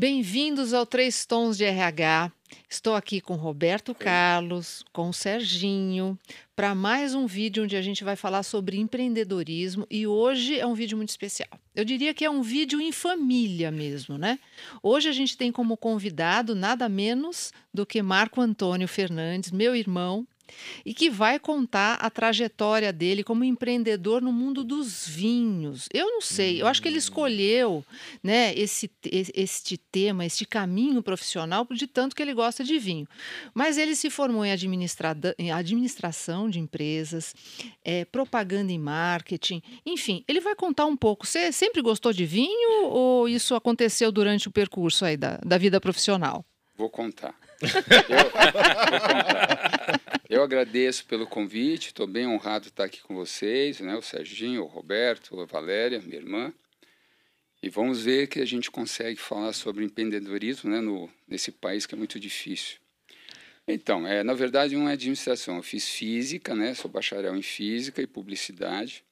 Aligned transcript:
Bem-vindos 0.00 0.72
ao 0.72 0.86
Três 0.86 1.26
Tons 1.26 1.58
de 1.58 1.64
RH. 1.64 2.32
Estou 2.70 2.94
aqui 2.94 3.20
com 3.20 3.34
Roberto 3.34 3.94
Carlos, 3.94 4.82
com 4.94 5.10
o 5.10 5.12
Serginho, 5.12 6.18
para 6.56 6.74
mais 6.74 7.14
um 7.14 7.26
vídeo 7.26 7.64
onde 7.64 7.76
a 7.76 7.82
gente 7.82 8.02
vai 8.02 8.16
falar 8.16 8.42
sobre 8.42 8.78
empreendedorismo 8.78 9.86
e 9.90 10.06
hoje 10.06 10.58
é 10.58 10.66
um 10.66 10.72
vídeo 10.72 10.96
muito 10.96 11.10
especial. 11.10 11.50
Eu 11.74 11.84
diria 11.84 12.14
que 12.14 12.24
é 12.24 12.30
um 12.30 12.40
vídeo 12.40 12.80
em 12.80 12.90
família 12.90 13.70
mesmo, 13.70 14.16
né? 14.16 14.38
Hoje 14.82 15.06
a 15.06 15.12
gente 15.12 15.36
tem 15.36 15.52
como 15.52 15.76
convidado 15.76 16.54
nada 16.54 16.88
menos 16.88 17.52
do 17.72 17.84
que 17.84 18.00
Marco 18.00 18.40
Antônio 18.40 18.88
Fernandes, 18.88 19.50
meu 19.50 19.76
irmão, 19.76 20.26
e 20.84 20.94
que 20.94 21.10
vai 21.10 21.38
contar 21.38 21.94
a 21.94 22.10
trajetória 22.10 22.92
dele 22.92 23.22
como 23.22 23.44
empreendedor 23.44 24.20
no 24.22 24.32
mundo 24.32 24.64
dos 24.64 25.06
vinhos. 25.08 25.88
Eu 25.92 26.06
não 26.06 26.20
sei, 26.20 26.60
eu 26.60 26.66
acho 26.66 26.80
que 26.80 26.88
ele 26.88 26.96
hum. 26.96 26.98
escolheu 26.98 27.84
né, 28.22 28.54
esse, 28.54 28.90
este 29.34 29.76
tema, 29.76 30.24
este 30.24 30.44
caminho 30.44 31.02
profissional, 31.02 31.66
de 31.70 31.86
tanto 31.86 32.14
que 32.14 32.22
ele 32.22 32.34
gosta 32.34 32.62
de 32.64 32.78
vinho. 32.78 33.06
Mas 33.54 33.78
ele 33.78 33.94
se 33.94 34.10
formou 34.10 34.44
em, 34.44 34.50
em 35.38 35.52
administração 35.52 36.48
de 36.48 36.58
empresas, 36.58 37.34
é, 37.84 38.04
propaganda 38.04 38.72
e 38.72 38.78
marketing, 38.78 39.62
enfim, 39.84 40.24
ele 40.28 40.40
vai 40.40 40.54
contar 40.54 40.86
um 40.86 40.96
pouco. 40.96 41.26
Você 41.26 41.52
sempre 41.52 41.82
gostou 41.82 42.12
de 42.12 42.24
vinho 42.24 42.86
ou 42.86 43.28
isso 43.28 43.54
aconteceu 43.54 44.12
durante 44.12 44.48
o 44.48 44.50
percurso 44.50 45.04
aí 45.04 45.16
da, 45.16 45.38
da 45.44 45.58
vida 45.58 45.80
profissional? 45.80 46.44
Vou 46.76 46.88
contar. 46.88 47.34
Eu, 48.08 48.16
vou 48.16 48.30
contar. 48.30 49.59
Eu 50.30 50.44
agradeço 50.44 51.06
pelo 51.06 51.26
convite, 51.26 51.88
estou 51.88 52.06
bem 52.06 52.24
honrado 52.24 52.66
de 52.66 52.68
estar 52.68 52.84
aqui 52.84 53.02
com 53.02 53.16
vocês, 53.16 53.80
né? 53.80 53.96
o 53.96 54.00
Serginho, 54.00 54.62
o 54.62 54.66
Roberto, 54.66 55.40
a 55.40 55.44
Valéria, 55.44 56.00
minha 56.00 56.18
irmã. 56.18 56.54
E 57.60 57.68
vamos 57.68 58.04
ver 58.04 58.28
que 58.28 58.38
a 58.38 58.44
gente 58.44 58.70
consegue 58.70 59.18
falar 59.18 59.52
sobre 59.52 59.84
empreendedorismo 59.84 60.70
né? 60.70 60.80
no, 60.80 61.10
nesse 61.26 61.50
país 61.50 61.84
que 61.84 61.96
é 61.96 61.98
muito 61.98 62.20
difícil. 62.20 62.78
Então, 63.66 64.06
é, 64.06 64.22
na 64.22 64.32
verdade, 64.32 64.76
uma 64.76 64.92
administração. 64.92 65.56
Eu 65.56 65.64
fiz 65.64 65.88
física, 65.88 66.54
né? 66.54 66.74
sou 66.74 66.88
bacharel 66.88 67.34
em 67.34 67.42
física 67.42 68.00
e 68.00 68.06
publicidade. 68.06 69.02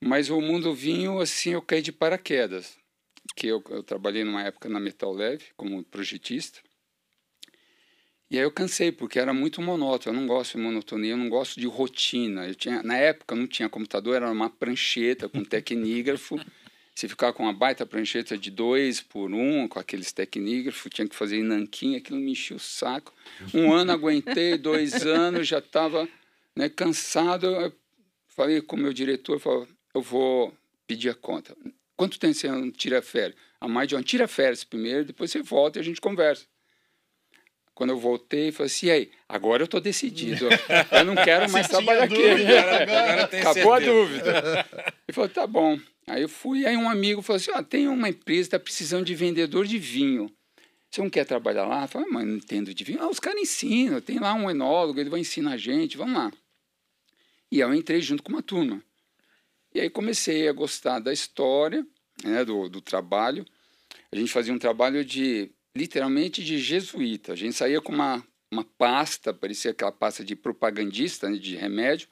Mas 0.00 0.30
o 0.30 0.40
mundo 0.40 0.72
vinho, 0.72 1.18
assim, 1.18 1.54
eu 1.54 1.60
caí 1.60 1.82
de 1.82 1.90
paraquedas. 1.90 2.78
que 3.34 3.48
eu, 3.48 3.64
eu 3.68 3.82
trabalhei 3.82 4.22
numa 4.22 4.44
época 4.44 4.68
na 4.68 4.78
Metal 4.78 5.12
Leve 5.12 5.46
como 5.56 5.82
projetista. 5.82 6.60
E 8.28 8.36
aí 8.36 8.42
eu 8.42 8.50
cansei, 8.50 8.90
porque 8.90 9.18
era 9.18 9.32
muito 9.32 9.62
monótono. 9.62 10.16
Eu 10.16 10.20
não 10.20 10.26
gosto 10.26 10.56
de 10.56 10.64
monotonia, 10.64 11.12
eu 11.12 11.16
não 11.16 11.28
gosto 11.28 11.60
de 11.60 11.66
rotina. 11.66 12.46
Eu 12.46 12.54
tinha, 12.54 12.82
na 12.82 12.96
época 12.96 13.36
não 13.36 13.46
tinha 13.46 13.68
computador, 13.68 14.16
era 14.16 14.30
uma 14.30 14.50
prancheta 14.50 15.28
com 15.28 15.44
tecnígrafo. 15.44 16.38
Se 16.94 17.06
ficar 17.08 17.34
com 17.34 17.42
uma 17.42 17.52
baita 17.52 17.84
prancheta 17.84 18.38
de 18.38 18.50
dois 18.50 19.02
por 19.02 19.30
um, 19.30 19.68
com 19.68 19.78
aqueles 19.78 20.12
tecnígrafos, 20.12 20.90
tinha 20.90 21.06
que 21.06 21.14
fazer 21.14 21.36
em 21.36 21.42
nanquim, 21.42 21.94
aquilo 21.94 22.18
me 22.18 22.32
enchia 22.32 22.56
o 22.56 22.58
saco. 22.60 23.12
Um 23.52 23.70
ano 23.70 23.92
aguentei, 23.92 24.56
dois 24.56 25.04
anos, 25.04 25.46
já 25.46 25.58
estava 25.58 26.08
né, 26.56 26.70
cansado. 26.70 27.46
Eu 27.46 27.70
falei 28.28 28.62
com 28.62 28.76
o 28.76 28.78
meu 28.78 28.94
diretor, 28.94 29.38
falei, 29.38 29.68
eu 29.94 30.00
vou 30.00 30.56
pedir 30.86 31.10
a 31.10 31.14
conta. 31.14 31.54
Quanto 31.94 32.18
tempo 32.18 32.32
você 32.32 32.50
não 32.50 32.70
tira 32.70 33.02
férias? 33.02 33.38
A 33.60 33.68
mais 33.68 33.88
de 33.88 33.94
um, 33.94 34.02
tira 34.02 34.26
férias 34.26 34.64
primeiro, 34.64 35.04
depois 35.04 35.30
você 35.30 35.42
volta 35.42 35.78
e 35.78 35.80
a 35.80 35.84
gente 35.84 36.00
conversa. 36.00 36.46
Quando 37.76 37.90
eu 37.90 37.98
voltei, 37.98 38.50
falei 38.50 38.68
assim, 38.68 38.86
e 38.86 38.90
aí, 38.90 39.10
agora 39.28 39.60
eu 39.60 39.66
estou 39.66 39.82
decidido. 39.82 40.48
Eu 40.90 41.04
não 41.04 41.14
quero 41.14 41.52
mais 41.52 41.68
trabalhar 41.68 42.04
aqui. 42.04 42.14
Dúvida, 42.14 42.82
agora 42.82 43.24
Acabou 43.28 43.52
certeza. 43.54 43.74
a 43.74 43.80
dúvida. 43.80 44.66
Ele 45.06 45.12
falou, 45.12 45.28
tá 45.28 45.46
bom. 45.46 45.78
Aí 46.06 46.22
eu 46.22 46.28
fui, 46.28 46.64
aí 46.64 46.74
um 46.74 46.88
amigo 46.88 47.20
falou 47.20 47.36
assim, 47.36 47.50
ah, 47.52 47.62
tem 47.62 47.86
uma 47.86 48.08
empresa 48.08 48.40
que 48.40 48.46
está 48.46 48.58
precisando 48.58 49.04
de 49.04 49.14
vendedor 49.14 49.66
de 49.66 49.78
vinho. 49.78 50.32
Você 50.90 51.02
não 51.02 51.10
quer 51.10 51.26
trabalhar 51.26 51.66
lá? 51.66 51.82
Eu 51.82 51.88
falei, 51.88 52.08
mas 52.10 52.26
não 52.26 52.36
entendo 52.36 52.72
de 52.72 52.82
vinho. 52.82 53.02
Ah, 53.02 53.10
os 53.10 53.20
caras 53.20 53.42
ensinam, 53.42 54.00
tem 54.00 54.18
lá 54.18 54.32
um 54.32 54.50
enólogo, 54.50 54.98
ele 54.98 55.10
vai 55.10 55.20
ensinar 55.20 55.52
a 55.52 55.58
gente, 55.58 55.98
vamos 55.98 56.14
lá. 56.14 56.32
E 57.52 57.60
eu 57.60 57.74
entrei 57.74 58.00
junto 58.00 58.22
com 58.22 58.32
uma 58.32 58.42
turma. 58.42 58.82
E 59.74 59.82
aí 59.82 59.90
comecei 59.90 60.48
a 60.48 60.52
gostar 60.52 60.98
da 60.98 61.12
história, 61.12 61.86
né, 62.24 62.42
do, 62.42 62.70
do 62.70 62.80
trabalho. 62.80 63.44
A 64.10 64.16
gente 64.16 64.32
fazia 64.32 64.54
um 64.54 64.58
trabalho 64.58 65.04
de 65.04 65.50
literalmente 65.76 66.42
de 66.42 66.58
jesuíta. 66.58 67.32
A 67.32 67.36
gente 67.36 67.54
saía 67.54 67.80
com 67.80 67.92
uma, 67.92 68.24
uma 68.50 68.64
pasta, 68.64 69.32
parecia 69.32 69.70
aquela 69.70 69.92
pasta 69.92 70.24
de 70.24 70.34
propagandista, 70.34 71.28
né, 71.28 71.36
de 71.36 71.54
remédio, 71.56 72.08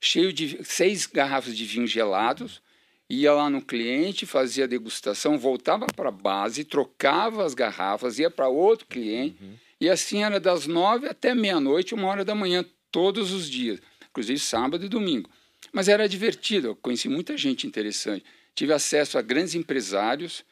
cheio 0.00 0.32
de 0.32 0.64
seis 0.64 1.06
garrafas 1.06 1.56
de 1.56 1.64
vinho 1.64 1.86
gelados, 1.86 2.60
ia 3.08 3.32
lá 3.32 3.50
no 3.50 3.60
cliente, 3.60 4.24
fazia 4.24 4.66
degustação, 4.66 5.38
voltava 5.38 5.86
para 5.86 6.08
a 6.08 6.12
base, 6.12 6.64
trocava 6.64 7.44
as 7.44 7.54
garrafas, 7.54 8.18
ia 8.18 8.30
para 8.30 8.48
outro 8.48 8.86
cliente, 8.86 9.36
uhum. 9.40 9.54
e 9.80 9.88
assim 9.90 10.24
era 10.24 10.40
das 10.40 10.66
nove 10.66 11.06
até 11.06 11.34
meia-noite, 11.34 11.94
uma 11.94 12.08
hora 12.08 12.24
da 12.24 12.34
manhã, 12.34 12.64
todos 12.90 13.30
os 13.30 13.48
dias, 13.48 13.80
inclusive 14.10 14.38
sábado 14.38 14.84
e 14.84 14.88
domingo. 14.88 15.28
Mas 15.72 15.88
era 15.88 16.08
divertido, 16.08 16.68
eu 16.68 16.76
conheci 16.76 17.08
muita 17.08 17.36
gente 17.36 17.66
interessante. 17.66 18.24
Tive 18.54 18.72
acesso 18.72 19.18
a 19.18 19.22
grandes 19.22 19.54
empresários, 19.54 20.44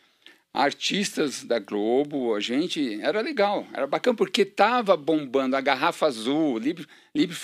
artistas 0.52 1.44
da 1.44 1.58
Globo, 1.58 2.34
a 2.34 2.40
gente 2.40 3.00
era 3.00 3.20
legal, 3.20 3.66
era 3.72 3.86
bacana 3.86 4.16
porque 4.16 4.44
tava 4.44 4.96
bombando 4.96 5.56
a 5.56 5.60
garrafa 5.60 6.06
azul, 6.06 6.58
Libre, 6.58 6.86
Libre 7.14 7.36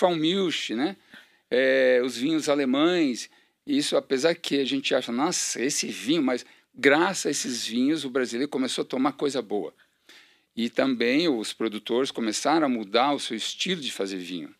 né? 0.75 0.97
É, 1.49 2.01
os 2.03 2.17
vinhos 2.17 2.49
alemães. 2.49 3.29
Isso, 3.65 3.95
apesar 3.95 4.35
que 4.35 4.59
a 4.59 4.65
gente 4.65 4.93
acha, 4.93 5.11
nossa, 5.11 5.61
esse 5.61 5.87
vinho, 5.87 6.21
mas 6.21 6.45
graças 6.73 7.25
a 7.25 7.31
esses 7.31 7.65
vinhos 7.65 8.03
o 8.03 8.09
brasileiro 8.09 8.49
começou 8.49 8.83
a 8.83 8.85
tomar 8.85 9.13
coisa 9.13 9.41
boa. 9.41 9.73
E 10.55 10.69
também 10.69 11.29
os 11.29 11.53
produtores 11.53 12.11
começaram 12.11 12.65
a 12.65 12.69
mudar 12.69 13.13
o 13.13 13.19
seu 13.19 13.37
estilo 13.37 13.79
de 13.79 13.91
fazer 13.91 14.17
vinho. 14.17 14.53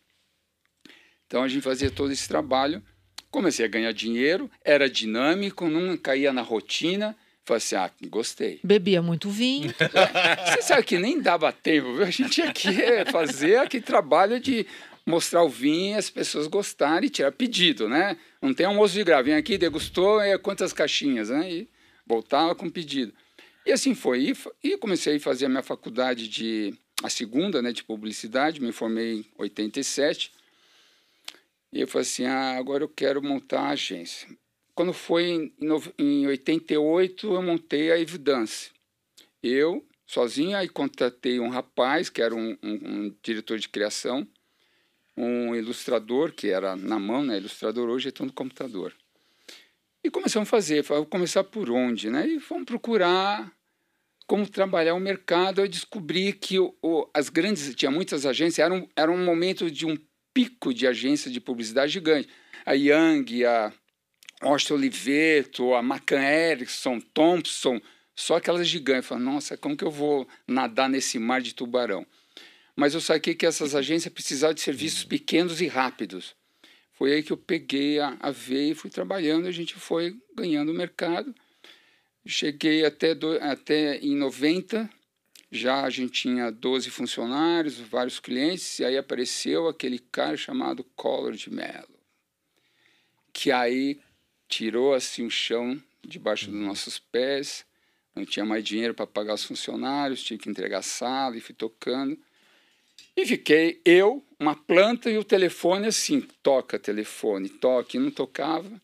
Então 1.26 1.42
a 1.42 1.48
gente 1.48 1.62
fazia 1.62 1.90
todo 1.90 2.10
esse 2.10 2.26
trabalho, 2.26 2.82
comecei 3.30 3.64
a 3.64 3.68
ganhar 3.68 3.92
dinheiro, 3.92 4.50
era 4.64 4.88
dinâmico, 4.88 5.68
não 5.68 5.96
caía 5.96 6.32
na 6.32 6.40
rotina 6.40 7.16
Falei 7.48 7.56
assim, 7.56 7.76
ah, 7.76 7.90
gostei. 8.10 8.60
Bebia 8.62 9.00
muito 9.00 9.30
vinho. 9.30 9.72
Você 10.52 10.60
sabe 10.60 10.82
que 10.82 10.98
nem 10.98 11.18
dava 11.18 11.50
tempo, 11.50 11.94
viu? 11.94 12.02
A 12.02 12.10
gente 12.10 12.28
tinha 12.28 12.52
que 12.52 12.70
fazer 13.10 13.56
aquele 13.56 13.82
trabalho 13.82 14.38
de 14.38 14.66
mostrar 15.06 15.42
o 15.42 15.48
vinho, 15.48 15.96
as 15.96 16.10
pessoas 16.10 16.46
gostarem 16.46 17.06
e 17.06 17.10
tirar 17.10 17.32
pedido, 17.32 17.88
né? 17.88 18.18
Não 18.42 18.52
tem 18.52 18.66
almoço 18.66 18.92
de 18.92 19.02
grave, 19.02 19.30
vem 19.30 19.38
aqui, 19.38 19.56
degustou, 19.56 20.20
é 20.20 20.36
quantas 20.36 20.74
caixinhas, 20.74 21.30
né? 21.30 21.50
E 21.50 21.68
voltava 22.06 22.54
com 22.54 22.68
pedido. 22.68 23.14
E 23.64 23.72
assim 23.72 23.94
foi. 23.94 24.34
E, 24.62 24.76
comecei 24.76 25.16
a 25.16 25.20
fazer 25.20 25.46
a 25.46 25.48
minha 25.48 25.62
faculdade 25.62 26.28
de... 26.28 26.74
A 27.02 27.08
segunda, 27.08 27.62
né, 27.62 27.72
de 27.72 27.82
publicidade, 27.82 28.60
me 28.60 28.72
formei 28.72 29.20
em 29.20 29.26
87. 29.38 30.32
E 31.72 31.80
eu 31.80 31.88
falei 31.88 32.02
assim, 32.02 32.26
ah, 32.26 32.58
agora 32.58 32.84
eu 32.84 32.88
quero 32.88 33.22
montar 33.22 33.60
a 33.60 33.70
agência. 33.70 34.28
Quando 34.78 34.92
foi 34.92 35.24
em, 35.24 35.52
em 35.98 36.26
88, 36.28 37.34
eu 37.34 37.42
montei 37.42 37.90
a 37.90 37.98
Evidence. 37.98 38.70
Eu, 39.42 39.84
sozinho, 40.06 40.56
aí 40.56 40.68
contratei 40.68 41.40
um 41.40 41.48
rapaz, 41.48 42.08
que 42.08 42.22
era 42.22 42.32
um, 42.32 42.56
um, 42.62 42.74
um, 42.74 43.16
diretor 43.20 43.58
de 43.58 43.68
criação, 43.68 44.24
um 45.16 45.52
ilustrador, 45.52 46.30
que 46.30 46.46
era 46.46 46.76
na 46.76 46.96
mão, 46.96 47.24
né? 47.24 47.38
Ilustrador 47.38 47.88
hoje 47.88 48.10
é 48.10 48.12
tudo 48.12 48.28
no 48.28 48.32
computador. 48.32 48.94
E 50.04 50.08
começamos 50.12 50.48
a 50.48 50.50
fazer, 50.50 50.84
vou 50.84 51.04
começar 51.04 51.42
por 51.42 51.72
onde, 51.72 52.08
né? 52.08 52.28
E 52.28 52.38
fomos 52.38 52.64
procurar 52.64 53.52
como 54.28 54.48
trabalhar 54.48 54.94
o 54.94 55.00
mercado. 55.00 55.60
Eu 55.60 55.66
descobri 55.66 56.32
que 56.32 56.60
o, 56.60 56.72
o, 56.80 57.10
as 57.12 57.28
grandes, 57.28 57.74
tinha 57.74 57.90
muitas 57.90 58.24
agências, 58.24 58.64
era 58.64 58.72
um, 58.72 58.86
era 58.94 59.10
um 59.10 59.24
momento 59.24 59.68
de 59.72 59.84
um 59.84 59.98
pico 60.32 60.72
de 60.72 60.86
agências 60.86 61.32
de 61.34 61.40
publicidade 61.40 61.90
gigante. 61.90 62.28
A 62.64 62.74
Young, 62.74 63.44
a 63.44 63.72
Austin 64.40 64.74
Oliveto, 64.74 65.74
a 65.74 65.82
Macan 65.82 66.22
Erickson, 66.22 67.00
Thompson, 67.00 67.80
só 68.14 68.36
aquelas 68.36 68.68
gigantes. 68.68 69.10
Eu 69.10 69.16
falei, 69.16 69.24
nossa, 69.24 69.56
como 69.56 69.76
que 69.76 69.84
eu 69.84 69.90
vou 69.90 70.28
nadar 70.46 70.88
nesse 70.88 71.18
mar 71.18 71.40
de 71.40 71.54
tubarão? 71.54 72.06
Mas 72.76 72.94
eu 72.94 73.00
saquei 73.00 73.34
que 73.34 73.46
essas 73.46 73.74
agências 73.74 74.12
precisavam 74.12 74.54
de 74.54 74.60
serviços 74.60 75.02
uhum. 75.02 75.08
pequenos 75.08 75.60
e 75.60 75.66
rápidos. 75.66 76.36
Foi 76.92 77.12
aí 77.12 77.22
que 77.22 77.32
eu 77.32 77.36
peguei 77.36 77.98
a, 77.98 78.16
a 78.20 78.30
veia 78.30 78.72
e 78.72 78.74
fui 78.74 78.90
trabalhando, 78.90 79.46
a 79.46 79.52
gente 79.52 79.74
foi 79.74 80.16
ganhando 80.34 80.74
mercado. 80.74 81.34
Cheguei 82.26 82.84
até, 82.84 83.14
do, 83.14 83.32
até 83.40 83.98
em 83.98 84.14
90, 84.14 84.88
já 85.50 85.82
a 85.82 85.90
gente 85.90 86.22
tinha 86.22 86.50
12 86.50 86.90
funcionários, 86.90 87.78
vários 87.78 88.20
clientes, 88.20 88.78
e 88.78 88.84
aí 88.84 88.98
apareceu 88.98 89.66
aquele 89.66 89.98
cara 89.98 90.36
chamado 90.36 90.84
Collor 90.94 91.32
de 91.32 91.50
Mello, 91.50 91.98
que 93.32 93.50
aí 93.50 94.00
tirou 94.48 94.94
assim 94.94 95.26
o 95.26 95.30
chão 95.30 95.80
debaixo 96.02 96.50
dos 96.50 96.60
nossos 96.60 96.98
pés. 96.98 97.64
Não 98.14 98.24
tinha 98.24 98.44
mais 98.44 98.64
dinheiro 98.64 98.94
para 98.94 99.06
pagar 99.06 99.34
os 99.34 99.44
funcionários, 99.44 100.22
tinha 100.22 100.38
que 100.38 100.48
entregar 100.48 100.82
sala 100.82 101.36
e 101.36 101.40
fui 101.40 101.54
tocando. 101.54 102.18
E 103.16 103.26
fiquei 103.26 103.80
eu, 103.84 104.24
uma 104.38 104.54
planta 104.56 105.10
e 105.10 105.18
o 105.18 105.24
telefone 105.24 105.86
assim, 105.86 106.20
toca 106.42 106.78
telefone, 106.78 107.48
toque, 107.48 107.98
não 107.98 108.10
tocava. 108.10 108.80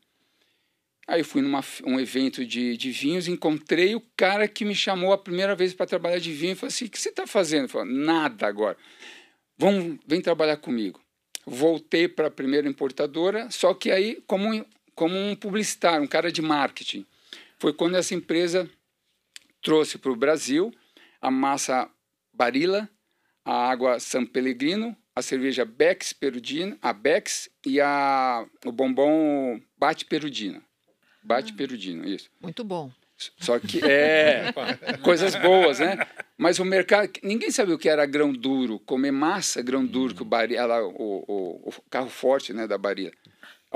Aí 1.06 1.22
fui 1.22 1.42
num 1.42 1.58
um 1.84 2.00
evento 2.00 2.46
de, 2.46 2.76
de 2.76 2.90
vinhos, 2.90 3.28
encontrei 3.28 3.94
o 3.94 4.02
cara 4.16 4.48
que 4.48 4.64
me 4.64 4.74
chamou 4.74 5.12
a 5.12 5.18
primeira 5.18 5.54
vez 5.54 5.74
para 5.74 5.86
trabalhar 5.86 6.18
de 6.18 6.32
vinho 6.32 6.52
e 6.52 6.54
falou 6.54 6.68
assim: 6.68 6.86
o 6.86 6.90
que 6.90 6.98
você 6.98 7.10
está 7.10 7.26
fazendo? 7.26 7.70
Eu 7.72 7.84
nada 7.84 8.46
agora. 8.46 8.76
Vamos, 9.58 9.98
vem 10.06 10.20
trabalhar 10.20 10.56
comigo. 10.56 11.00
Voltei 11.46 12.08
para 12.08 12.28
a 12.28 12.30
primeira 12.30 12.66
importadora, 12.66 13.50
só 13.50 13.74
que 13.74 13.90
aí 13.90 14.22
como, 14.26 14.64
como 14.94 15.16
um 15.16 15.34
publicitário, 15.34 16.04
um 16.04 16.08
cara 16.08 16.30
de 16.30 16.42
marketing. 16.42 17.06
Foi 17.58 17.72
quando 17.72 17.96
essa 17.96 18.14
empresa 18.14 18.68
trouxe 19.62 19.98
para 19.98 20.12
o 20.12 20.16
Brasil 20.16 20.72
a 21.20 21.30
massa 21.30 21.90
Barilla, 22.32 22.88
a 23.44 23.70
água 23.70 23.98
San 23.98 24.26
Pellegrino, 24.26 24.96
a 25.14 25.22
cerveja 25.22 25.64
Bex 25.64 26.12
Perudina, 26.12 26.76
a 26.82 26.92
Bex 26.92 27.48
e 27.64 27.80
a, 27.80 28.46
o 28.64 28.72
bombom 28.72 29.60
Bate 29.76 30.04
Perudina. 30.04 30.62
Bate 31.22 31.52
ah, 31.52 31.56
Perudina, 31.56 32.06
isso. 32.06 32.30
Muito 32.40 32.64
bom. 32.64 32.90
Só 33.38 33.58
que 33.58 33.80
é 33.84 34.52
coisas 35.02 35.34
boas, 35.36 35.78
né? 35.78 35.98
Mas 36.36 36.58
o 36.58 36.64
mercado, 36.64 37.10
ninguém 37.22 37.50
sabia 37.50 37.74
o 37.74 37.78
que 37.78 37.88
era 37.88 38.04
grão 38.04 38.32
duro, 38.32 38.80
comer 38.80 39.12
massa 39.12 39.62
grão 39.62 39.86
duro, 39.86 40.14
que 40.14 40.22
o, 40.22 40.24
Barilla, 40.24 40.82
o, 40.82 41.24
o, 41.26 41.68
o 41.68 41.72
carro 41.88 42.10
forte 42.10 42.52
né, 42.52 42.66
da 42.66 42.76
Barilla. 42.76 43.12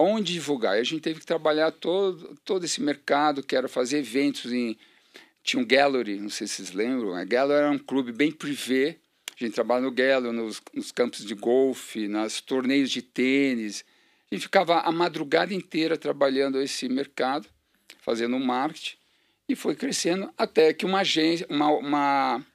Onde 0.00 0.32
divulgar? 0.32 0.76
E 0.76 0.80
a 0.80 0.84
gente 0.84 1.00
teve 1.00 1.18
que 1.18 1.26
trabalhar 1.26 1.72
todo, 1.72 2.38
todo 2.44 2.64
esse 2.64 2.80
mercado, 2.80 3.42
que 3.42 3.56
era 3.56 3.66
fazer 3.66 3.98
eventos 3.98 4.52
em. 4.52 4.78
Tinha 5.42 5.60
um 5.60 5.66
gallery, 5.66 6.20
não 6.20 6.30
sei 6.30 6.46
se 6.46 6.54
vocês 6.54 6.72
lembram. 6.72 7.14
A 7.14 7.24
gallery 7.24 7.64
era 7.64 7.70
um 7.72 7.78
clube 7.78 8.12
bem 8.12 8.30
privê. 8.30 8.96
A 9.34 9.44
gente 9.44 9.54
trabalhava 9.54 9.86
no 9.86 9.92
gallery, 9.92 10.36
nos, 10.36 10.62
nos 10.72 10.92
campos 10.92 11.24
de 11.24 11.34
golfe, 11.34 12.06
nos 12.06 12.40
torneios 12.40 12.92
de 12.92 13.02
tênis. 13.02 13.84
A 14.30 14.34
gente 14.34 14.42
ficava 14.42 14.80
a 14.80 14.92
madrugada 14.92 15.52
inteira 15.52 15.96
trabalhando 15.96 16.60
esse 16.60 16.88
mercado, 16.88 17.48
fazendo 18.00 18.38
marketing, 18.38 18.96
e 19.48 19.56
foi 19.56 19.74
crescendo 19.74 20.32
até 20.38 20.72
que 20.72 20.84
uma 20.84 21.00
agência, 21.00 21.44
uma, 21.50 21.70
uma, 21.70 22.46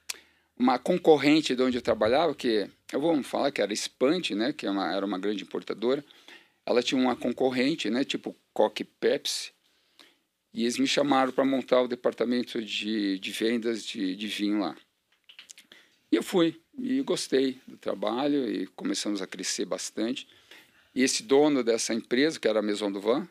uma 0.56 0.78
concorrente 0.78 1.54
de 1.54 1.62
onde 1.62 1.76
eu 1.76 1.82
trabalhava, 1.82 2.34
que 2.34 2.70
eu 2.92 3.00
vou 3.00 3.20
falar 3.22 3.50
que 3.50 3.60
era 3.60 3.72
Spant, 3.74 4.30
né, 4.30 4.52
que 4.52 4.64
era 4.64 4.74
é 4.74 4.78
uma, 4.78 4.94
era 4.94 5.04
uma 5.04 5.18
grande 5.18 5.42
importadora, 5.42 6.04
ela 6.66 6.82
tinha 6.82 7.00
uma 7.00 7.16
concorrente, 7.16 7.90
né, 7.90 8.04
tipo 8.04 8.36
Coque 8.52 8.84
Pepsi, 8.84 9.52
e 10.52 10.62
eles 10.62 10.78
me 10.78 10.86
chamaram 10.86 11.32
para 11.32 11.44
montar 11.44 11.82
o 11.82 11.88
departamento 11.88 12.62
de, 12.62 13.18
de 13.18 13.30
vendas 13.32 13.84
de, 13.84 14.14
de 14.14 14.26
vinho 14.28 14.60
lá. 14.60 14.76
E 16.12 16.16
eu 16.16 16.22
fui, 16.22 16.60
e 16.78 17.02
gostei 17.02 17.60
do 17.66 17.76
trabalho, 17.76 18.48
e 18.48 18.66
começamos 18.68 19.20
a 19.20 19.26
crescer 19.26 19.64
bastante. 19.64 20.28
E 20.94 21.02
esse 21.02 21.24
dono 21.24 21.64
dessa 21.64 21.92
empresa, 21.92 22.38
que 22.38 22.46
era 22.46 22.60
a 22.60 22.62
Maison 22.62 22.90
do 22.90 23.00
Van, 23.00 23.28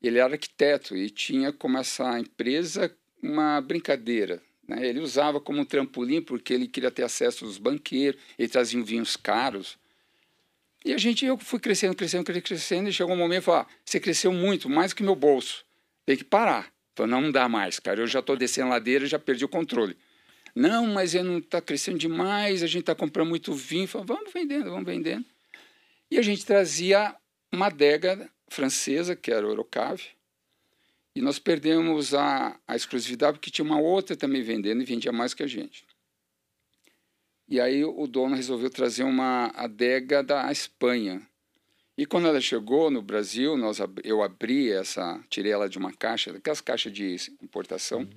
ele 0.00 0.18
era 0.18 0.32
arquiteto 0.32 0.96
e 0.96 1.10
tinha 1.10 1.52
como 1.52 1.76
essa 1.76 2.18
empresa 2.18 2.96
uma 3.22 3.60
brincadeira. 3.60 4.42
Né? 4.66 4.86
Ele 4.86 5.00
usava 5.00 5.38
como 5.40 5.60
um 5.60 5.64
trampolim 5.64 6.22
porque 6.22 6.54
ele 6.54 6.66
queria 6.66 6.90
ter 6.90 7.02
acesso 7.02 7.44
aos 7.44 7.58
banqueiros, 7.58 8.20
ele 8.38 8.48
trazia 8.48 8.82
vinhos 8.82 9.16
caros. 9.16 9.78
E 10.84 10.92
a 10.92 10.98
gente, 10.98 11.24
eu 11.24 11.36
fui 11.36 11.58
crescendo, 11.58 11.94
crescendo, 11.94 12.24
crescendo, 12.24 12.88
e 12.88 12.92
chegou 12.92 13.14
um 13.14 13.18
momento 13.18 13.42
e 13.42 13.44
falou: 13.44 13.60
ah, 13.60 13.66
você 13.84 13.98
cresceu 13.98 14.32
muito, 14.32 14.68
mais 14.68 14.92
que 14.92 15.02
meu 15.02 15.14
bolso. 15.14 15.64
Tem 16.06 16.16
que 16.16 16.24
parar. 16.24 16.72
Falei, 16.94 17.12
não, 17.12 17.30
dá 17.30 17.48
mais, 17.48 17.78
cara. 17.78 18.00
Eu 18.00 18.06
já 18.06 18.20
estou 18.20 18.36
descendo 18.36 18.68
a 18.68 18.70
ladeira, 18.70 19.06
já 19.06 19.18
perdi 19.18 19.44
o 19.44 19.48
controle. 19.48 19.96
Não, 20.54 20.86
mas 20.86 21.14
ele 21.14 21.28
não 21.28 21.38
está 21.38 21.60
crescendo 21.60 21.98
demais, 21.98 22.62
a 22.62 22.66
gente 22.66 22.80
está 22.80 22.94
comprando 22.94 23.28
muito 23.28 23.52
vinho. 23.52 23.86
Falei, 23.86 24.06
vamos 24.06 24.32
vendendo, 24.32 24.70
vamos 24.70 24.86
vendendo. 24.86 25.24
E 26.10 26.18
a 26.18 26.22
gente 26.22 26.44
trazia 26.44 27.14
uma 27.52 27.66
adega 27.66 28.28
francesa, 28.48 29.14
que 29.14 29.30
era 29.30 29.46
o 29.46 29.50
Eurocave, 29.50 30.04
e 31.14 31.20
nós 31.20 31.38
perdemos 31.38 32.14
a, 32.14 32.58
a 32.66 32.76
exclusividade 32.76 33.38
porque 33.38 33.50
tinha 33.50 33.64
uma 33.64 33.80
outra 33.80 34.16
também 34.16 34.42
vendendo 34.42 34.82
e 34.82 34.84
vendia 34.84 35.12
mais 35.12 35.34
que 35.34 35.42
a 35.42 35.46
gente. 35.46 35.84
E 37.48 37.60
aí 37.60 37.82
o 37.82 38.06
dono 38.06 38.36
resolveu 38.36 38.68
trazer 38.68 39.04
uma 39.04 39.46
adega 39.54 40.22
da 40.22 40.52
Espanha. 40.52 41.22
E 41.96 42.04
quando 42.04 42.28
ela 42.28 42.40
chegou 42.40 42.90
no 42.90 43.00
Brasil, 43.00 43.56
nós, 43.56 43.78
eu 44.04 44.22
abri 44.22 44.70
essa, 44.70 45.18
tirei 45.30 45.50
ela 45.50 45.68
de 45.68 45.78
uma 45.78 45.92
caixa, 45.92 46.32
daquelas 46.32 46.60
caixas 46.60 46.92
de 46.92 47.16
importação, 47.42 48.00
uhum. 48.00 48.10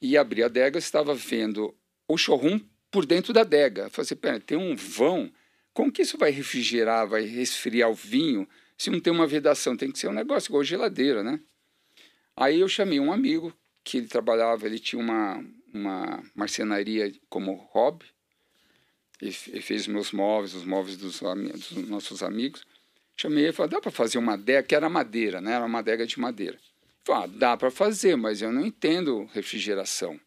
e 0.00 0.16
abri 0.16 0.42
a 0.42 0.46
adega, 0.46 0.78
estava 0.78 1.14
vendo 1.14 1.74
o 2.06 2.16
showroom 2.16 2.60
por 2.90 3.06
dentro 3.06 3.32
da 3.32 3.40
adega. 3.40 3.84
Eu 3.84 3.90
falei 3.90 4.04
assim, 4.04 4.14
pera, 4.14 4.38
tem 4.38 4.58
um 4.58 4.76
vão, 4.76 5.32
como 5.72 5.90
que 5.90 6.02
isso 6.02 6.16
vai 6.16 6.30
refrigerar, 6.30 7.08
vai 7.08 7.22
resfriar 7.22 7.90
o 7.90 7.94
vinho, 7.94 8.48
se 8.78 8.90
não 8.90 9.00
tem 9.00 9.12
uma 9.12 9.26
vedação? 9.26 9.76
Tem 9.76 9.90
que 9.90 9.98
ser 9.98 10.08
um 10.08 10.12
negócio 10.12 10.50
igual 10.50 10.62
geladeira, 10.62 11.22
né? 11.22 11.40
Aí 12.36 12.60
eu 12.60 12.68
chamei 12.68 13.00
um 13.00 13.12
amigo, 13.12 13.52
que 13.82 13.98
ele 13.98 14.06
trabalhava, 14.06 14.66
ele 14.66 14.78
tinha 14.78 15.00
uma, 15.00 15.44
uma 15.72 16.22
marcenaria 16.34 17.12
como 17.28 17.54
hobby, 17.72 18.06
ele 19.20 19.32
fez 19.32 19.86
meus 19.86 20.12
móveis, 20.12 20.54
os 20.54 20.64
móveis 20.64 20.96
dos, 20.96 21.20
dos 21.20 21.88
nossos 21.88 22.22
amigos. 22.22 22.64
Chamei 23.16 23.44
ele 23.44 23.50
e 23.50 23.52
falei, 23.52 23.70
dá 23.70 23.80
para 23.80 23.90
fazer 23.90 24.18
uma 24.18 24.34
adega, 24.34 24.66
que 24.66 24.74
era 24.74 24.88
madeira, 24.88 25.40
né? 25.40 25.52
Era 25.52 25.64
uma 25.64 25.78
adega 25.78 26.06
de 26.06 26.18
madeira. 26.18 26.58
Falou, 27.04 27.24
ah, 27.24 27.26
dá 27.26 27.56
para 27.56 27.70
fazer, 27.70 28.16
mas 28.16 28.42
eu 28.42 28.52
não 28.52 28.66
entendo 28.66 29.28
refrigeração. 29.32 30.18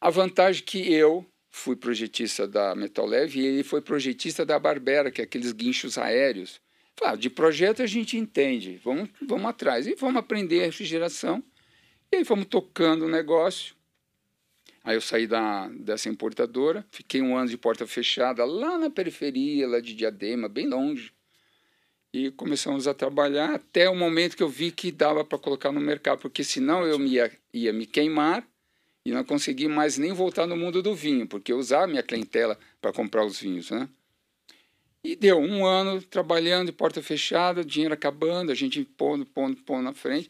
A 0.00 0.08
vantagem 0.08 0.62
é 0.62 0.64
que 0.64 0.92
eu 0.92 1.26
fui 1.50 1.76
projetista 1.76 2.48
da 2.48 2.74
Metal 2.74 3.04
Leve 3.04 3.40
e 3.40 3.46
ele 3.46 3.62
foi 3.62 3.82
projetista 3.82 4.46
da 4.46 4.58
Barbera, 4.58 5.10
que 5.10 5.20
é 5.20 5.24
aqueles 5.24 5.52
guinchos 5.52 5.98
aéreos. 5.98 6.60
Falei, 6.96 7.14
ah, 7.14 7.16
de 7.16 7.28
projeto 7.28 7.82
a 7.82 7.86
gente 7.86 8.16
entende, 8.16 8.80
vamos, 8.82 9.10
vamos 9.26 9.46
atrás. 9.46 9.86
E 9.86 9.94
vamos 9.94 10.16
aprender 10.16 10.62
a 10.62 10.66
refrigeração. 10.66 11.42
E 12.10 12.16
aí 12.16 12.24
fomos 12.24 12.46
tocando 12.46 13.04
o 13.04 13.08
negócio. 13.08 13.74
Aí 14.90 14.96
eu 14.96 15.00
saí 15.00 15.24
da, 15.24 15.68
dessa 15.68 16.08
importadora, 16.08 16.84
fiquei 16.90 17.22
um 17.22 17.36
ano 17.36 17.48
de 17.48 17.56
porta 17.56 17.86
fechada 17.86 18.44
lá 18.44 18.76
na 18.76 18.90
periferia, 18.90 19.68
lá 19.68 19.78
de 19.78 19.94
Diadema, 19.94 20.48
bem 20.48 20.66
longe. 20.66 21.12
E 22.12 22.32
começamos 22.32 22.88
a 22.88 22.92
trabalhar 22.92 23.54
até 23.54 23.88
o 23.88 23.94
momento 23.94 24.36
que 24.36 24.42
eu 24.42 24.48
vi 24.48 24.72
que 24.72 24.90
dava 24.90 25.24
para 25.24 25.38
colocar 25.38 25.70
no 25.70 25.80
mercado, 25.80 26.18
porque 26.18 26.42
senão 26.42 26.84
eu 26.84 27.00
ia, 27.06 27.30
ia 27.54 27.72
me 27.72 27.86
queimar 27.86 28.44
e 29.06 29.12
não 29.12 29.22
consegui 29.22 29.68
mais 29.68 29.96
nem 29.96 30.12
voltar 30.12 30.44
no 30.44 30.56
mundo 30.56 30.82
do 30.82 30.92
vinho, 30.92 31.24
porque 31.24 31.52
eu 31.52 31.58
usava 31.58 31.86
minha 31.86 32.02
clientela 32.02 32.58
para 32.80 32.92
comprar 32.92 33.24
os 33.24 33.38
vinhos, 33.38 33.70
né? 33.70 33.88
E 35.04 35.14
deu 35.14 35.38
um 35.38 35.64
ano 35.64 36.02
trabalhando 36.02 36.66
de 36.66 36.72
porta 36.72 37.00
fechada, 37.00 37.64
dinheiro 37.64 37.94
acabando, 37.94 38.50
a 38.50 38.56
gente 38.56 38.84
pondo, 38.84 39.24
pondo, 39.24 39.56
pondo 39.58 39.82
na 39.82 39.94
frente. 39.94 40.28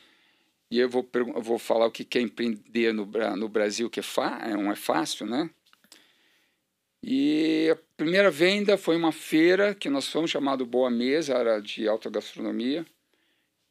E 0.71 0.79
eu 0.79 0.89
vou, 0.89 1.09
eu 1.12 1.43
vou 1.43 1.59
falar 1.59 1.87
o 1.87 1.91
que 1.91 2.07
é 2.17 2.21
empreender 2.21 2.93
no, 2.93 3.05
no 3.37 3.49
Brasil, 3.49 3.91
que 3.91 3.99
é, 3.99 4.05
é, 4.43 4.55
não 4.55 4.71
é 4.71 4.77
fácil, 4.77 5.27
né? 5.27 5.50
E 7.03 7.69
a 7.73 7.77
primeira 7.97 8.31
venda 8.31 8.77
foi 8.77 8.95
uma 8.95 9.11
feira 9.11 9.75
que 9.75 9.89
nós 9.89 10.07
fomos 10.07 10.31
chamado 10.31 10.67
Boa 10.67 10.91
Mesa, 10.91 11.35
era 11.35 11.59
de 11.59 11.89
alta 11.89 12.11
gastronomia. 12.11 12.87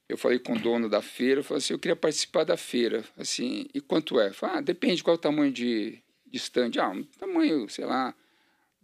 Eu 0.09 0.17
falei 0.17 0.39
com 0.39 0.53
o 0.53 0.59
dono 0.59 0.89
da 0.89 1.01
feira, 1.01 1.39
eu 1.39 1.43
falei 1.43 1.59
assim, 1.59 1.73
eu 1.73 1.79
queria 1.79 1.95
participar 1.95 2.43
da 2.43 2.57
feira, 2.57 3.05
assim, 3.15 3.67
e 3.73 3.79
quanto 3.79 4.19
é? 4.19 4.33
Falei, 4.33 4.57
ah, 4.57 4.61
depende 4.61 5.03
qual 5.03 5.15
é 5.15 5.17
o 5.17 5.21
tamanho 5.21 5.51
de, 5.51 6.01
de 6.25 6.37
stand. 6.37 6.71
Ah, 6.79 6.89
um 6.89 7.03
tamanho, 7.03 7.69
sei 7.69 7.85
lá, 7.85 8.15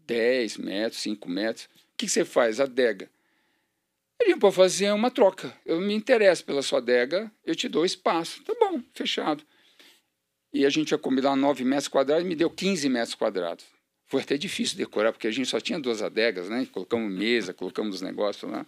10 0.06 0.58
metros, 0.58 1.02
5 1.02 1.28
metros. 1.28 1.66
O 1.66 1.98
que, 1.98 2.06
que 2.06 2.12
você 2.12 2.24
faz? 2.24 2.60
Adega. 2.60 3.10
Ele 4.20 4.38
pode 4.38 4.56
fazer 4.56 4.92
uma 4.92 5.12
troca. 5.12 5.54
Eu 5.66 5.80
me 5.80 5.94
interesso 5.94 6.44
pela 6.46 6.62
sua 6.62 6.80
adega, 6.80 7.32
eu 7.46 7.56
te 7.56 7.68
dou 7.68 7.86
espaço. 7.86 8.44
Tá 8.44 8.54
bom, 8.60 8.82
fechado. 8.94 9.44
E 10.54 10.66
a 10.66 10.70
gente 10.70 10.92
ia 10.92 10.98
combinar 10.98 11.36
9 11.36 11.66
metros 11.66 11.90
quadrados 11.90 12.26
me 12.26 12.36
deu 12.36 12.50
15 12.50 12.88
metros 12.88 13.14
quadrados. 13.14 13.66
Foi 14.08 14.22
até 14.22 14.38
difícil 14.38 14.78
decorar, 14.78 15.12
porque 15.12 15.28
a 15.28 15.32
gente 15.32 15.50
só 15.50 15.60
tinha 15.60 15.80
duas 15.80 16.02
adegas, 16.02 16.48
né? 16.48 16.68
Colocamos 16.72 17.12
mesa, 17.12 17.54
colocamos 17.54 17.96
os 17.96 18.02
negócios 18.02 18.50
lá. 18.50 18.66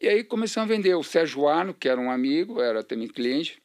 E 0.00 0.08
aí 0.08 0.24
começamos 0.24 0.70
a 0.70 0.74
vender. 0.74 0.94
O 0.94 1.04
Sérgio 1.04 1.46
Arno, 1.46 1.74
que 1.74 1.88
era 1.88 2.00
um 2.00 2.10
amigo, 2.10 2.60
era 2.60 2.82
também 2.82 3.08
cliente, 3.08 3.62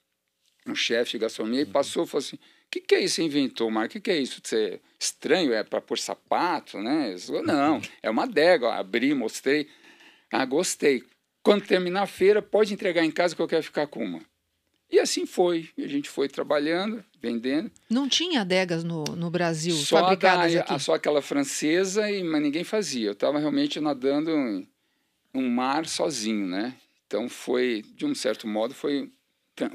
um 0.67 0.75
chefe 0.75 1.11
de 1.11 1.19
gastronomia, 1.19 1.61
e 1.61 1.65
passou 1.65 2.03
e 2.03 2.07
falou 2.07 2.23
assim: 2.23 2.35
o 2.35 2.39
que, 2.69 2.81
que 2.81 2.95
é 2.95 3.01
isso 3.01 3.15
você 3.15 3.23
inventou, 3.23 3.71
Marco? 3.71 3.89
O 3.89 3.93
que, 3.93 4.01
que 4.01 4.11
é 4.11 4.17
isso? 4.17 4.41
Você, 4.43 4.81
estranho? 4.99 5.53
É 5.53 5.63
para 5.63 5.81
pôr 5.81 5.97
sapato, 5.97 6.79
né? 6.79 7.15
Falei, 7.17 7.41
Não, 7.43 7.81
é 8.03 8.09
uma 8.09 8.23
adega. 8.23 8.73
Abri, 8.73 9.13
mostrei. 9.13 9.67
Ah, 10.35 10.45
gostei. 10.45 11.03
Quando 11.43 11.63
terminar 11.63 12.01
a 12.01 12.07
feira, 12.07 12.41
pode 12.41 12.73
entregar 12.73 13.05
em 13.05 13.11
casa 13.11 13.35
que 13.35 13.41
eu 13.41 13.47
quero 13.47 13.61
ficar 13.61 13.85
com 13.85 14.03
uma. 14.03 14.19
E 14.89 14.99
assim 14.99 15.27
foi. 15.27 15.69
A 15.77 15.85
gente 15.85 16.09
foi 16.09 16.27
trabalhando, 16.27 17.05
vendendo. 17.21 17.69
Não 17.87 18.09
tinha 18.09 18.41
adegas 18.41 18.83
no, 18.83 19.03
no 19.03 19.29
Brasil 19.29 19.75
só 19.75 19.99
fabricadas 19.99 20.51
da, 20.55 20.61
aqui? 20.61 20.79
Só 20.79 20.95
aquela 20.95 21.21
francesa, 21.21 22.09
e, 22.09 22.23
mas 22.23 22.41
ninguém 22.41 22.63
fazia. 22.63 23.09
Eu 23.09 23.13
estava 23.13 23.37
realmente 23.37 23.79
nadando 23.79 24.31
um 25.35 25.49
mar 25.49 25.85
sozinho, 25.85 26.47
né? 26.47 26.75
Então 27.05 27.29
foi, 27.29 27.83
de 27.93 28.03
um 28.03 28.15
certo 28.15 28.47
modo, 28.47 28.73
foi 28.73 29.11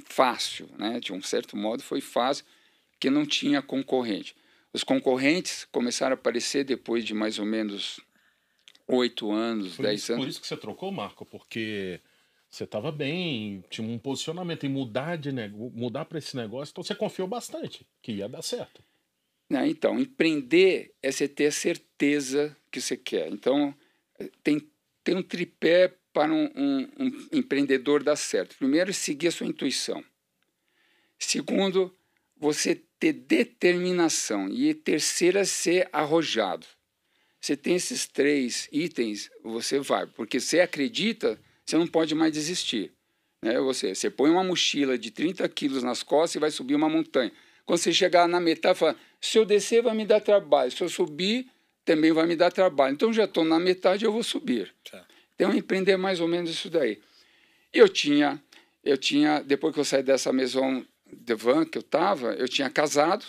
fácil, 0.06 0.68
né? 0.76 0.98
De 0.98 1.12
um 1.12 1.22
certo 1.22 1.56
modo 1.56 1.84
foi 1.84 2.00
fácil, 2.00 2.44
porque 2.90 3.08
não 3.08 3.24
tinha 3.24 3.62
concorrente. 3.62 4.34
Os 4.72 4.82
concorrentes 4.82 5.68
começaram 5.70 6.14
a 6.14 6.18
aparecer 6.18 6.64
depois 6.64 7.04
de 7.04 7.14
mais 7.14 7.38
ou 7.38 7.46
menos 7.46 8.00
oito 8.88 9.30
anos, 9.30 9.76
dez 9.76 10.08
anos. 10.10 10.24
Por 10.24 10.28
isso 10.28 10.40
que 10.40 10.46
você 10.46 10.56
trocou, 10.56 10.90
Marco, 10.90 11.24
porque 11.24 12.00
você 12.48 12.64
estava 12.64 12.90
bem, 12.90 13.62
tinha 13.68 13.86
um 13.86 13.98
posicionamento 13.98 14.64
em 14.64 14.68
mudar 14.68 15.16
de 15.16 15.30
mudar 15.74 16.06
para 16.06 16.18
esse 16.18 16.34
negócio, 16.34 16.72
então 16.72 16.82
você 16.82 16.94
confiou 16.94 17.28
bastante 17.28 17.86
que 18.02 18.12
ia 18.12 18.28
dar 18.28 18.42
certo. 18.42 18.82
Não, 19.50 19.64
então, 19.64 19.98
empreender 19.98 20.94
é 21.02 21.10
você 21.10 21.26
ter 21.26 21.46
a 21.46 21.52
certeza 21.52 22.56
que 22.70 22.80
você 22.80 22.96
quer. 22.96 23.28
Então, 23.32 23.74
tem, 24.42 24.68
tem 25.02 25.16
um 25.16 25.22
tripé 25.22 25.94
para 26.12 26.32
um, 26.32 26.50
um, 26.54 26.88
um 26.98 27.28
empreendedor 27.32 28.02
dar 28.02 28.16
certo. 28.16 28.56
Primeiro, 28.58 28.92
seguir 28.92 29.28
a 29.28 29.32
sua 29.32 29.46
intuição. 29.46 30.04
Segundo, 31.18 31.94
você 32.36 32.82
ter 33.00 33.12
determinação. 33.12 34.48
E 34.50 34.74
terceira, 34.74 35.44
ser 35.44 35.88
arrojado. 35.92 36.66
Você 37.48 37.56
tem 37.56 37.76
esses 37.76 38.06
três 38.06 38.68
itens, 38.70 39.30
você 39.42 39.78
vai. 39.78 40.06
Porque 40.06 40.38
você 40.38 40.60
acredita, 40.60 41.40
você 41.64 41.78
não 41.78 41.86
pode 41.86 42.14
mais 42.14 42.30
desistir. 42.30 42.92
Né? 43.42 43.58
Você, 43.58 43.94
você 43.94 44.10
põe 44.10 44.28
uma 44.30 44.44
mochila 44.44 44.98
de 44.98 45.10
30 45.10 45.48
quilos 45.48 45.82
nas 45.82 46.02
costas 46.02 46.34
e 46.34 46.38
vai 46.38 46.50
subir 46.50 46.74
uma 46.74 46.90
montanha. 46.90 47.32
Quando 47.64 47.78
você 47.78 47.90
chegar 47.90 48.28
na 48.28 48.38
metade, 48.38 48.78
fala, 48.78 48.94
se 49.18 49.38
eu 49.38 49.46
descer 49.46 49.82
vai 49.82 49.94
me 49.94 50.04
dar 50.04 50.20
trabalho, 50.20 50.70
se 50.70 50.82
eu 50.82 50.90
subir 50.90 51.50
também 51.86 52.12
vai 52.12 52.26
me 52.26 52.36
dar 52.36 52.52
trabalho. 52.52 52.92
Então 52.92 53.10
já 53.14 53.24
estou 53.24 53.46
na 53.46 53.58
metade, 53.58 54.04
eu 54.04 54.12
vou 54.12 54.22
subir. 54.22 54.74
Tá. 54.90 55.06
Então 55.34 55.54
empreender 55.54 55.96
mais 55.96 56.20
ou 56.20 56.28
menos 56.28 56.50
isso 56.50 56.68
daí. 56.68 57.00
Eu 57.72 57.88
tinha, 57.88 58.42
eu 58.84 58.98
tinha, 58.98 59.40
depois 59.40 59.72
que 59.72 59.80
eu 59.80 59.86
saí 59.86 60.02
dessa 60.02 60.30
maison 60.34 60.84
de 61.10 61.34
van 61.34 61.64
que 61.64 61.78
eu 61.78 61.82
estava, 61.82 62.34
eu 62.34 62.46
tinha 62.46 62.68
casado, 62.68 63.24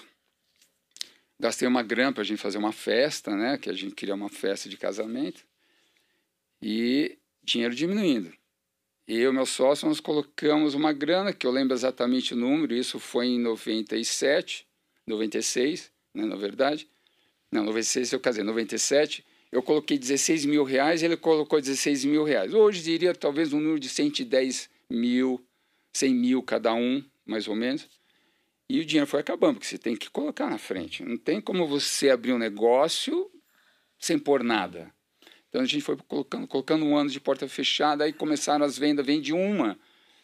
gastei 1.40 1.68
uma 1.68 1.82
grana 1.82 2.12
para 2.12 2.22
a 2.22 2.26
gente 2.26 2.42
fazer 2.42 2.58
uma 2.58 2.72
festa, 2.72 3.36
né? 3.36 3.58
Que 3.58 3.70
a 3.70 3.74
gente 3.74 3.96
queria 3.96 4.14
uma 4.14 4.30
festa 4.30 4.68
de 4.68 4.78
casamento. 4.78 5.46
E 6.62 7.18
dinheiro 7.44 7.74
diminuindo. 7.74 8.34
Eu 9.08 9.32
e 9.32 9.34
meu 9.34 9.46
sócio, 9.46 9.88
nós 9.88 10.00
colocamos 10.00 10.76
uma 10.76 10.94
grana, 10.94 11.34
que 11.34 11.48
eu 11.48 11.52
lembro 11.52 11.74
exatamente 11.74 12.34
o 12.34 12.38
número, 12.38 12.76
isso 12.76 13.00
foi 13.00 13.26
em 13.26 13.40
97, 13.40 14.68
96, 15.08 15.92
né, 16.14 16.26
na 16.26 16.36
verdade. 16.36 16.88
Não, 17.52 17.64
96 17.64 18.12
eu 18.12 18.20
casei, 18.20 18.44
97. 18.44 19.26
Eu 19.52 19.64
coloquei 19.64 19.98
16 19.98 20.46
mil 20.46 20.64
reais, 20.64 21.02
ele 21.02 21.18
colocou 21.18 21.60
16 21.60 22.06
mil 22.06 22.24
reais. 22.24 22.54
Hoje 22.54 22.84
diria 22.84 23.16
talvez 23.16 23.52
um 23.52 23.60
número 23.60 23.80
de 23.80 23.90
110 23.90 24.70
mil, 24.88 25.44
100 25.94 26.14
mil 26.14 26.44
cada 26.44 26.72
um, 26.76 27.04
mais 27.26 27.48
ou 27.48 27.56
menos. 27.56 27.90
E 28.70 28.80
o 28.80 28.86
dinheiro 28.86 29.08
foi 29.08 29.22
acabando, 29.22 29.56
porque 29.56 29.68
você 29.68 29.80
tem 29.80 29.96
que 29.96 30.10
colocar 30.10 30.48
na 30.50 30.60
frente. 30.60 31.04
Não 31.04 31.18
tem 31.18 31.42
como 31.42 31.68
você 31.68 32.12
abrir 32.12 32.34
um 32.34 32.38
negócio 32.38 33.30
sem 33.98 34.20
pôr 34.20 34.44
nada. 34.44 34.94
Então 35.50 35.62
a 35.62 35.66
gente 35.66 35.82
foi 35.82 35.98
colocando, 36.08 36.48
colocando 36.48 36.86
um 36.86 36.96
ano 36.96 37.10
de 37.10 37.20
porta 37.20 37.48
fechada, 37.48 38.04
aí 38.04 38.14
começaram 38.14 38.64
as 38.64 38.78
vendas, 38.78 39.06
vende 39.06 39.34
uma. 39.34 39.78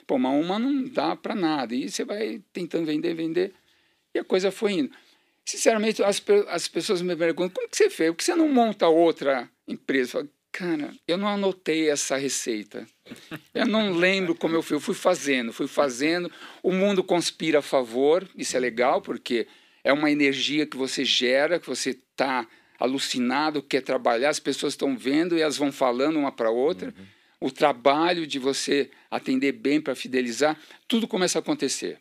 Pô, 0.05 0.19
mas 0.19 0.45
uma 0.45 0.59
não 0.59 0.83
dá 0.83 1.15
para 1.15 1.33
nada. 1.33 1.73
E 1.73 1.89
você 1.89 2.05
vai 2.05 2.41
tentando 2.53 2.85
vender, 2.85 3.15
vender, 3.15 3.53
e 4.13 4.19
a 4.19 4.23
coisa 4.23 4.51
foi 4.51 4.73
indo. 4.73 4.91
Sinceramente, 5.43 6.03
as, 6.03 6.23
as 6.47 6.67
pessoas 6.67 7.01
me 7.01 7.15
perguntam, 7.15 7.49
como 7.55 7.69
que 7.69 7.77
você 7.77 7.89
fez? 7.89 8.11
Por 8.11 8.17
que 8.17 8.23
você 8.23 8.35
não 8.35 8.47
monta 8.47 8.87
outra 8.87 9.49
empresa? 9.67 10.03
Eu 10.03 10.11
falo, 10.11 10.29
cara, 10.55 10.93
eu 11.05 11.17
não 11.17 11.27
anotei 11.27 11.89
essa 11.89 12.15
receita. 12.15 12.87
Eu 13.53 13.67
não 13.67 13.91
lembro 13.91 14.33
como 14.33 14.55
eu 14.55 14.61
fui. 14.61 14.77
Eu 14.77 14.79
fui 14.79 14.95
fazendo, 14.95 15.51
fui 15.51 15.67
fazendo. 15.67 16.31
O 16.63 16.71
mundo 16.71 17.03
conspira 17.03 17.59
a 17.59 17.61
favor, 17.61 18.25
isso 18.37 18.55
é 18.55 18.59
legal, 18.59 19.01
porque 19.01 19.47
é 19.83 19.91
uma 19.91 20.09
energia 20.09 20.65
que 20.65 20.77
você 20.77 21.03
gera, 21.03 21.59
que 21.59 21.67
você 21.67 21.89
está 21.89 22.47
alucinado, 22.79 23.61
quer 23.61 23.81
trabalhar, 23.81 24.29
as 24.29 24.39
pessoas 24.39 24.73
estão 24.73 24.97
vendo 24.97 25.37
e 25.37 25.41
elas 25.41 25.57
vão 25.57 25.73
falando 25.73 26.17
uma 26.17 26.31
para 26.31 26.49
outra. 26.49 26.93
Uhum. 26.97 27.05
O 27.41 27.51
trabalho 27.51 28.25
de 28.25 28.39
você 28.39 28.89
atender 29.11 29.51
bem 29.51 29.81
para 29.81 29.93
fidelizar, 29.93 30.57
tudo 30.87 31.05
começa 31.05 31.37
a 31.37 31.41
acontecer. 31.41 31.99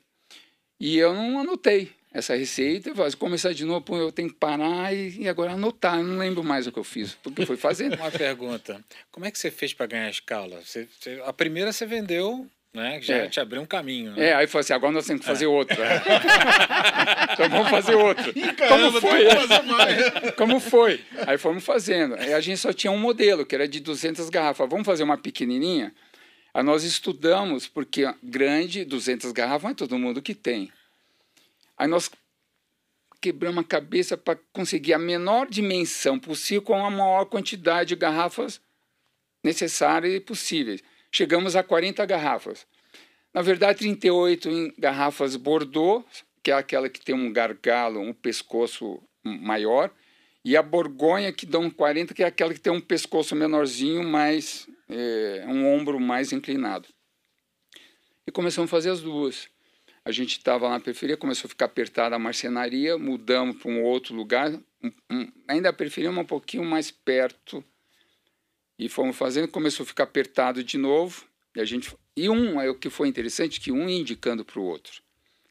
E 0.78 0.96
eu 0.96 1.12
não 1.12 1.40
anotei 1.40 1.90
essa 2.14 2.36
receita, 2.36 2.90
eu 2.90 2.94
vou 2.94 3.06
começar 3.18 3.52
de 3.52 3.64
novo, 3.64 3.84
eu 3.96 4.12
tenho 4.12 4.28
que 4.28 4.36
parar 4.36 4.94
e, 4.94 5.22
e, 5.22 5.28
agora 5.28 5.52
anotar. 5.52 5.98
Eu 5.98 6.04
não 6.04 6.18
lembro 6.18 6.44
mais 6.44 6.64
o 6.64 6.72
que 6.72 6.78
eu 6.78 6.84
fiz, 6.84 7.14
porque 7.20 7.44
foi 7.44 7.56
fazendo. 7.56 7.96
Uma 8.00 8.10
pergunta: 8.10 8.80
como 9.10 9.26
é 9.26 9.30
que 9.32 9.38
você 9.38 9.50
fez 9.50 9.74
para 9.74 9.86
ganhar 9.86 10.08
escala? 10.08 10.60
Você, 10.64 10.86
você, 10.98 11.20
a 11.26 11.32
primeira 11.32 11.72
você 11.72 11.84
vendeu 11.84 12.48
né? 12.72 12.98
Já 13.00 13.18
é. 13.18 13.28
te 13.28 13.38
abriu 13.38 13.62
um 13.62 13.66
caminho. 13.66 14.10
Né? 14.12 14.30
É, 14.30 14.34
aí 14.34 14.48
falou 14.48 14.62
assim, 14.62 14.72
agora 14.72 14.92
nós 14.92 15.06
temos 15.06 15.20
que 15.20 15.26
fazer 15.26 15.44
é. 15.44 15.48
outro. 15.48 15.76
É. 15.84 16.02
então 17.34 17.48
vamos 17.48 17.70
fazer 17.70 17.94
outro. 17.94 18.32
Ih, 18.34 18.52
caramba, 18.52 19.00
Como 19.00 19.00
foi? 19.00 20.32
Como 20.32 20.60
foi? 20.60 21.00
Aí 21.24 21.38
fomos 21.38 21.64
fazendo. 21.64 22.16
Aí 22.16 22.32
a 22.34 22.40
gente 22.40 22.58
só 22.58 22.72
tinha 22.72 22.90
um 22.90 22.98
modelo, 22.98 23.46
que 23.46 23.54
era 23.54 23.68
de 23.68 23.78
200 23.78 24.28
garrafas. 24.28 24.68
Vamos 24.68 24.84
fazer 24.84 25.04
uma 25.04 25.16
pequenininha? 25.16 25.94
Aí 26.52 26.64
nós 26.64 26.82
estudamos, 26.82 27.68
porque 27.68 28.12
grande, 28.22 28.84
200 28.84 29.30
garrafas, 29.30 29.62
não 29.62 29.70
é 29.70 29.74
todo 29.74 29.98
mundo 29.98 30.20
que 30.20 30.34
tem. 30.34 30.70
Aí 31.76 31.88
nós 31.88 32.10
quebramos 33.20 33.64
a 33.64 33.66
cabeça 33.66 34.16
para 34.16 34.38
conseguir 34.52 34.92
a 34.92 34.98
menor 34.98 35.48
dimensão 35.48 36.18
possível 36.18 36.62
com 36.62 36.86
a 36.86 36.90
maior 36.90 37.24
quantidade 37.26 37.90
de 37.90 37.96
garrafas 37.96 38.60
necessárias 39.42 40.14
e 40.14 40.20
possíveis 40.20 40.82
chegamos 41.14 41.54
a 41.54 41.62
40 41.62 42.04
garrafas. 42.06 42.66
Na 43.32 43.40
verdade, 43.40 43.78
38 43.78 44.48
em 44.50 44.74
garrafas 44.76 45.36
Bordeaux, 45.36 46.04
que 46.42 46.50
é 46.50 46.54
aquela 46.54 46.88
que 46.88 47.00
tem 47.00 47.14
um 47.14 47.32
gargalo, 47.32 48.00
um 48.00 48.12
pescoço 48.12 49.00
maior, 49.22 49.92
e 50.44 50.56
a 50.56 50.62
Borgonha, 50.62 51.32
que 51.32 51.46
dão 51.46 51.70
40, 51.70 52.12
que 52.12 52.24
é 52.24 52.26
aquela 52.26 52.52
que 52.52 52.60
tem 52.60 52.72
um 52.72 52.80
pescoço 52.80 53.36
menorzinho, 53.36 54.02
mas 54.02 54.68
é, 54.88 55.44
um 55.46 55.72
ombro 55.72 56.00
mais 56.00 56.32
inclinado. 56.32 56.88
E 58.26 58.32
começamos 58.32 58.68
a 58.68 58.72
fazer 58.72 58.90
as 58.90 59.00
duas. 59.00 59.48
A 60.04 60.12
gente 60.12 60.32
estava 60.32 60.68
na 60.68 60.78
periferia, 60.78 61.16
começou 61.16 61.48
a 61.48 61.50
ficar 61.50 61.64
apertada 61.64 62.14
a 62.14 62.18
marcenaria, 62.18 62.98
mudamos 62.98 63.56
para 63.56 63.70
um 63.70 63.82
outro 63.82 64.14
lugar, 64.14 64.52
um, 64.82 64.92
um, 65.10 65.32
ainda 65.48 65.70
a 65.70 65.72
periferia 65.72 66.10
um 66.10 66.24
pouquinho 66.24 66.64
mais 66.64 66.90
perto 66.90 67.64
e 68.78 68.88
fomos 68.88 69.16
fazendo, 69.16 69.48
começou 69.48 69.84
a 69.84 69.86
ficar 69.86 70.04
apertado 70.04 70.62
de 70.62 70.76
novo. 70.76 71.24
E 71.56 71.60
a 71.60 71.64
gente 71.64 71.96
e 72.16 72.28
um 72.28 72.60
é 72.60 72.68
o 72.68 72.74
que 72.74 72.90
foi 72.90 73.08
interessante 73.08 73.60
que 73.60 73.72
um 73.72 73.88
ia 73.88 73.98
indicando 73.98 74.44
para 74.44 74.60
o 74.60 74.64
outro, 74.64 75.02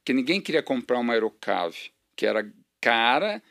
que 0.05 0.13
ninguém 0.13 0.39
queria 0.39 0.61
comprar 0.61 0.99
uma 0.99 1.13
aerocave, 1.13 1.91
que 2.15 2.25
era 2.25 2.49
cara, 2.79 3.41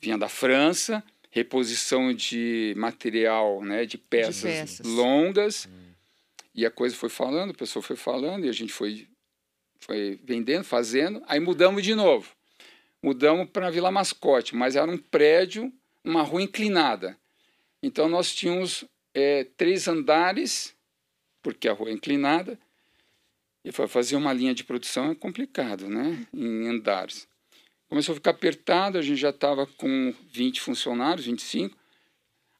vinha 0.00 0.16
da 0.16 0.28
França, 0.28 1.02
reposição 1.30 2.14
de 2.14 2.72
material, 2.76 3.62
né, 3.62 3.84
de 3.84 3.98
peças, 3.98 4.36
de 4.36 4.60
peças. 4.60 4.86
longas. 4.86 5.66
Hum. 5.66 5.86
E 6.54 6.64
a 6.64 6.70
coisa 6.70 6.96
foi 6.96 7.10
falando, 7.10 7.50
a 7.50 7.54
pessoa 7.54 7.82
foi 7.82 7.96
falando 7.96 8.46
e 8.46 8.48
a 8.48 8.52
gente 8.52 8.72
foi 8.72 9.06
foi 9.80 10.20
vendendo, 10.24 10.64
fazendo. 10.64 11.22
Aí 11.26 11.40
mudamos 11.40 11.82
de 11.82 11.94
novo. 11.94 12.30
Mudamos 13.02 13.48
para 13.50 13.70
Vila 13.70 13.90
Mascote, 13.90 14.54
mas 14.56 14.76
era 14.76 14.90
um 14.90 14.98
prédio, 14.98 15.72
uma 16.04 16.22
rua 16.22 16.42
inclinada. 16.42 17.16
Então 17.82 18.08
nós 18.08 18.34
tínhamos 18.34 18.84
é, 19.14 19.44
três 19.56 19.86
andares, 19.86 20.74
porque 21.42 21.68
a 21.68 21.72
rua 21.72 21.90
é 21.90 21.92
inclinada, 21.92 22.58
e 23.64 23.72
foi 23.72 23.88
fazer 23.88 24.16
uma 24.16 24.32
linha 24.32 24.54
de 24.54 24.62
produção 24.62 25.10
é 25.10 25.14
complicado, 25.14 25.88
né? 25.88 26.26
Em 26.32 26.68
andares. 26.68 27.28
Começou 27.88 28.12
a 28.12 28.16
ficar 28.16 28.30
apertado, 28.30 28.98
a 28.98 29.02
gente 29.02 29.18
já 29.18 29.30
estava 29.30 29.66
com 29.66 30.14
20 30.32 30.60
funcionários, 30.60 31.26
25. 31.26 31.76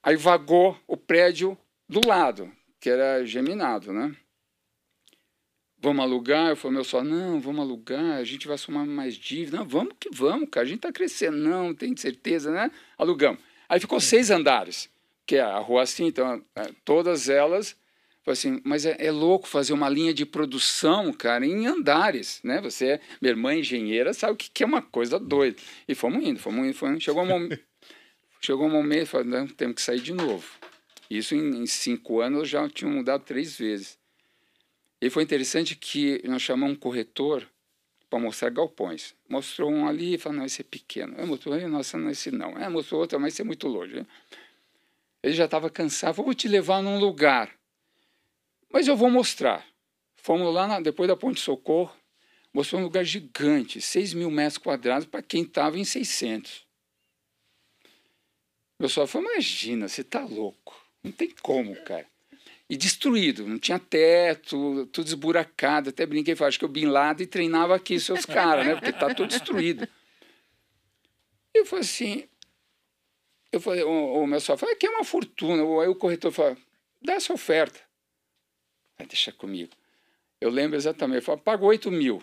Aí 0.02 0.16
vagou 0.16 0.78
o 0.86 0.96
prédio 0.96 1.56
do 1.88 2.00
lado, 2.06 2.52
que 2.80 2.90
era 2.90 3.24
geminado, 3.24 3.92
né? 3.92 4.16
Vamos 5.78 6.04
alugar? 6.04 6.50
Eu 6.50 6.56
falei, 6.56 6.76
meu 6.76 6.84
só, 6.84 7.04
não, 7.04 7.40
vamos 7.40 7.60
alugar, 7.60 8.16
a 8.16 8.24
gente 8.24 8.48
vai 8.48 8.56
somar 8.56 8.86
mais 8.86 9.14
dívida. 9.14 9.58
Não, 9.58 9.66
vamos 9.66 9.94
que 10.00 10.08
vamos, 10.10 10.48
cara, 10.50 10.64
a 10.64 10.68
gente 10.68 10.78
está 10.78 10.92
crescendo, 10.92 11.36
não, 11.36 11.74
tem 11.74 11.96
certeza, 11.96 12.50
né? 12.50 12.70
Alugamos. 12.96 13.40
Aí 13.68 13.78
ficou 13.80 14.00
seis 14.00 14.30
andares 14.30 14.88
que 15.26 15.36
é 15.36 15.40
a 15.40 15.58
rua 15.58 15.82
assim, 15.82 16.06
então 16.06 16.42
é, 16.54 16.70
todas 16.84 17.28
elas 17.28 17.76
assim, 18.26 18.60
mas 18.64 18.84
é, 18.84 18.96
é, 18.98 19.12
louco 19.12 19.46
fazer 19.46 19.72
uma 19.72 19.88
linha 19.88 20.12
de 20.12 20.26
produção, 20.26 21.12
cara, 21.12 21.46
em 21.46 21.64
andares, 21.66 22.40
né? 22.42 22.60
Você, 22.60 22.86
é, 22.86 23.00
minha 23.20 23.30
irmã 23.30 23.54
engenheira, 23.54 24.12
sabe 24.12 24.32
o 24.32 24.36
que, 24.36 24.50
que 24.50 24.64
é 24.64 24.66
uma 24.66 24.82
coisa 24.82 25.16
doida. 25.16 25.56
E 25.86 25.94
fomos 25.94 26.24
indo, 26.24 26.40
fomos 26.40 26.66
indo, 26.66 26.74
fomos 26.74 26.96
indo. 26.96 27.04
Chegou 27.04 27.22
um 27.22 27.26
momento, 27.26 27.60
chegou 28.42 28.66
um 28.66 28.70
momento, 28.70 29.06
falei, 29.06 29.28
não, 29.28 29.46
temos 29.46 29.76
que 29.76 29.82
sair 29.82 30.00
de 30.00 30.12
novo. 30.12 30.44
Isso 31.08 31.36
em, 31.36 31.62
em 31.62 31.66
cinco 31.66 32.20
anos 32.20 32.48
já 32.48 32.68
tinha 32.68 32.90
mudado 32.90 33.22
três 33.22 33.56
vezes. 33.56 33.96
E 35.00 35.10
foi 35.10 35.22
interessante 35.22 35.76
que 35.76 36.22
nós 36.26 36.42
chamamos 36.42 36.76
um 36.76 36.80
corretor 36.80 37.46
para 38.08 38.18
mostrar 38.18 38.50
galpões. 38.50 39.14
Mostrou 39.28 39.70
um 39.70 39.86
ali 39.86 40.14
e 40.14 40.18
falou, 40.18 40.38
não, 40.38 40.44
esse 40.46 40.62
é 40.62 40.64
pequeno. 40.64 41.14
É, 41.18 41.24
mostrou, 41.24 41.56
nossa, 41.68 41.98
não, 41.98 42.10
esse 42.10 42.30
não. 42.30 42.56
É, 42.56 42.68
mostrou 42.68 43.00
outro, 43.00 43.20
mas 43.20 43.34
esse 43.34 43.42
é 43.42 43.44
muito 43.44 43.68
longe. 43.68 43.96
Né? 43.96 44.06
Ele 45.22 45.34
já 45.34 45.44
estava 45.44 45.68
cansado. 45.68 46.14
Vou 46.14 46.32
te 46.34 46.48
levar 46.48 46.82
num 46.82 46.98
lugar. 46.98 47.54
Mas 48.72 48.88
eu 48.88 48.96
vou 48.96 49.10
mostrar. 49.10 49.66
Fomos 50.16 50.52
lá, 50.52 50.66
na, 50.66 50.80
depois 50.80 51.08
da 51.08 51.16
Ponte 51.16 51.40
Socorro, 51.40 51.94
mostrou 52.52 52.80
um 52.80 52.84
lugar 52.84 53.04
gigante, 53.04 53.80
6 53.80 54.14
mil 54.14 54.30
metros 54.30 54.58
quadrados 54.58 55.06
para 55.06 55.22
quem 55.22 55.42
estava 55.42 55.78
em 55.78 55.84
600. 55.84 56.66
O 58.78 58.82
pessoal 58.82 59.06
falou, 59.06 59.30
imagina, 59.30 59.88
você 59.88 60.00
está 60.00 60.24
louco. 60.24 60.74
Não 61.02 61.12
tem 61.12 61.30
como, 61.42 61.76
cara. 61.84 62.06
E 62.68 62.76
destruído, 62.76 63.46
não 63.46 63.58
tinha 63.58 63.78
teto, 63.78 64.86
tudo 64.86 65.06
esburacado. 65.06 65.90
Até 65.90 66.04
brinquei, 66.04 66.34
falei, 66.34 66.48
acho 66.48 66.58
que 66.58 66.64
o 66.64 66.68
Bin 66.68 66.86
Laden 66.86 67.26
treinava 67.26 67.76
aqui 67.76 67.98
seus 68.00 68.26
caras, 68.26 68.66
né? 68.66 68.74
Porque 68.74 68.92
tá 68.92 69.14
tudo 69.14 69.28
destruído. 69.28 69.88
Eu 71.54 71.64
falei 71.64 71.84
assim, 71.84 72.28
eu 73.52 73.60
falei, 73.60 73.82
o, 73.82 74.22
o 74.22 74.26
meu 74.26 74.40
sócio 74.40 74.58
falou, 74.58 74.74
aqui 74.74 74.86
é 74.86 74.90
uma 74.90 75.04
fortuna. 75.04 75.62
Aí 75.82 75.88
o 75.88 75.94
corretor 75.94 76.32
falou, 76.32 76.56
dá 77.00 77.14
essa 77.14 77.32
oferta. 77.32 77.80
Vai 78.98 79.06
deixar 79.06 79.32
comigo. 79.32 79.72
Eu 80.40 80.50
lembro 80.50 80.76
exatamente, 80.76 81.18
eu 81.18 81.22
falei, 81.22 81.40
pagou 81.42 81.68
8 81.68 81.90
mil. 81.90 82.22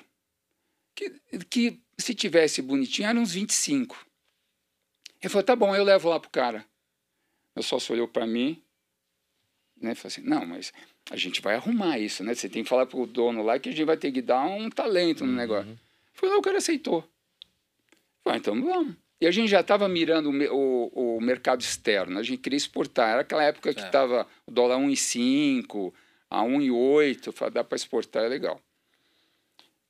Que, 0.94 1.10
que 1.50 1.82
se 1.98 2.14
tivesse 2.14 2.62
bonitinho, 2.62 3.08
eram 3.08 3.22
uns 3.22 3.34
25. 3.34 4.06
Ele 5.22 5.30
falou, 5.30 5.44
tá 5.44 5.56
bom, 5.56 5.76
eu 5.76 5.84
levo 5.84 6.10
lá 6.10 6.20
pro 6.20 6.30
cara. 6.30 6.66
Meu 7.56 7.64
sócio 7.64 7.94
olhou 7.94 8.08
para 8.08 8.28
mim, 8.28 8.63
né? 9.84 9.96
Falei 9.96 10.08
assim, 10.08 10.22
não, 10.22 10.46
mas 10.46 10.74
a 11.12 11.18
gente 11.18 11.42
vai 11.42 11.56
arrumar 11.56 12.00
isso, 12.00 12.24
né? 12.24 12.34
Você 12.34 12.50
tem 12.50 12.64
que 12.64 12.70
falar 12.70 12.86
pro 12.86 13.06
dono 13.06 13.44
lá 13.44 13.60
que 13.60 13.70
a 13.70 13.72
gente 13.72 13.86
vai 13.86 13.98
ter 13.98 14.12
que 14.12 14.22
dar 14.22 14.44
um 14.46 14.70
talento 14.70 15.26
no 15.26 15.32
uhum. 15.32 15.38
negócio. 15.38 15.80
Falei, 16.14 16.32
não, 16.32 16.40
o 16.40 16.44
cara 16.44 16.58
aceitou. 16.58 17.08
Falei, 18.24 18.40
então 18.40 18.62
vamos. 18.62 18.96
E 19.20 19.28
a 19.28 19.32
gente 19.32 19.50
já 19.50 19.62
estava 19.62 19.88
mirando 19.88 20.30
o, 20.30 20.54
o, 20.54 21.18
o, 21.18 21.22
mercado 21.22 21.62
externo, 21.62 22.20
a 22.20 22.24
gente 22.24 22.40
queria 22.40 22.58
exportar. 22.58 23.12
Era 23.12 23.22
aquela 23.22 23.44
época 23.44 23.74
que 23.74 23.80
estava 23.80 24.28
o 24.46 24.52
dólar 24.52 24.78
1,5, 24.78 25.94
a 26.30 26.42
1,8, 26.42 27.32
falei, 27.32 27.54
dá 27.54 27.64
para 27.64 27.76
exportar, 27.76 28.24
é 28.24 28.28
legal. 28.28 28.60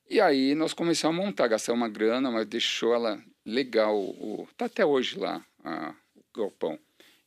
E 0.09 0.21
aí 0.21 0.53
nós 0.53 0.73
começamos 0.73 1.19
a 1.19 1.25
montar, 1.25 1.47
gastar 1.47 1.73
uma 1.73 1.89
grana, 1.89 2.29
mas 2.29 2.45
deixou 2.45 2.93
ela 2.93 3.19
legal. 3.45 3.97
O, 3.97 4.47
tá 4.55 4.65
até 4.65 4.85
hoje 4.85 5.17
lá, 5.17 5.43
a, 5.63 5.95
o 6.15 6.39
galpão. 6.39 6.77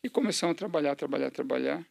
E 0.05 0.09
começamos 0.09 0.55
a 0.55 0.59
trabalhar, 0.59 0.95
trabalhar, 0.95 1.31
trabalhar. 1.31 1.85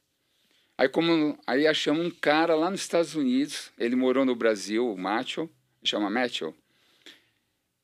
Aí, 0.78 0.90
como, 0.90 1.38
aí 1.48 1.66
achamos 1.66 2.06
um 2.06 2.10
cara 2.10 2.54
lá 2.56 2.70
nos 2.70 2.82
Estados 2.82 3.16
Unidos, 3.16 3.72
ele 3.78 3.96
morou 3.96 4.26
no 4.26 4.36
Brasil, 4.36 4.92
o 4.92 4.98
Matthew, 4.98 5.50
chama 5.84 6.10
Matthew, 6.10 6.54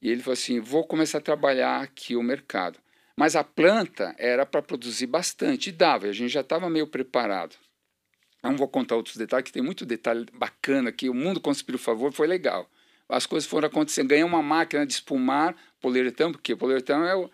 e 0.02 0.10
ele 0.10 0.22
falou 0.22 0.34
assim, 0.34 0.60
vou 0.60 0.86
começar 0.86 1.20
a 1.20 1.22
trabalhar 1.22 1.82
aqui 1.82 2.16
o 2.16 2.24
mercado. 2.24 2.80
Mas 3.16 3.36
a 3.36 3.44
planta 3.44 4.16
era 4.18 4.46
para 4.46 4.62
produzir 4.62 5.08
bastante, 5.08 5.70
e 5.70 5.72
dava, 5.72 6.08
a 6.08 6.12
gente 6.12 6.32
já 6.32 6.42
estava 6.42 6.70
meio 6.70 6.88
preparado. 6.88 7.56
Não 8.44 8.58
vou 8.58 8.68
contar 8.68 8.96
outros 8.96 9.16
detalhes, 9.16 9.46
que 9.46 9.54
tem 9.54 9.62
muito 9.62 9.86
detalhe 9.86 10.26
bacana 10.34 10.90
aqui. 10.90 11.08
O 11.08 11.14
mundo 11.14 11.40
conspira 11.40 11.76
o 11.76 11.80
favor, 11.80 12.12
foi 12.12 12.26
legal. 12.28 12.70
As 13.08 13.26
coisas 13.26 13.48
foram 13.48 13.68
acontecendo. 13.68 14.08
Ganhei 14.08 14.24
uma 14.24 14.42
máquina 14.42 14.86
de 14.86 14.94
espumar 14.94 15.56
poliuretano, 15.80 16.32
porque 16.32 16.56
poliuretano 16.56 17.06
é 17.06 17.16
o, 17.16 17.30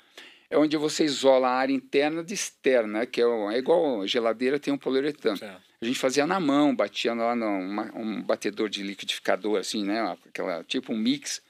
é 0.50 0.58
onde 0.58 0.77
você 0.77 1.04
isola 1.04 1.50
a 1.50 1.56
área 1.56 1.74
interna 1.74 2.24
de 2.24 2.34
externa, 2.34 3.06
que 3.06 3.22
é, 3.22 3.25
é 3.25 3.58
igual 3.58 4.08
geladeira, 4.08 4.60
tem 4.60 4.74
um 4.74 4.77
poliuretano. 4.77 5.38
Certo. 5.38 5.62
A 5.80 5.86
gente 5.86 6.00
fazia 6.00 6.25
na 6.25 6.39
mão, 6.39 6.75
batia 6.75 7.13
lá 7.13 7.36
num 7.36 7.80
um 7.96 8.22
batedor 8.24 8.70
de 8.70 8.82
liquidificador, 8.82 9.60
assim, 9.60 9.84
né? 9.84 10.18
Aquela, 10.25 10.63
tipo 10.63 10.94
um 10.94 10.98
mix. 10.98 11.42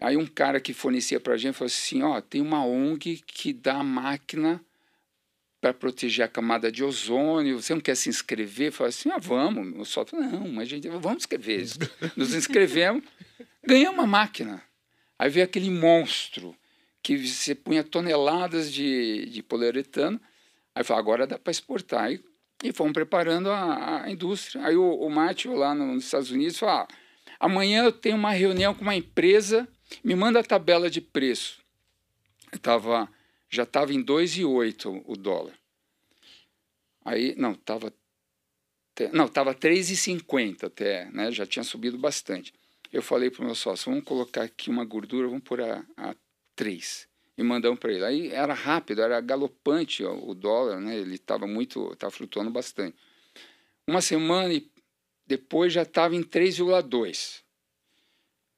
Aí 0.00 0.16
um 0.16 0.26
cara 0.26 0.60
que 0.60 0.74
fornecia 0.74 1.18
para 1.18 1.34
a 1.34 1.36
gente 1.36 1.54
falou 1.54 1.68
assim, 1.68 2.02
ó, 2.02 2.20
tem 2.20 2.42
uma 2.42 2.66
ONG 2.66 3.22
que 3.26 3.52
dá 3.52 3.82
máquina 3.82 4.60
para 5.60 5.72
proteger 5.72 6.26
a 6.26 6.28
camada 6.28 6.70
de 6.70 6.84
ozônio, 6.84 7.62
você 7.62 7.72
não 7.72 7.80
quer 7.80 7.94
se 7.94 8.10
inscrever? 8.10 8.70
Falei 8.70 8.90
assim, 8.90 9.10
ah, 9.10 9.18
vamos. 9.18 9.80
O 9.80 9.84
só 9.86 10.04
não, 10.12 10.48
mas 10.48 10.64
a 10.64 10.70
gente, 10.70 10.88
vamos 10.90 11.22
escrever. 11.22 11.64
Nos 12.14 12.34
inscrevemos, 12.34 13.02
ganhamos 13.64 13.98
uma 13.98 14.06
máquina. 14.06 14.62
Aí 15.18 15.30
veio 15.30 15.46
aquele 15.46 15.70
monstro 15.70 16.54
que 17.04 17.18
você 17.18 17.54
punha 17.54 17.84
toneladas 17.84 18.72
de, 18.72 19.26
de 19.26 19.42
poliuretano. 19.42 20.18
Aí 20.74 20.82
falou, 20.82 21.00
agora 21.00 21.26
dá 21.26 21.38
para 21.38 21.50
exportar. 21.50 22.10
E, 22.10 22.24
e 22.64 22.72
fomos 22.72 22.94
preparando 22.94 23.50
a, 23.50 24.04
a 24.04 24.10
indústria. 24.10 24.64
Aí 24.64 24.74
o, 24.74 24.94
o 24.94 25.10
Mátio, 25.10 25.54
lá 25.54 25.74
nos 25.74 26.06
Estados 26.06 26.30
Unidos, 26.30 26.58
falou, 26.58 26.76
ah, 26.76 26.88
amanhã 27.38 27.84
eu 27.84 27.92
tenho 27.92 28.16
uma 28.16 28.32
reunião 28.32 28.74
com 28.74 28.80
uma 28.80 28.96
empresa, 28.96 29.68
me 30.02 30.16
manda 30.16 30.40
a 30.40 30.42
tabela 30.42 30.88
de 30.88 31.02
preço. 31.02 31.62
Eu 32.50 32.58
tava, 32.58 33.06
já 33.50 33.64
estava 33.64 33.92
em 33.92 34.02
2,8 34.02 35.02
o 35.04 35.14
dólar. 35.14 35.52
Aí, 37.04 37.34
não, 37.36 37.52
estava 37.52 37.92
não, 39.12 39.26
estava 39.26 39.54
3,50 39.54 40.64
até, 40.64 41.10
né? 41.10 41.30
Já 41.30 41.44
tinha 41.44 41.64
subido 41.64 41.98
bastante. 41.98 42.54
Eu 42.90 43.02
falei 43.02 43.28
para 43.28 43.42
o 43.42 43.44
meu 43.44 43.54
sócio, 43.54 43.90
vamos 43.90 44.06
colocar 44.06 44.42
aqui 44.42 44.70
uma 44.70 44.84
gordura, 44.84 45.26
vamos 45.26 45.42
pôr 45.42 45.60
a, 45.60 45.84
a 45.96 46.14
três. 46.54 47.08
E 47.36 47.42
mandamos 47.42 47.78
para 47.78 47.92
ele. 47.92 48.04
Aí 48.04 48.28
era 48.30 48.54
rápido, 48.54 49.02
era 49.02 49.20
galopante 49.20 50.04
ó, 50.04 50.14
o 50.14 50.34
dólar, 50.34 50.80
né? 50.80 50.96
Ele 50.96 51.16
estava 51.16 51.46
muito, 51.46 51.92
estava 51.92 52.10
flutuando 52.10 52.50
bastante. 52.50 52.96
Uma 53.86 54.00
semana 54.00 54.52
e 54.52 54.70
depois 55.26 55.72
já 55.72 55.82
estava 55.82 56.14
em 56.14 56.22
3,2. 56.22 57.42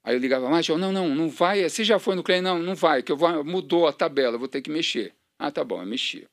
Aí 0.04 0.14
eu 0.14 0.20
ligava, 0.20 0.48
mas 0.48 0.68
não, 0.68 0.92
não, 0.92 1.14
não 1.14 1.28
vai. 1.28 1.68
Você 1.68 1.82
já 1.82 1.98
foi 1.98 2.14
no 2.14 2.22
cliente? 2.22 2.42
Não, 2.42 2.58
não 2.58 2.74
vai, 2.74 3.02
que 3.02 3.10
eu 3.10 3.16
vou, 3.16 3.42
mudou 3.44 3.88
a 3.88 3.92
tabela, 3.92 4.38
vou 4.38 4.46
ter 4.46 4.62
que 4.62 4.70
mexer. 4.70 5.14
Ah, 5.38 5.50
tá 5.50 5.64
bom, 5.64 5.80
eu 5.80 5.86
mexia. 5.86 6.28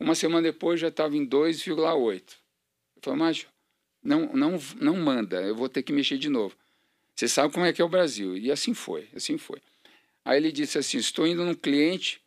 Uma 0.00 0.14
semana 0.14 0.42
depois 0.42 0.80
já 0.80 0.88
estava 0.88 1.16
em 1.16 1.26
2,8. 1.26 2.22
Eu 2.96 3.02
falei, 3.02 3.18
mas 3.18 3.46
não, 4.02 4.32
não, 4.34 4.58
não 4.80 4.96
manda, 4.96 5.40
eu 5.40 5.54
vou 5.54 5.68
ter 5.68 5.82
que 5.82 5.92
mexer 5.92 6.18
de 6.18 6.28
novo. 6.28 6.56
Você 7.14 7.28
sabe 7.28 7.52
como 7.52 7.64
é 7.64 7.72
que 7.72 7.80
é 7.80 7.84
o 7.84 7.88
Brasil. 7.88 8.36
E 8.36 8.50
assim 8.50 8.74
foi, 8.74 9.08
assim 9.14 9.38
foi. 9.38 9.60
Aí 10.24 10.36
ele 10.36 10.52
disse 10.52 10.78
assim: 10.78 10.98
estou 10.98 11.26
indo 11.26 11.44
num 11.44 11.54
cliente 11.54 12.20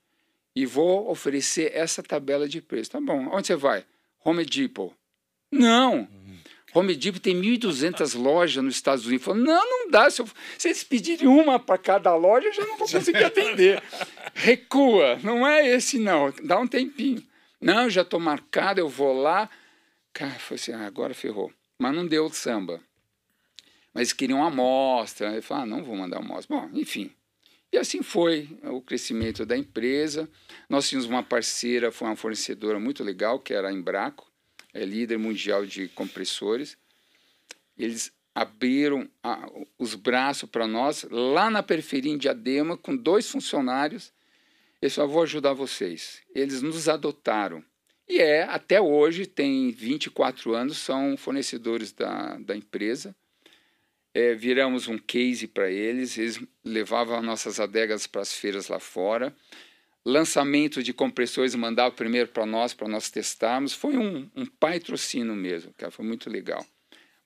e 0.56 0.66
vou 0.66 1.10
oferecer 1.10 1.72
essa 1.74 2.02
tabela 2.02 2.48
de 2.48 2.62
preço. 2.62 2.92
Tá 2.92 3.02
bom, 3.02 3.30
onde 3.32 3.48
você 3.48 3.56
vai? 3.56 3.86
Home 4.24 4.46
Depot. 4.46 4.94
Não! 5.52 6.08
Home 6.74 6.94
Depot 6.94 7.22
tem 7.22 7.40
1.200 7.40 8.20
lojas 8.20 8.64
nos 8.64 8.76
Estados 8.76 9.06
Unidos. 9.06 9.26
Falou, 9.26 9.42
não, 9.42 9.70
não 9.70 9.90
dá. 9.90 10.10
Se, 10.10 10.22
eu, 10.22 10.28
se 10.58 10.68
eles 10.68 10.84
pedirem 10.84 11.28
uma 11.28 11.58
para 11.58 11.78
cada 11.78 12.14
loja, 12.16 12.48
eu 12.48 12.54
já 12.54 12.66
não 12.66 12.78
vou 12.78 12.88
conseguir 12.88 13.24
atender. 13.24 13.82
Recua. 14.34 15.18
Não 15.24 15.48
é 15.48 15.70
esse, 15.70 15.98
não. 15.98 16.34
Dá 16.44 16.60
um 16.60 16.68
tempinho. 16.68 17.24
Não, 17.62 17.90
já 17.90 18.02
estou 18.02 18.20
marcado, 18.20 18.82
eu 18.82 18.90
vou 18.90 19.14
lá. 19.14 19.50
Cara, 20.12 20.34
foi 20.34 20.56
assim, 20.56 20.74
ah, 20.74 20.86
agora 20.86 21.14
ferrou. 21.14 21.52
Mas 21.80 21.96
não 21.96 22.06
deu 22.06 22.30
samba. 22.30 22.82
Mas 23.94 24.12
queriam 24.12 24.44
amostra. 24.44 25.32
Ele 25.32 25.42
falou, 25.42 25.64
ah, 25.64 25.66
não 25.66 25.84
vou 25.84 25.96
mandar 25.96 26.18
amostra. 26.18 26.58
Bom, 26.58 26.70
enfim, 26.74 27.10
e 27.76 27.78
assim 27.78 28.02
foi 28.02 28.58
o 28.64 28.80
crescimento 28.80 29.46
da 29.46 29.58
empresa. 29.58 30.30
Nós 30.70 30.88
tínhamos 30.88 31.10
uma 31.10 31.22
parceira, 31.22 31.92
foi 31.92 32.08
uma 32.08 32.16
fornecedora 32.16 32.80
muito 32.80 33.04
legal, 33.04 33.38
que 33.38 33.54
era 33.54 33.68
a 33.68 33.74
Embraco, 33.74 34.32
é 34.74 34.86
líder 34.86 35.18
mundial 35.18 35.66
de 35.66 35.90
compressores. 35.90 36.78
Eles 37.78 38.14
abriram 38.34 39.10
a, 39.22 39.46
os 39.78 39.94
braços 39.94 40.50
para 40.50 40.66
nós 40.66 41.06
lá 41.12 41.50
na 41.50 41.62
periferia 41.62 42.14
em 42.14 42.18
Diadema, 42.18 42.78
com 42.78 42.96
dois 42.96 43.30
funcionários. 43.30 44.14
Eles 44.82 44.96
falaram, 44.96 45.14
vou 45.14 45.24
ajudar 45.24 45.52
vocês. 45.52 46.22
Eles 46.34 46.62
nos 46.62 46.88
adotaram. 46.88 47.62
E 48.08 48.20
é, 48.20 48.44
até 48.44 48.80
hoje, 48.80 49.26
tem 49.26 49.70
24 49.70 50.56
anos, 50.56 50.78
são 50.78 51.18
fornecedores 51.18 51.92
da, 51.92 52.38
da 52.38 52.56
empresa 52.56 53.14
é, 54.16 54.34
viramos 54.34 54.88
um 54.88 54.98
case 54.98 55.46
para 55.46 55.70
eles, 55.70 56.18
eles 56.18 56.42
levavam 56.64 57.22
nossas 57.22 57.60
adegas 57.60 58.08
para 58.08 58.22
as 58.22 58.34
feiras 58.34 58.70
lá 58.70 58.80
fora. 58.80 59.36
Lançamento 60.06 60.82
de 60.82 60.94
compressores 60.94 61.54
mandava 61.54 61.94
primeiro 61.94 62.30
para 62.30 62.46
nós, 62.46 62.74
para 62.74 62.88
nós 62.88 63.12
testarmos. 63.12 63.74
Foi 63.74 63.98
um, 63.98 64.30
um 64.34 64.46
patrocínio 64.46 65.36
mesmo, 65.36 65.74
cara, 65.74 65.92
foi 65.92 66.06
muito 66.06 66.30
legal. 66.30 66.66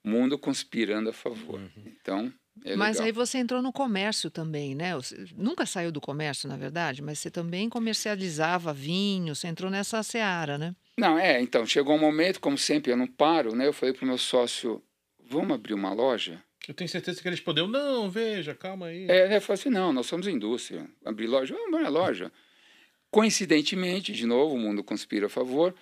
Mundo 0.04 0.40
conspirando 0.40 1.12
a 1.12 1.14
favor. 1.14 1.60
Uhum. 1.60 1.94
Então, 2.02 2.34
é 2.66 2.76
mas 2.76 2.96
legal. 2.98 3.06
aí 3.06 3.12
você 3.12 3.38
entrou 3.38 3.62
no 3.62 3.72
comércio 3.72 4.32
também, 4.32 4.74
né? 4.74 4.96
Você 4.96 5.28
nunca 5.36 5.68
saiu 5.68 5.92
do 5.92 6.02
comércio, 6.02 6.50
na 6.50 6.58
verdade, 6.58 7.04
mas 7.04 7.20
você 7.20 7.30
também 7.30 7.70
comercializava 7.70 8.74
vinho, 8.74 9.36
você 9.36 9.48
entrou 9.48 9.70
nessa 9.70 10.02
seara, 10.02 10.58
né? 10.58 10.76
Não, 10.98 11.20
é, 11.20 11.40
então, 11.40 11.68
chegou 11.68 11.96
um 11.96 12.00
momento, 12.00 12.40
como 12.40 12.58
sempre, 12.58 12.92
eu 12.92 12.98
não 12.98 13.06
paro, 13.06 13.56
né? 13.56 13.68
Eu 13.68 13.74
falei 13.74 13.94
para 13.94 14.06
o 14.06 14.08
meu 14.08 14.18
sócio, 14.18 14.82
vamos 15.30 15.54
abrir 15.54 15.76
uma 15.76 15.94
loja? 15.94 16.44
Eu 16.70 16.76
tenho 16.76 16.88
certeza 16.88 17.20
que 17.20 17.28
eles 17.28 17.40
poderiam. 17.40 17.68
Não, 17.68 18.12
veja, 18.12 18.54
calma 18.54 18.86
aí. 18.86 19.10
É, 19.10 19.36
eu 19.36 19.42
falei 19.42 19.60
assim: 19.60 19.72
não, 19.72 19.92
nós 19.92 20.06
somos 20.06 20.28
indústria. 20.28 20.88
Abrir 21.04 21.26
loja, 21.26 21.56
vamos 21.56 21.74
abrir 21.74 21.90
loja. 21.90 22.32
Coincidentemente, 23.10 24.14
de 24.14 24.28
novo, 24.28 24.54
o 24.54 24.60
mundo 24.60 24.84
conspira 24.84 25.26
a 25.26 25.30
favor. 25.30 25.74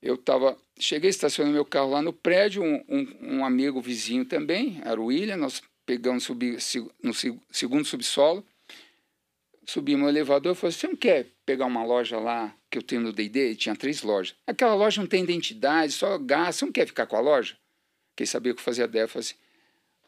Eu 0.00 0.16
tava, 0.16 0.56
cheguei, 0.78 1.10
estacionei 1.10 1.52
meu 1.52 1.66
carro 1.66 1.90
lá 1.90 2.00
no 2.00 2.14
prédio, 2.14 2.62
um, 2.62 2.82
um, 2.88 3.16
um 3.20 3.44
amigo 3.44 3.78
vizinho 3.78 4.24
também, 4.24 4.80
era 4.82 4.98
o 4.98 5.04
William, 5.04 5.36
nós 5.36 5.62
pegamos 5.84 6.24
subi, 6.24 6.56
no 7.02 7.12
segundo 7.52 7.84
subsolo, 7.84 8.42
subimos 9.66 10.04
no 10.04 10.08
elevador, 10.08 10.52
eu 10.52 10.54
falei, 10.54 10.72
você 10.72 10.88
não 10.88 10.96
quer 10.96 11.26
pegar 11.44 11.66
uma 11.66 11.84
loja 11.84 12.18
lá 12.18 12.56
que 12.70 12.78
eu 12.78 12.82
tenho 12.82 13.02
no 13.02 13.12
D&D? 13.12 13.54
Tinha 13.56 13.76
três 13.76 14.02
lojas. 14.02 14.34
Aquela 14.46 14.74
loja 14.74 15.02
não 15.02 15.06
tem 15.06 15.22
identidade, 15.22 15.92
só 15.92 16.16
gasta, 16.16 16.52
você 16.52 16.64
não 16.64 16.72
quer 16.72 16.86
ficar 16.86 17.04
com 17.04 17.16
a 17.16 17.20
loja? 17.20 17.54
Quem 18.16 18.26
sabia 18.26 18.52
o 18.52 18.54
que 18.54 18.62
fazia 18.62 18.88
dela, 18.88 19.04
eu 19.04 19.08
falei 19.08 19.26
assim, 19.26 19.34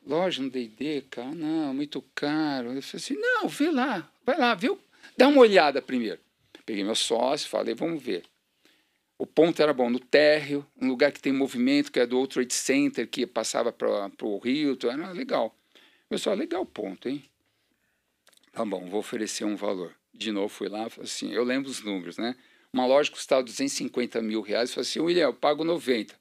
loja 0.07 0.43
no 0.43 0.51
D&D, 0.51 1.03
cara, 1.11 1.31
não, 1.35 1.75
muito 1.75 2.03
caro. 2.15 2.73
Eu 2.73 2.83
falei 2.83 3.05
assim, 3.05 3.17
não, 3.17 3.49
vê 3.49 3.71
lá, 3.71 4.11
vai 4.25 4.39
lá, 4.39 4.55
viu? 4.55 4.79
Dá 5.17 5.29
uma 5.29 5.41
olhada 5.41 5.81
primeiro. 5.81 6.21
Peguei 6.65 6.85
meu 6.85 6.95
sócio, 6.95 7.49
falei, 7.49 7.75
vamos 7.75 8.03
ver. 8.03 8.25
O 9.19 9.27
ponto 9.27 9.63
era 9.63 9.73
bom, 9.73 9.89
no 9.89 10.01
térreo, 10.01 10.67
um 10.81 10.89
lugar 10.89 11.13
que 11.13 11.21
tem 11.21 11.33
movimento, 11.33 11.93
que 11.93 12.01
é 12.01 12.07
do 12.07 12.17
World 12.17 12.35
Trade 12.35 12.55
Center, 12.55 13.09
que 13.09 13.27
passava 13.27 13.73
para 13.73 14.11
o 14.23 14.39
Rio, 14.39 14.77
era 14.83 15.13
legal. 15.13 15.57
Pessoal, 16.09 16.35
legal 16.37 16.63
o 16.63 16.67
ponto, 16.67 17.09
hein? 17.09 17.25
Tá 18.53 18.65
bom, 18.65 18.87
vou 18.89 19.01
oferecer 19.01 19.45
um 19.45 19.57
valor. 19.57 19.95
De 20.13 20.31
novo, 20.33 20.49
fui 20.49 20.69
lá, 20.69 20.89
assim, 21.01 21.33
eu 21.33 21.45
lembro 21.45 21.71
os 21.71 21.83
números, 21.83 22.19
né? 22.19 22.37
Uma 22.73 22.87
loja 22.87 23.11
custava 23.11 23.43
250 23.43 24.21
mil 24.23 24.41
reais, 24.41 24.73
falei 24.73 24.89
assim, 24.89 25.01
William, 25.01 25.25
eu 25.25 25.35
pago 25.35 25.63
90. 25.63 26.15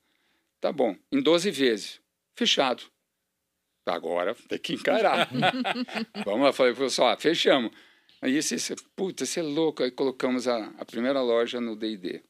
Tá 0.59 0.71
bom, 0.71 0.95
em 1.11 1.21
12 1.21 1.49
vezes. 1.49 1.99
Fechado. 2.35 2.83
Agora 3.85 4.35
tem 4.47 4.59
que 4.59 4.73
encarar. 4.73 5.29
Vamos 6.23 6.41
lá, 6.41 6.53
falei, 6.53 6.73
pessoal, 6.73 7.17
fechamos. 7.19 7.71
Aí 8.21 8.37
esse, 8.37 8.55
esse 8.55 8.75
puta, 8.95 9.25
você 9.25 9.39
é 9.39 9.43
louco. 9.43 9.81
Aí 9.81 9.91
colocamos 9.91 10.47
a, 10.47 10.67
a 10.77 10.85
primeira 10.85 11.21
loja 11.21 11.59
no 11.59 11.75
D&D. 11.75 12.21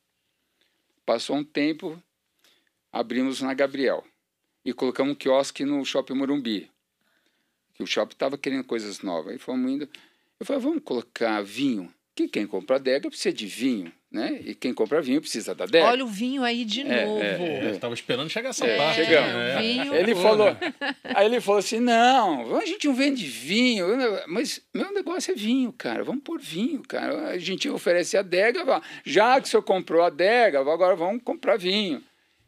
Passou 1.06 1.36
um 1.36 1.44
tempo, 1.44 2.02
abrimos 2.92 3.42
na 3.42 3.54
Gabriel. 3.54 4.06
E 4.64 4.72
colocamos 4.74 5.14
um 5.14 5.16
quiosque 5.16 5.66
no 5.66 5.84
Shopping 5.84 6.14
Morumbi. 6.14 6.72
Que 7.74 7.84
o 7.84 7.88
shopping 7.88 8.14
estava 8.14 8.38
querendo 8.38 8.64
coisas 8.64 9.02
novas. 9.02 9.34
Aí 9.34 9.40
fomos 9.40 9.70
indo. 9.70 9.90
Eu 10.40 10.46
falei, 10.46 10.62
vamos 10.62 10.84
colocar 10.84 11.42
vinho. 11.42 11.94
Que 12.16 12.28
quem 12.28 12.46
compra 12.46 12.76
adega 12.78 13.10
precisa 13.10 13.34
de 13.34 13.46
vinho 13.46 13.92
né? 14.12 14.42
E 14.44 14.54
quem 14.54 14.74
compra 14.74 15.02
vinho 15.02 15.22
precisa 15.22 15.56
da 15.56 15.64
adega. 15.64 15.86
Olha 15.86 16.04
o 16.04 16.08
vinho 16.08 16.44
aí 16.44 16.66
de 16.66 16.82
é, 16.82 17.06
novo. 17.06 17.24
É, 17.24 17.68
é. 17.68 17.72
Estava 17.72 17.94
esperando 17.94 18.30
chegar 18.30 18.50
essa 18.50 18.66
é, 18.66 18.76
parte. 18.76 19.06
Chegamos. 19.06 19.34
É. 19.34 19.62
Vinho, 19.62 19.96
ele 19.96 20.14
falou, 20.14 20.48
aí 21.04 21.26
ele 21.26 21.40
falou 21.40 21.60
assim, 21.60 21.80
não, 21.80 22.58
a 22.58 22.66
gente 22.66 22.88
não 22.88 22.94
vende 22.94 23.26
vinho, 23.26 23.88
mas 24.28 24.62
meu 24.74 24.92
negócio 24.94 25.32
é 25.32 25.36
vinho, 25.36 25.72
cara, 25.72 26.04
vamos 26.04 26.24
pôr 26.24 26.42
vinho, 26.42 26.82
cara. 26.82 27.30
A 27.30 27.38
gente 27.38 27.70
oferece 27.70 28.18
adega, 28.18 28.82
já 29.06 29.40
que 29.40 29.48
o 29.48 29.50
senhor 29.50 29.64
comprou 29.64 30.04
a 30.04 30.08
adega, 30.08 30.60
agora 30.60 30.96
vamos 30.96 31.24
comprar 31.24 31.58
vinho. 31.58 32.04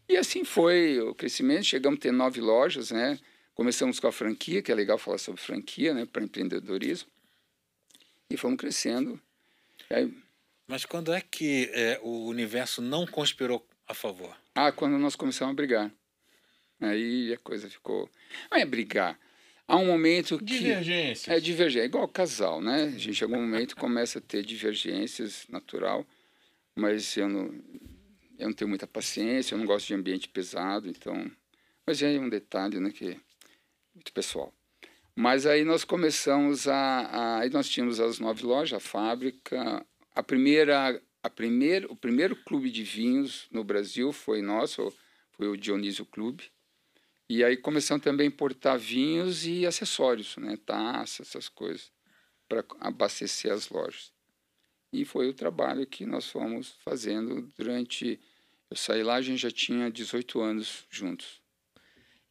E 0.09 0.17
assim 0.17 0.43
foi 0.43 0.99
o 0.99 1.15
crescimento, 1.15 1.63
chegamos 1.63 1.97
a 1.97 2.01
ter 2.01 2.11
nove 2.11 2.41
lojas, 2.41 2.91
né? 2.91 3.17
Começamos 3.55 4.01
com 4.01 4.07
a 4.07 4.11
franquia, 4.11 4.61
que 4.61 4.71
é 4.71 4.75
legal 4.75 4.97
falar 4.97 5.17
sobre 5.17 5.39
franquia, 5.39 5.93
né, 5.93 6.05
para 6.11 6.23
empreendedorismo. 6.23 7.07
E 8.29 8.35
fomos 8.35 8.57
crescendo. 8.57 9.19
Aí, 9.89 10.13
mas 10.67 10.85
quando 10.85 11.13
é 11.13 11.21
que 11.21 11.69
é, 11.73 11.99
o 12.01 12.25
universo 12.27 12.81
não 12.81 13.05
conspirou 13.05 13.65
a 13.87 13.93
favor? 13.93 14.35
Ah, 14.55 14.71
quando 14.71 14.97
nós 14.97 15.15
começamos 15.15 15.51
a 15.51 15.55
brigar. 15.55 15.91
Aí 16.79 17.33
a 17.33 17.37
coisa 17.37 17.69
ficou. 17.69 18.09
Não 18.49 18.57
é 18.57 18.65
brigar. 18.65 19.19
Há 19.67 19.77
um 19.77 19.85
momento 19.85 20.37
que. 20.37 20.45
Divergência. 20.59 21.31
É 21.31 21.39
divergência. 21.39 21.83
É 21.83 21.85
igual 21.85 22.03
igual 22.03 22.13
casal, 22.13 22.61
né? 22.61 22.85
A 22.85 22.97
gente, 22.97 23.21
em 23.21 23.23
algum 23.23 23.41
momento, 23.41 23.75
começa 23.75 24.19
a 24.19 24.21
ter 24.21 24.43
divergências 24.43 25.45
natural, 25.49 26.05
mas 26.75 27.15
eu 27.17 27.27
não, 27.27 27.53
eu 28.37 28.47
não 28.47 28.53
tenho 28.53 28.69
muita 28.69 28.87
paciência, 28.87 29.53
eu 29.53 29.59
não 29.59 29.65
gosto 29.65 29.87
de 29.87 29.93
ambiente 29.93 30.27
pesado, 30.29 30.89
então. 30.89 31.29
Mas 31.85 32.01
é 32.01 32.19
um 32.19 32.29
detalhe, 32.29 32.79
né? 32.79 32.91
Que 32.91 33.11
é 33.11 33.17
muito 33.93 34.11
pessoal. 34.13 34.53
Mas 35.15 35.45
aí 35.45 35.63
nós 35.63 35.83
começamos 35.83 36.67
a, 36.67 37.41
a. 37.41 37.49
Nós 37.49 37.69
tínhamos 37.69 37.99
as 37.99 38.19
nove 38.19 38.43
lojas, 38.43 38.77
a 38.77 38.79
fábrica, 38.79 39.85
a 40.13 40.23
primeira, 40.23 41.01
a 41.21 41.29
primeira, 41.29 41.91
o 41.91 41.95
primeiro 41.95 42.35
clube 42.35 42.71
de 42.71 42.83
vinhos 42.83 43.47
no 43.51 43.63
Brasil 43.63 44.11
foi 44.11 44.41
nosso, 44.41 44.91
foi 45.31 45.47
o 45.47 45.57
Dionísio 45.57 46.05
Clube. 46.05 46.51
E 47.29 47.43
aí 47.43 47.55
começamos 47.55 48.03
também 48.03 48.25
a 48.25 48.27
importar 48.27 48.77
vinhos 48.77 49.45
e 49.45 49.65
acessórios, 49.65 50.35
né, 50.37 50.57
taças, 50.65 51.27
essas 51.27 51.47
coisas, 51.47 51.91
para 52.49 52.65
abastecer 52.79 53.51
as 53.51 53.69
lojas. 53.69 54.11
E 54.91 55.05
foi 55.05 55.29
o 55.29 55.33
trabalho 55.33 55.87
que 55.87 56.05
nós 56.05 56.29
fomos 56.29 56.75
fazendo 56.83 57.51
durante. 57.57 58.19
Eu 58.69 58.77
saí 58.77 59.03
lá, 59.03 59.15
a 59.15 59.21
gente 59.21 59.39
já 59.39 59.51
tinha 59.51 59.89
18 59.89 60.41
anos 60.41 60.85
juntos. 60.89 61.42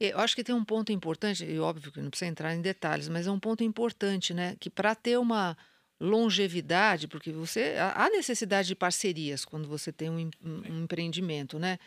Eu 0.06 0.20
acho 0.20 0.34
que 0.34 0.44
tem 0.44 0.54
um 0.54 0.64
ponto 0.64 0.92
importante, 0.92 1.44
e 1.44 1.58
óbvio 1.58 1.92
que 1.92 2.00
não 2.00 2.10
precisa 2.10 2.30
entrar 2.30 2.54
em 2.54 2.60
detalhes, 2.60 3.08
mas 3.08 3.26
é 3.26 3.30
um 3.30 3.40
ponto 3.40 3.62
importante, 3.62 4.34
né? 4.34 4.56
Que 4.58 4.70
para 4.70 4.94
ter 4.94 5.18
uma, 5.18 5.56
longevidade, 6.02 7.06
porque 7.06 7.30
você 7.30 7.76
há 7.94 8.10
necessidade 8.10 8.66
de 8.66 8.74
parcerias 8.74 9.44
quando 9.44 9.68
você 9.68 9.92
tem 9.92 10.10
um, 10.10 10.28
um 10.44 10.82
empreendimento, 10.82 11.60
né? 11.60 11.78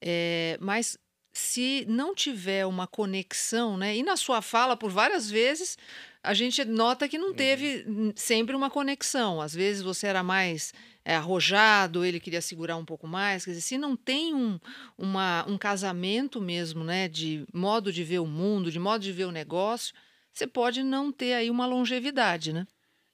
É, 0.00 0.56
mas 0.58 0.96
se 1.34 1.84
não 1.86 2.14
tiver 2.14 2.64
uma 2.64 2.86
conexão, 2.86 3.76
né? 3.76 3.94
E 3.94 4.02
na 4.02 4.16
sua 4.16 4.40
fala, 4.40 4.74
por 4.74 4.90
várias 4.90 5.30
vezes, 5.30 5.76
a 6.22 6.32
gente 6.32 6.64
nota 6.64 7.06
que 7.06 7.18
não 7.18 7.34
teve 7.34 7.84
uhum. 7.86 8.12
sempre 8.16 8.56
uma 8.56 8.70
conexão. 8.70 9.38
Às 9.38 9.54
vezes 9.54 9.82
você 9.82 10.06
era 10.06 10.22
mais 10.22 10.72
é, 11.08 11.14
arrojado, 11.14 12.04
ele 12.04 12.20
queria 12.20 12.42
segurar 12.42 12.76
um 12.76 12.84
pouco 12.84 13.06
mais. 13.06 13.42
Quer 13.42 13.52
dizer, 13.52 13.62
se 13.62 13.78
não 13.78 13.96
tem 13.96 14.34
um, 14.34 14.60
uma, 14.98 15.42
um 15.48 15.56
casamento 15.56 16.38
mesmo, 16.38 16.84
né? 16.84 17.08
De 17.08 17.46
modo 17.50 17.90
de 17.90 18.04
ver 18.04 18.18
o 18.18 18.26
mundo, 18.26 18.70
de 18.70 18.78
modo 18.78 19.00
de 19.00 19.10
ver 19.10 19.24
o 19.24 19.32
negócio, 19.32 19.94
você 20.30 20.46
pode 20.46 20.82
não 20.82 21.10
ter 21.10 21.32
aí 21.32 21.48
uma 21.48 21.64
longevidade, 21.64 22.52
né? 22.52 22.66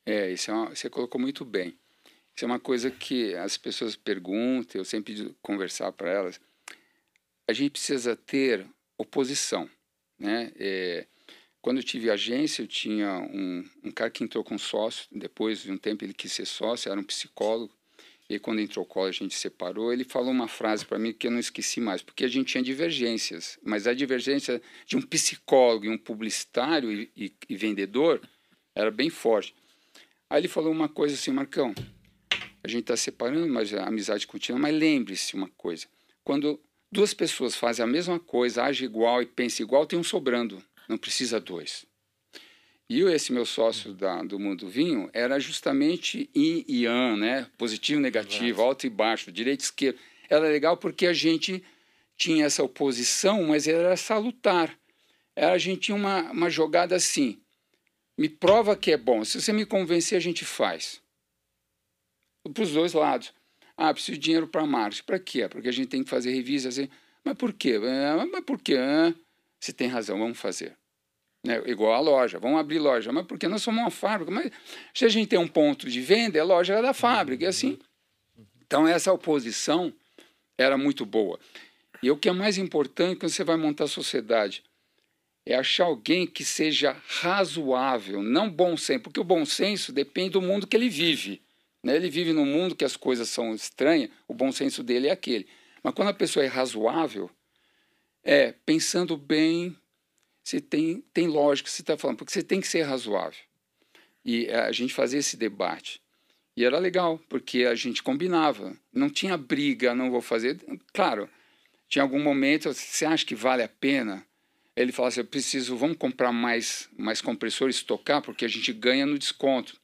É, 0.05 0.33
isso 0.33 0.51
é 0.51 0.55
uma, 0.55 0.75
você 0.75 0.91
colocou 0.91 1.21
muito 1.21 1.45
bem. 1.45 1.79
Isso 2.35 2.45
é 2.45 2.47
uma 2.47 2.59
coisa 2.59 2.91
que 2.91 3.33
as 3.37 3.57
pessoas 3.57 3.95
perguntam, 3.95 4.81
eu 4.81 4.85
sempre 4.85 5.33
conversar 5.41 5.93
para 5.93 6.11
elas. 6.11 6.41
A 7.49 7.53
gente 7.53 7.71
precisa 7.71 8.17
ter 8.17 8.67
oposição, 8.99 9.71
né? 10.19 10.51
É, 10.57 11.07
quando 11.63 11.77
eu 11.77 11.85
tive 11.85 12.11
agência, 12.11 12.61
eu 12.61 12.67
tinha 12.67 13.21
um, 13.21 13.65
um 13.85 13.93
cara 13.93 14.11
que 14.11 14.25
entrou 14.25 14.43
com 14.43 14.59
sócio, 14.59 15.07
depois 15.13 15.63
de 15.63 15.71
um 15.71 15.79
tempo 15.79 16.05
ele 16.05 16.13
quis 16.13 16.33
ser 16.33 16.45
sócio, 16.45 16.91
era 16.91 17.01
um 17.01 17.05
psicólogo, 17.05 17.73
e 18.29 18.39
quando 18.39 18.61
entrou 18.61 18.85
o 18.85 18.89
colo 18.89 19.07
a 19.07 19.13
gente 19.13 19.35
separou, 19.35 19.93
ele 19.93 20.05
falou 20.05 20.31
uma 20.31 20.49
frase 20.49 20.85
para 20.85 20.99
mim 20.99 21.13
que 21.13 21.27
eu 21.27 21.31
não 21.31 21.39
esqueci 21.39 21.81
mais, 21.81 22.03
porque 22.03 22.25
a 22.25 22.29
gente 22.29 22.49
tinha 22.49 22.63
divergências, 22.63 23.59
mas 23.63 23.87
a 23.87 23.93
divergência 23.93 24.63
de 24.87 24.97
um 24.97 25.03
psicólogo 25.03 25.85
e 25.85 25.91
um 25.91 25.99
publicitário 25.99 26.91
e, 26.91 27.11
e, 27.17 27.33
e 27.49 27.57
vendedor 27.57 28.21
era 28.75 28.91
bem 28.91 29.11
forte. 29.11 29.55
Aí 30.29 30.41
ele 30.41 30.49
falou 30.49 30.73
uma 30.73 30.89
coisa 30.89 31.15
assim, 31.15 31.31
Marcão, 31.31 31.75
a 32.63 32.69
gente 32.69 32.83
está 32.83 32.97
separando, 32.97 33.47
mas 33.53 33.73
a 33.75 33.87
amizade 33.87 34.27
continua, 34.27 34.59
mas 34.59 34.75
lembre-se 34.75 35.35
uma 35.35 35.49
coisa, 35.51 35.87
quando 36.25 36.59
duas 36.91 37.13
pessoas 37.13 37.55
fazem 37.55 37.85
a 37.85 37.87
mesma 37.87 38.19
coisa, 38.19 38.65
agem 38.65 38.87
igual 38.87 39.21
e 39.21 39.27
pensam 39.27 39.65
igual, 39.65 39.87
tem 39.87 39.99
um 39.99 40.05
sobrando, 40.05 40.63
não 40.89 40.97
precisa 40.97 41.39
dois. 41.39 41.85
E 42.89 43.01
esse 43.01 43.33
meu 43.33 43.47
sócio 43.47 43.95
da, 43.95 44.23
do 44.23 44.39
Mundo 44.39 44.69
Vinho 44.69 45.09
era 45.13 45.41
justamente 45.41 46.29
yin 46.35 46.65
e 46.69 46.85
yang, 46.85 47.19
né? 47.19 47.51
Positivo, 47.57 48.01
negativo, 48.01 48.61
alto 48.61 48.87
e 48.87 48.91
baixo, 48.91 49.33
direito 49.33 49.61
e 49.61 49.65
esquerdo. 49.65 49.99
Era 50.29 50.49
legal 50.49 50.77
porque 50.77 51.07
a 51.07 51.13
gente 51.13 51.65
tinha 52.17 52.45
essa 52.45 52.63
oposição, 52.63 53.43
mas 53.45 53.67
era 53.67 53.97
salutar. 53.97 54.79
Era, 55.35 55.53
a 55.53 55.59
gente 55.59 55.81
tinha 55.81 55.95
uma, 55.95 56.31
uma 56.31 56.51
jogada 56.51 56.95
assim. 56.95 57.41
Me 58.17 58.29
prova 58.29 58.77
que 58.77 58.93
é 58.93 58.97
bom. 58.97 59.25
Se 59.25 59.41
você 59.41 59.53
me 59.53 59.65
convencer, 59.65 60.17
a 60.17 60.21
gente 60.21 60.45
faz. 60.45 61.01
Para 62.53 62.63
os 62.63 62.73
dois 62.73 62.93
lados. 62.93 63.33
Ah, 63.77 63.93
preciso 63.93 64.19
de 64.19 64.25
dinheiro 64.25 64.47
para 64.47 64.65
marketing. 64.67 65.05
Para 65.05 65.19
quê? 65.19 65.49
Porque 65.49 65.69
a 65.69 65.73
gente 65.73 65.89
tem 65.89 66.05
que 66.05 66.11
fazer 66.11 66.33
revistas. 66.33 66.79
Assim. 66.79 66.89
Mas 67.25 67.35
por 67.35 67.53
quê? 67.53 67.81
Ah, 67.83 68.27
mas 68.31 68.45
por 68.45 68.61
quê? 68.61 68.77
Você 69.59 69.73
tem 69.73 69.89
razão, 69.89 70.19
vamos 70.19 70.39
fazer. 70.39 70.77
Né? 71.45 71.63
Igual 71.67 71.93
a 71.93 72.01
loja, 72.01 72.39
vamos 72.39 72.59
abrir 72.59 72.79
loja. 72.79 73.13
Mas 73.13 73.27
porque 73.27 73.47
nós 73.47 73.63
somos 73.63 73.81
uma 73.81 73.91
fábrica. 73.91 74.31
Mas 74.31 74.51
se 74.95 75.05
a 75.05 75.09
gente 75.09 75.29
tem 75.29 75.39
um 75.39 75.47
ponto 75.47 75.89
de 75.89 76.01
venda, 76.01 76.41
a 76.41 76.45
loja 76.45 76.75
é 76.75 76.83
da 76.83 76.95
fábrica. 76.95 77.45
E 77.45 77.47
assim. 77.47 77.79
Então, 78.67 78.89
essa 78.89 79.13
oposição 79.13 79.93
era 80.57 80.79
muito 80.79 81.05
boa. 81.05 81.39
E 82.03 82.11
o 82.11 82.17
que 82.17 82.29
é 82.29 82.33
mais 82.33 82.59
importante 82.59 83.19
quando 83.19 83.31
você 83.31 83.45
vai 83.45 83.57
montar 83.57 83.85
a 83.85 83.89
sociedade 83.89 84.63
é 85.47 85.55
achar 85.55 85.85
alguém 85.85 86.27
que 86.27 86.45
seja 86.45 86.97
razoável, 87.21 88.23
não 88.23 88.51
bom 88.51 88.77
senso, 88.77 89.03
porque 89.03 89.21
o 89.21 89.25
bom 89.25 89.45
senso 89.45 89.93
depende 89.93 90.31
do 90.31 90.43
mundo 90.43 90.67
que 90.67 90.77
ele 90.77 90.89
vive. 90.89 91.43
Né? 91.83 91.97
Ele 91.97 92.09
vive 92.09 92.33
num 92.33 92.47
mundo 92.47 92.75
que 92.75 92.85
as 92.85 92.97
coisas 92.97 93.29
são 93.29 93.55
estranhas, 93.55 94.11
o 94.27 94.33
bom 94.33 94.51
senso 94.51 94.83
dele 94.83 95.09
é 95.09 95.11
aquele. 95.11 95.47
Mas 95.83 95.95
quando 95.95 96.09
a 96.09 96.15
pessoa 96.15 96.45
é 96.45 96.49
razoável, 96.49 97.31
é 98.23 98.53
pensando 98.65 99.19
bem, 99.19 99.77
você 100.45 100.61
tem, 100.61 101.03
tem 101.15 101.27
lógica, 101.27 101.71
você 101.71 101.81
está 101.81 101.97
falando, 101.97 102.19
porque 102.19 102.33
você 102.33 102.43
tem 102.43 102.61
que 102.61 102.69
ser 102.69 102.83
razoável. 102.83 103.41
E 104.23 104.49
a 104.51 104.71
gente 104.73 104.93
fazia 104.93 105.19
esse 105.19 105.39
debate. 105.39 106.03
E 106.55 106.65
era 106.65 106.79
legal, 106.79 107.19
porque 107.29 107.65
a 107.65 107.75
gente 107.75 108.03
combinava. 108.03 108.77
Não 108.93 109.09
tinha 109.09 109.39
briga, 109.39 109.95
não 109.95 110.11
vou 110.11 110.21
fazer. 110.21 110.61
Claro, 110.93 111.29
tinha 111.89 112.03
algum 112.03 112.23
momento, 112.23 112.73
você 112.73 113.07
acha 113.07 113.25
que 113.25 113.35
vale 113.35 113.63
a 113.63 113.69
pena? 113.69 114.25
Ele 114.77 114.93
fala 114.93 115.09
assim: 115.09 115.21
eu 115.21 115.27
preciso, 115.27 115.77
vamos 115.77 115.97
comprar 115.97 116.31
mais, 116.31 116.89
mais 116.97 117.23
compressores, 117.23 117.77
estocar, 117.77 118.21
porque 118.21 118.45
a 118.45 118.49
gente 118.49 118.73
ganha 118.73 119.07
no 119.07 119.19
desconto. 119.19 119.81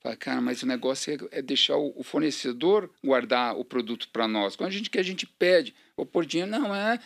Fala, 0.00 0.16
cara, 0.16 0.40
mas 0.40 0.62
o 0.62 0.66
negócio 0.66 1.12
é, 1.32 1.38
é 1.38 1.42
deixar 1.42 1.76
o, 1.76 1.92
o, 1.96 2.02
fornecedor 2.02 2.90
guardar 3.04 3.56
o 3.56 3.64
produto 3.64 4.08
para 4.08 4.26
nós. 4.26 4.56
Quando 4.56 4.68
a 4.68 4.72
gente 4.72 4.90
que 4.90 4.98
a 4.98 5.02
gente 5.02 5.26
pede, 5.26 5.74
ou 5.96 6.06
por 6.06 6.24
dinheiro, 6.24 6.50
não 6.50 6.74
é. 6.74 6.98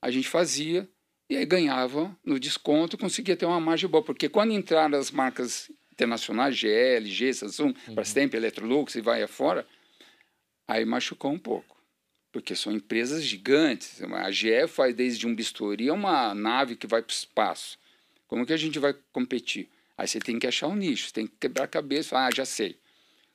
A 0.00 0.10
gente 0.10 0.28
fazia 0.28 0.88
e 1.28 1.36
aí 1.36 1.46
ganhava 1.46 2.16
no 2.24 2.38
desconto, 2.38 2.98
conseguia 2.98 3.36
ter 3.36 3.46
uma 3.46 3.60
margem 3.60 3.88
boa, 3.88 4.02
porque 4.04 4.28
quando 4.28 4.52
entraram 4.52 4.98
as 4.98 5.10
marcas 5.10 5.70
internacionais, 5.92 6.56
GE, 6.56 6.68
LG, 6.68 7.34
Samsung, 7.34 7.74
uhum. 7.88 7.94
Brastemp, 7.94 8.34
Electrolux 8.34 8.94
e 8.94 9.00
vai 9.00 9.22
afora, 9.22 9.66
aí 10.68 10.84
machucou 10.84 11.32
um 11.32 11.38
pouco. 11.38 11.74
porque 12.32 12.56
são 12.56 12.72
empresas 12.72 13.22
gigantes. 13.22 14.02
A 14.02 14.30
GE 14.32 14.66
faz 14.66 14.92
desde 14.92 15.24
um 15.24 15.32
bisturi 15.32 15.88
a 15.88 15.92
uma 15.92 16.34
nave 16.34 16.74
que 16.74 16.84
vai 16.84 17.00
para 17.00 17.12
o 17.12 17.14
espaço. 17.14 17.78
Como 18.26 18.44
que 18.44 18.52
a 18.52 18.56
gente 18.56 18.76
vai 18.76 18.92
competir? 19.12 19.68
Aí 19.96 20.08
você 20.08 20.18
tem 20.18 20.40
que 20.40 20.46
achar 20.48 20.66
um 20.66 20.74
nicho, 20.74 21.12
tem 21.12 21.28
que 21.28 21.34
quebrar 21.38 21.64
a 21.64 21.68
cabeça, 21.68 22.08
falar, 22.08 22.26
ah, 22.26 22.34
já 22.34 22.44
sei. 22.44 22.76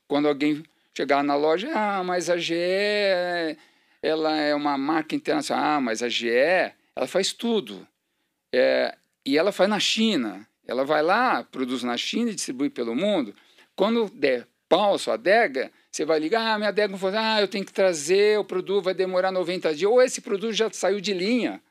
Quando 0.05 0.27
alguém 0.27 0.61
chegar 0.93 1.23
na 1.23 1.37
loja, 1.37 1.71
ah, 1.73 2.03
mas 2.03 2.29
a 2.29 2.35
GE 2.35 2.55
ela 4.01 4.35
é 4.35 4.53
uma 4.53 4.77
marca 4.77 5.15
internacional, 5.15 5.77
ah, 5.77 5.81
mas 5.81 6.03
a 6.03 6.09
GE 6.09 6.27
ela 6.99 7.07
faz 7.07 7.31
tudo. 7.31 7.87
É, 8.53 8.93
e 9.25 9.37
ela 9.37 9.53
faz 9.53 9.69
na 9.69 9.79
China. 9.79 10.45
Ela 10.67 10.83
vai 10.83 11.01
lá, 11.01 11.43
produz 11.43 11.81
na 11.81 11.95
China 11.95 12.29
e 12.29 12.35
distribui 12.35 12.69
pelo 12.69 12.93
mundo. 12.93 13.33
Quando 13.73 14.09
der 14.09 14.45
pau 14.67 14.95
a 14.95 14.99
sua 14.99 15.13
adega, 15.13 15.71
você 15.89 16.03
vai 16.03 16.19
ligar, 16.19 16.41
ah, 16.41 16.57
minha 16.57 16.67
adega 16.67 16.91
não 16.91 16.99
foi, 16.99 17.15
ah, 17.15 17.39
eu 17.39 17.47
tenho 17.47 17.65
que 17.65 17.71
trazer, 17.71 18.37
o 18.37 18.43
produto 18.43 18.83
vai 18.83 18.93
demorar 18.93 19.31
90 19.31 19.73
dias, 19.73 19.89
ou 19.89 20.01
esse 20.01 20.19
produto 20.19 20.51
já 20.51 20.69
saiu 20.71 20.99
de 20.99 21.13
linha. 21.13 21.61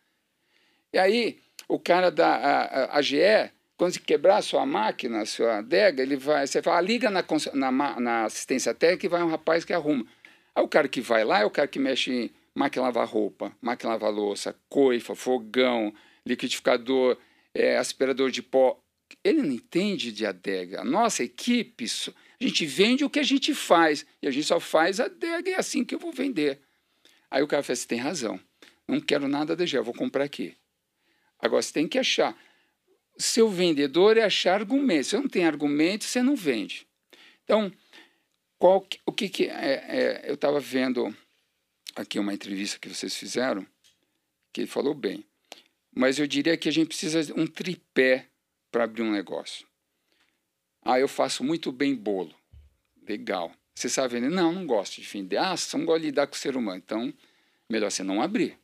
E 0.94 0.98
aí, 0.98 1.38
o 1.68 1.78
cara 1.78 2.10
da 2.10 2.26
a, 2.26 2.98
a 2.98 3.02
GE, 3.02 3.50
quando 3.76 4.00
quebrar 4.00 4.38
a 4.38 4.42
sua 4.42 4.64
máquina, 4.64 5.20
a 5.20 5.26
sua 5.26 5.58
adega, 5.58 6.02
ele 6.02 6.16
vai, 6.16 6.46
você 6.46 6.62
fala, 6.62 6.78
ah, 6.78 6.80
liga 6.80 7.10
na, 7.10 7.22
na, 7.52 8.00
na 8.00 8.24
assistência 8.24 8.72
técnica 8.72 9.04
e 9.04 9.10
vai 9.10 9.22
um 9.22 9.28
rapaz 9.28 9.62
que 9.62 9.74
arruma. 9.74 10.06
Aí 10.54 10.64
o 10.64 10.68
cara 10.68 10.88
que 10.88 11.02
vai 11.02 11.22
lá 11.22 11.40
é 11.40 11.44
o 11.44 11.50
cara 11.50 11.68
que 11.68 11.78
mexe 11.78 12.32
máquina 12.58 12.86
lavar 12.86 13.06
roupa, 13.06 13.56
máquina 13.60 13.92
lavar 13.92 14.12
louça, 14.12 14.58
coifa, 14.68 15.14
fogão, 15.14 15.94
liquidificador, 16.26 17.16
é, 17.54 17.76
aspirador 17.76 18.32
de 18.32 18.42
pó. 18.42 18.82
Ele 19.22 19.42
não 19.42 19.52
entende 19.52 20.10
de 20.10 20.26
adega. 20.26 20.80
A 20.80 20.84
nossa 20.84 21.22
equipe, 21.22 21.84
a 21.84 22.44
gente 22.44 22.66
vende 22.66 23.04
o 23.04 23.10
que 23.10 23.20
a 23.20 23.22
gente 23.22 23.54
faz. 23.54 24.04
E 24.20 24.26
a 24.26 24.30
gente 24.32 24.46
só 24.46 24.58
faz 24.58 24.98
adega 24.98 25.48
e 25.48 25.52
é 25.52 25.58
assim 25.58 25.84
que 25.84 25.94
eu 25.94 26.00
vou 26.00 26.12
vender. 26.12 26.60
Aí 27.30 27.42
o 27.42 27.46
cara 27.46 27.62
fala, 27.62 27.76
você 27.76 27.86
tem 27.86 27.98
razão. 27.98 28.40
Não 28.88 29.00
quero 29.00 29.28
nada 29.28 29.54
da 29.54 29.64
GE, 29.64 29.78
vou 29.78 29.94
comprar 29.94 30.24
aqui. 30.24 30.56
Agora, 31.38 31.62
você 31.62 31.72
tem 31.72 31.86
que 31.86 31.98
achar. 31.98 32.36
Seu 33.16 33.48
vendedor 33.48 34.16
é 34.16 34.24
achar 34.24 34.60
argumentos. 34.60 35.06
Se 35.06 35.10
você 35.10 35.22
não 35.22 35.28
tem 35.28 35.46
argumentos, 35.46 36.08
você 36.08 36.22
não 36.22 36.34
vende. 36.34 36.88
Então, 37.44 37.72
qual, 38.58 38.84
o 39.06 39.12
que, 39.12 39.28
que 39.28 39.44
é, 39.44 39.84
é 39.88 40.24
eu 40.26 40.34
estava 40.34 40.58
vendo 40.58 41.14
aqui 41.98 42.18
uma 42.18 42.32
entrevista 42.32 42.78
que 42.78 42.88
vocês 42.88 43.14
fizeram, 43.16 43.66
que 44.52 44.60
ele 44.60 44.68
falou 44.68 44.94
bem. 44.94 45.24
Mas 45.92 46.18
eu 46.18 46.26
diria 46.26 46.56
que 46.56 46.68
a 46.68 46.72
gente 46.72 46.88
precisa 46.88 47.24
de 47.24 47.32
um 47.32 47.46
tripé 47.46 48.28
para 48.70 48.84
abrir 48.84 49.02
um 49.02 49.10
negócio. 49.10 49.66
Ah, 50.82 51.00
eu 51.00 51.08
faço 51.08 51.42
muito 51.42 51.72
bem 51.72 51.94
bolo. 51.94 52.32
Legal. 53.06 53.52
Você 53.74 53.88
sabe 53.88 54.14
vender? 54.14 54.30
Não, 54.30 54.52
não 54.52 54.64
gosto 54.64 55.00
de 55.00 55.08
vender. 55.08 55.38
Ah, 55.38 55.54
não 55.74 55.84
gosta 55.84 56.00
de 56.00 56.06
lidar 56.06 56.26
com 56.28 56.34
o 56.34 56.38
ser 56.38 56.56
humano. 56.56 56.78
Então, 56.78 57.12
melhor 57.68 57.90
você 57.90 58.04
não 58.04 58.22
abrir. 58.22 58.56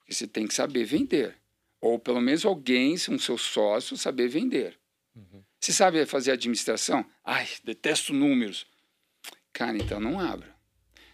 Porque 0.00 0.12
você 0.12 0.26
tem 0.26 0.46
que 0.46 0.54
saber 0.54 0.84
vender. 0.84 1.36
Ou 1.80 1.98
pelo 1.98 2.20
menos 2.20 2.44
alguém, 2.44 2.94
um 3.08 3.18
seu 3.18 3.38
sócio, 3.38 3.96
saber 3.96 4.28
vender. 4.28 4.76
Uhum. 5.14 5.44
Você 5.60 5.72
sabe 5.72 6.04
fazer 6.06 6.32
administração? 6.32 7.08
Ai, 7.24 7.48
detesto 7.62 8.12
números. 8.12 8.66
Cara, 9.52 9.76
então 9.76 10.00
não 10.00 10.18
abra. 10.18 10.57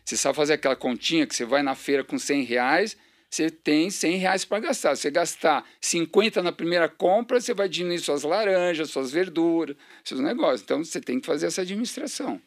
Você 0.05 0.17
sabe 0.17 0.37
fazer 0.37 0.55
aquela 0.55 0.77
continha 0.77 1.27
que 1.27 1.35
você 1.35 1.45
vai 1.45 1.63
na 1.63 1.75
feira 1.75 2.05
com 2.05 2.19
100 2.19 2.43
reais, 2.43 2.97
você 3.35 3.51
tem 3.51 3.91
100 3.91 4.17
reais 4.19 4.45
para 4.45 4.61
gastar. 4.61 4.95
Você 4.95 5.11
gastar 5.11 5.69
50 5.81 6.41
na 6.41 6.53
primeira 6.53 6.89
compra, 6.89 7.41
você 7.41 7.53
vai 7.53 7.69
diminuir 7.69 7.99
suas 7.99 8.23
laranjas, 8.23 8.91
suas 8.91 9.11
verduras, 9.11 9.77
seus 10.05 10.21
negócios. 10.21 10.63
Então, 10.63 10.85
você 10.85 11.01
tem 11.01 11.19
que 11.19 11.27
fazer 11.27 11.47
essa 11.47 11.63
administração. 11.63 12.41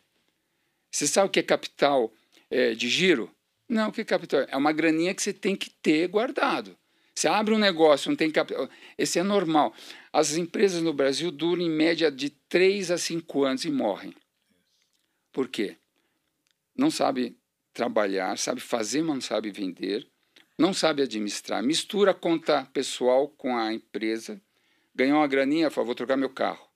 Você 0.90 1.06
sabe 1.06 1.28
o 1.28 1.30
que 1.30 1.40
é 1.40 1.44
capital 1.44 2.14
é, 2.50 2.74
de 2.74 2.88
giro? 2.88 3.30
Não, 3.68 3.90
o 3.90 3.92
que 3.92 4.00
é 4.00 4.06
capital? 4.06 4.46
É 4.48 4.56
uma 4.56 4.72
graninha 4.72 5.14
que 5.14 5.22
você 5.22 5.34
tem 5.34 5.56
que 5.58 5.70
ter 5.70 6.08
guardado. 6.08 6.78
Você 7.14 7.28
abre 7.28 7.54
um 7.54 7.60
negócio, 7.60 8.10
não 8.10 8.16
tem 8.16 8.32
capital. 8.32 8.70
Esse 8.98 9.20
é 9.20 9.24
normal. 9.24 9.74
As 10.14 10.38
empresas 10.38 10.82
no 10.82 10.94
Brasil 10.94 11.32
duram 11.32 11.64
em 11.64 11.70
média 11.70 12.10
de 12.10 12.30
3 12.30 12.92
a 12.92 12.98
5 12.98 13.44
anos 13.44 13.66
e 13.66 13.72
morrem. 13.72 14.14
Por 15.34 15.50
quê? 15.50 15.76
Não 16.78 16.90
sabe 16.90 17.36
trabalhar, 17.78 18.36
sabe 18.40 18.60
fazer, 18.60 19.04
mas 19.04 19.14
não 19.14 19.22
sabe 19.22 19.52
vender, 19.52 20.08
não 20.58 20.74
sabe 20.74 21.04
administrar, 21.04 21.62
mistura 21.62 22.10
a 22.10 22.14
conta 22.16 22.68
pessoal 22.74 23.30
com 23.30 23.56
a 23.56 23.72
empresa, 23.72 24.42
ganhou 24.96 25.20
uma 25.20 25.28
graninha, 25.28 25.70
fala, 25.70 25.86
vou 25.86 25.94
trocar 25.94 26.18
meu 26.18 26.32
carro. 26.32 26.68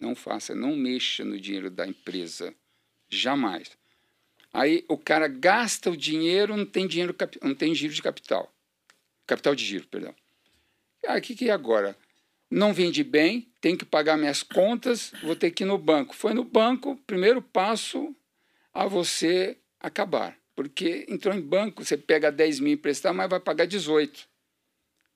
Não 0.00 0.16
faça, 0.16 0.52
não 0.52 0.74
mexa 0.74 1.24
no 1.24 1.40
dinheiro 1.40 1.70
da 1.70 1.86
empresa, 1.86 2.52
jamais. 3.08 3.70
Aí 4.52 4.84
o 4.88 4.98
cara 4.98 5.28
gasta 5.28 5.92
o 5.92 5.96
dinheiro, 5.96 6.56
não 6.56 6.66
tem 6.66 6.88
dinheiro, 6.88 7.14
não 7.40 7.54
tem 7.54 7.72
giro 7.72 7.94
de 7.94 8.02
capital. 8.02 8.52
Capital 9.28 9.54
de 9.54 9.64
giro, 9.64 9.86
perdão. 9.86 10.12
Ah, 11.06 11.18
o 11.18 11.20
que, 11.20 11.36
que 11.36 11.50
é 11.50 11.52
agora? 11.52 11.96
Não 12.50 12.74
vende 12.74 13.04
bem, 13.04 13.48
tem 13.60 13.76
que 13.76 13.84
pagar 13.84 14.16
minhas 14.16 14.42
contas, 14.42 15.12
vou 15.22 15.36
ter 15.36 15.52
que 15.52 15.62
ir 15.62 15.66
no 15.66 15.78
banco. 15.78 16.16
Foi 16.16 16.34
no 16.34 16.42
banco, 16.42 16.96
primeiro 17.06 17.40
passo 17.40 18.12
a 18.72 18.86
você 18.86 19.56
acabar. 19.86 20.36
Porque 20.54 21.04
entrou 21.08 21.34
em 21.34 21.40
banco, 21.40 21.84
você 21.84 21.96
pega 21.96 22.30
10 22.30 22.60
mil 22.60 22.72
emprestado, 22.74 23.14
mas 23.14 23.28
vai 23.28 23.40
pagar 23.40 23.66
18. 23.66 24.28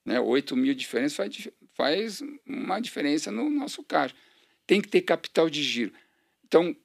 Né? 0.05 0.21
8 0.21 0.57
mil 0.57 0.75
diferença 0.75 1.17
faz, 1.17 1.49
faz 1.75 2.23
uma 2.47 2.81
diferença 2.81 3.31
no 3.31 3.49
nosso 3.49 3.83
caixa. 3.85 4.15
Tem 4.67 4.81
que 4.81 4.89
ter 4.89 5.03
capital 5.03 5.49
de 5.49 5.63
giro. 5.63 5.93
Então, 6.45 6.77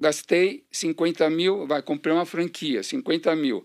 gastei 0.00 0.66
50 0.72 1.28
mil, 1.30 1.66
vai, 1.66 1.82
comprei 1.82 2.14
uma 2.14 2.26
franquia, 2.26 2.82
50 2.82 3.34
mil. 3.36 3.64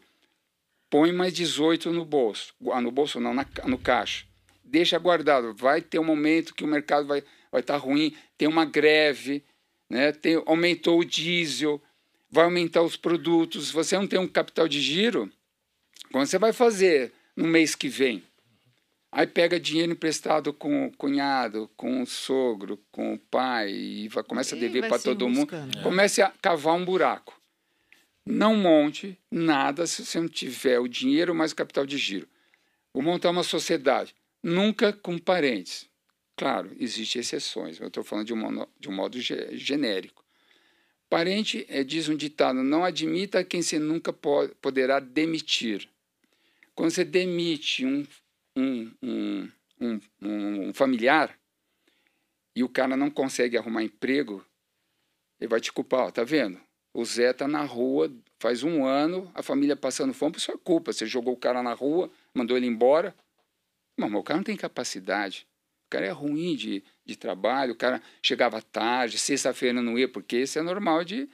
Põe 0.90 1.12
mais 1.12 1.34
18 1.34 1.92
no 1.92 2.06
bolso. 2.06 2.54
Ah, 2.72 2.82
no 2.82 2.92
bolso 2.92 3.20
não, 3.20 3.34
na, 3.34 3.46
no 3.66 3.78
caixa. 3.78 4.26
Deixa 4.64 4.98
guardado. 5.00 5.54
Vai 5.56 5.82
ter 5.82 6.00
um 6.00 6.04
momento 6.04 6.54
que 6.54 6.64
o 6.64 6.68
mercado 6.68 7.08
vai 7.08 7.20
estar 7.20 7.32
vai 7.52 7.64
tá 7.64 7.78
ruim, 7.78 8.16
tem 8.38 8.48
uma 8.48 8.66
greve, 8.66 9.44
né? 9.90 10.12
tem, 10.12 10.42
aumentou 10.46 11.00
o 11.00 11.06
diesel, 11.06 11.82
vai 12.34 12.46
aumentar 12.46 12.82
os 12.82 12.98
produtos. 12.98 13.68
Se 13.68 13.74
você 13.74 13.96
não 13.96 14.08
tem 14.08 14.20
um 14.20 14.28
capital 14.28 14.68
de 14.68 14.82
giro, 14.82 15.32
como 16.12 16.26
você 16.26 16.40
vai 16.40 16.52
fazer 16.52 17.14
no 17.36 17.46
mês 17.46 17.76
que 17.76 17.88
vem? 17.88 18.24
Aí 19.12 19.28
pega 19.28 19.60
dinheiro 19.60 19.92
emprestado 19.92 20.52
com 20.52 20.88
o 20.88 20.98
cunhado, 20.98 21.70
com 21.78 22.02
o 22.02 22.08
sogro, 22.08 22.80
com 22.92 23.14
o 23.14 23.20
pai, 23.20 23.70
e 23.72 24.08
vai, 24.08 24.24
começa 24.24 24.56
a 24.56 24.60
dever 24.60 24.88
para 24.88 24.98
todo 24.98 25.30
mundo. 25.30 25.54
É. 25.56 25.84
Comece 25.84 26.24
a 26.24 26.34
cavar 26.42 26.74
um 26.74 26.84
buraco. 26.84 27.40
Não 28.26 28.56
monte 28.56 29.16
nada 29.30 29.86
se 29.86 30.04
você 30.04 30.20
não 30.20 30.28
tiver 30.28 30.80
o 30.80 30.88
dinheiro 30.88 31.36
mais 31.36 31.52
o 31.52 31.56
capital 31.56 31.86
de 31.86 32.00
giro. 32.00 32.28
Vou 32.92 33.04
montar 33.04 33.30
uma 33.30 33.44
sociedade. 33.44 34.16
Nunca 34.42 34.92
com 34.92 35.20
parentes. 35.20 35.88
Claro, 36.36 36.76
existem 36.80 37.20
exceções, 37.20 37.80
eu 37.80 37.90
estou 37.90 38.04
falando 38.04 38.26
de 38.26 38.34
um, 38.34 38.66
de 38.80 38.90
um 38.90 38.92
modo 38.92 39.20
genérico. 39.22 40.23
Parente, 41.14 41.64
é, 41.70 41.84
diz 41.84 42.10
um 42.10 42.16
ditado, 42.16 42.64
não 42.64 42.84
admita 42.84 43.44
quem 43.44 43.62
você 43.62 43.78
nunca 43.78 44.12
poderá 44.12 45.00
demitir. 45.00 45.88
Quando 46.74 46.90
você 46.90 47.06
demite 47.06 47.86
um, 47.86 48.04
um, 48.58 48.92
um, 49.80 50.00
um, 50.20 50.74
familiar 50.74 51.38
e 52.56 52.64
o 52.64 52.68
cara 52.68 52.98
não 52.98 53.12
consegue 53.12 53.56
arrumar 53.56 53.84
emprego, 53.84 54.44
ele 55.40 55.48
vai 55.48 55.62
te 55.62 55.72
culpar, 55.72 56.08
ó, 56.08 56.10
tá 56.10 56.24
vendo? 56.24 56.60
O 56.96 57.06
Zé 57.06 57.32
tá 57.32 57.48
na 57.48 57.64
rua 57.64 58.12
faz 58.40 58.64
um 58.64 58.84
ano, 58.84 59.32
a 59.36 59.44
família 59.44 59.76
passando 59.76 60.16
fome 60.16 60.32
por 60.32 60.42
sua 60.42 60.58
culpa. 60.58 60.92
Você 60.92 61.06
jogou 61.06 61.36
o 61.36 61.40
cara 61.40 61.62
na 61.62 61.74
rua, 61.76 62.10
mandou 62.34 62.58
ele 62.58 62.66
embora. 62.66 63.16
Mas 63.96 64.12
o 64.12 64.24
cara 64.24 64.38
não 64.38 64.44
tem 64.44 64.58
capacidade 64.58 65.46
cara 65.94 66.08
é 66.08 66.12
ruim 66.12 66.56
de, 66.56 66.84
de 67.06 67.16
trabalho, 67.16 67.74
o 67.74 67.76
cara 67.76 68.02
chegava 68.20 68.60
tarde, 68.60 69.20
sexta-feira 69.20 69.80
não 69.80 69.98
ia, 69.98 70.08
porque 70.08 70.38
isso 70.38 70.58
é 70.58 70.64
normal 70.64 71.04
de, 71.04 71.30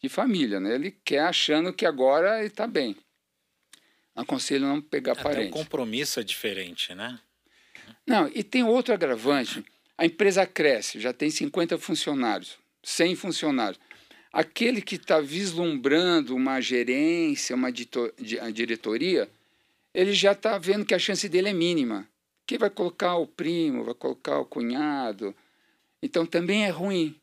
de 0.00 0.08
família, 0.08 0.60
né? 0.60 0.76
Ele 0.76 0.96
quer 1.04 1.22
achando 1.22 1.72
que 1.72 1.84
agora 1.84 2.38
ele 2.38 2.46
está 2.46 2.64
bem. 2.64 2.96
Aconselho 4.14 4.66
não 4.66 4.80
pegar 4.80 5.12
Até 5.12 5.22
parente. 5.24 5.48
o 5.48 5.50
compromisso 5.50 6.20
é 6.20 6.22
diferente, 6.22 6.94
né? 6.94 7.18
Não, 8.06 8.30
e 8.32 8.44
tem 8.44 8.62
outro 8.62 8.94
agravante. 8.94 9.64
A 9.98 10.06
empresa 10.06 10.46
cresce, 10.46 11.00
já 11.00 11.12
tem 11.12 11.28
50 11.28 11.76
funcionários, 11.78 12.56
100 12.84 13.16
funcionários. 13.16 13.80
Aquele 14.32 14.80
que 14.80 14.94
está 14.94 15.20
vislumbrando 15.20 16.36
uma 16.36 16.60
gerência, 16.60 17.56
uma 17.56 17.72
diretoria, 17.72 19.28
ele 19.92 20.12
já 20.12 20.32
está 20.32 20.56
vendo 20.56 20.84
que 20.84 20.94
a 20.94 20.98
chance 21.00 21.28
dele 21.28 21.48
é 21.48 21.52
mínima 21.52 22.08
que 22.46 22.58
vai 22.58 22.70
colocar 22.70 23.16
o 23.16 23.26
primo, 23.26 23.84
vai 23.84 23.94
colocar 23.94 24.38
o 24.38 24.44
cunhado. 24.44 25.34
Então 26.02 26.26
também 26.26 26.64
é 26.64 26.70
ruim. 26.70 27.20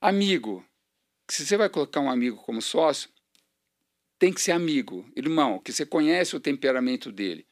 Amigo. 0.00 0.64
Se 1.28 1.46
você 1.46 1.56
vai 1.56 1.68
colocar 1.68 2.00
um 2.00 2.10
amigo 2.10 2.36
como 2.36 2.60
sócio, 2.60 3.08
tem 4.18 4.32
que 4.32 4.40
ser 4.40 4.52
amigo, 4.52 5.04
irmão, 5.16 5.58
que 5.58 5.72
você 5.72 5.86
conhece 5.86 6.36
o 6.36 6.40
temperamento 6.40 7.10
dele, 7.10 7.46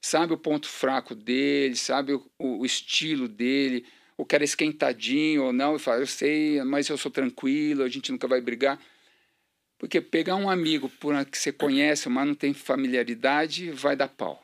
sabe 0.00 0.32
o 0.32 0.38
ponto 0.38 0.68
fraco 0.68 1.14
dele, 1.14 1.74
sabe 1.76 2.14
o, 2.14 2.30
o 2.38 2.64
estilo 2.64 3.26
dele, 3.26 3.84
o 4.16 4.24
cara 4.24 4.44
é 4.44 4.46
esquentadinho 4.46 5.44
ou 5.44 5.52
não, 5.52 5.76
e 5.76 5.78
fala, 5.78 6.00
eu 6.00 6.06
sei, 6.06 6.62
mas 6.62 6.88
eu 6.88 6.96
sou 6.96 7.10
tranquilo, 7.10 7.82
a 7.82 7.88
gente 7.88 8.12
nunca 8.12 8.28
vai 8.28 8.40
brigar. 8.40 8.80
Porque 9.76 10.00
pegar 10.00 10.36
um 10.36 10.48
amigo 10.48 10.88
por 10.88 11.24
que 11.26 11.36
você 11.36 11.52
conhece, 11.52 12.08
mas 12.08 12.26
não 12.26 12.34
tem 12.34 12.54
familiaridade, 12.54 13.70
vai 13.70 13.96
dar 13.96 14.08
pau. 14.08 14.43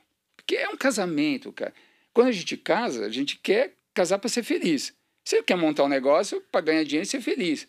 Porque 0.51 0.65
é 0.65 0.69
um 0.69 0.77
casamento, 0.77 1.53
cara. 1.53 1.73
Quando 2.13 2.27
a 2.27 2.33
gente 2.33 2.57
casa, 2.57 3.07
a 3.07 3.09
gente 3.09 3.37
quer 3.37 3.77
casar 3.95 4.19
para 4.19 4.29
ser 4.29 4.43
feliz. 4.43 4.93
Você 5.25 5.45
quer 5.45 5.55
montar 5.57 5.85
um 5.85 5.89
negócio 5.89 6.41
para 6.51 6.61
ganhar 6.61 6.83
dinheiro 6.83 7.05
e 7.05 7.09
ser 7.09 7.21
feliz. 7.21 7.69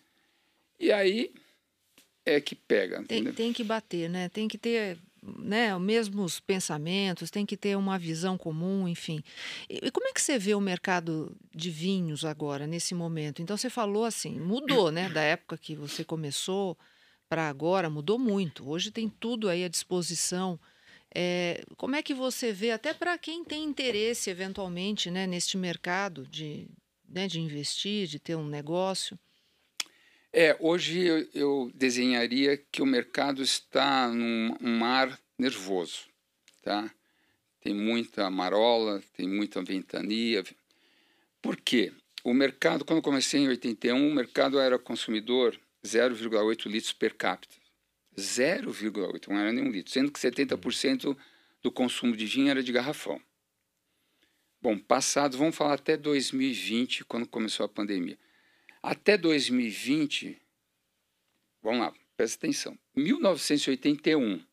E 0.79 0.91
aí 0.91 1.31
é 2.25 2.41
que 2.41 2.55
pega. 2.55 3.03
Tem, 3.03 3.23
tem 3.33 3.53
que 3.53 3.63
bater, 3.63 4.09
né? 4.09 4.29
Tem 4.29 4.47
que 4.47 4.57
ter 4.57 4.97
né, 5.21 5.75
os 5.75 5.81
mesmos 5.81 6.39
pensamentos, 6.39 7.29
tem 7.29 7.45
que 7.45 7.55
ter 7.55 7.77
uma 7.77 7.99
visão 7.99 8.35
comum, 8.35 8.87
enfim. 8.87 9.23
E, 9.69 9.81
e, 9.83 9.91
como 9.91 10.07
é 10.07 10.11
que 10.11 10.19
você 10.19 10.39
vê 10.39 10.55
o 10.55 10.59
mercado 10.59 11.37
de 11.53 11.69
vinhos 11.69 12.25
agora, 12.25 12.65
nesse 12.65 12.95
momento? 12.95 13.43
Então, 13.43 13.55
você 13.55 13.69
falou 13.69 14.05
assim, 14.05 14.39
mudou, 14.39 14.91
né, 14.91 15.07
da 15.07 15.21
época 15.21 15.55
que 15.55 15.75
você 15.75 16.03
começou 16.03 16.75
para 17.29 17.47
agora, 17.47 17.91
mudou 17.91 18.17
muito. 18.17 18.67
Hoje 18.67 18.89
tem 18.89 19.07
tudo 19.07 19.49
aí 19.49 19.63
à 19.63 19.67
disposição. 19.67 20.59
É, 21.13 21.63
como 21.75 21.95
é 21.95 22.01
que 22.01 22.13
você 22.13 22.53
vê, 22.53 22.71
até 22.71 22.93
para 22.93 23.17
quem 23.17 23.43
tem 23.43 23.63
interesse, 23.63 24.29
eventualmente, 24.29 25.11
né, 25.11 25.27
neste 25.27 25.57
mercado 25.57 26.25
de, 26.27 26.67
né, 27.07 27.27
de 27.27 27.39
investir, 27.39 28.07
de 28.07 28.17
ter 28.17 28.35
um 28.35 28.47
negócio? 28.47 29.19
É, 30.33 30.55
hoje 30.61 31.01
eu, 31.01 31.27
eu 31.33 31.71
desenharia 31.75 32.55
que 32.71 32.81
o 32.81 32.85
mercado 32.85 33.43
está 33.43 34.07
num 34.07 34.55
um 34.61 34.77
mar 34.77 35.19
nervoso, 35.37 36.05
tá? 36.61 36.89
Tem 37.59 37.75
muita 37.75 38.29
marola, 38.29 39.03
tem 39.13 39.27
muita 39.27 39.61
ventania. 39.61 40.43
Por 41.41 41.57
quê? 41.57 41.91
O 42.23 42.33
mercado, 42.33 42.85
quando 42.85 43.01
comecei 43.01 43.41
em 43.41 43.49
81, 43.49 44.09
o 44.09 44.13
mercado 44.13 44.57
era 44.57 44.79
consumidor 44.79 45.59
0,8 45.83 46.69
litros 46.69 46.93
per 46.93 47.15
capita. 47.15 47.60
0,8, 48.21 49.27
não 49.27 49.37
era 49.37 49.51
nenhum 49.51 49.69
litro, 49.69 49.91
sendo 49.91 50.11
que 50.11 50.19
70% 50.19 51.17
do 51.61 51.71
consumo 51.71 52.15
de 52.15 52.25
vinho 52.25 52.49
era 52.49 52.63
de 52.63 52.71
garrafão. 52.71 53.21
Bom, 54.61 54.77
passado, 54.77 55.37
vamos 55.37 55.55
falar 55.55 55.73
até 55.73 55.97
2020, 55.97 57.03
quando 57.05 57.27
começou 57.27 57.65
a 57.65 57.69
pandemia. 57.69 58.17
Até 58.81 59.17
2020, 59.17 60.39
vamos 61.61 61.81
lá, 61.81 61.93
presta 62.15 62.37
atenção. 62.37 62.77
1981 62.95 64.43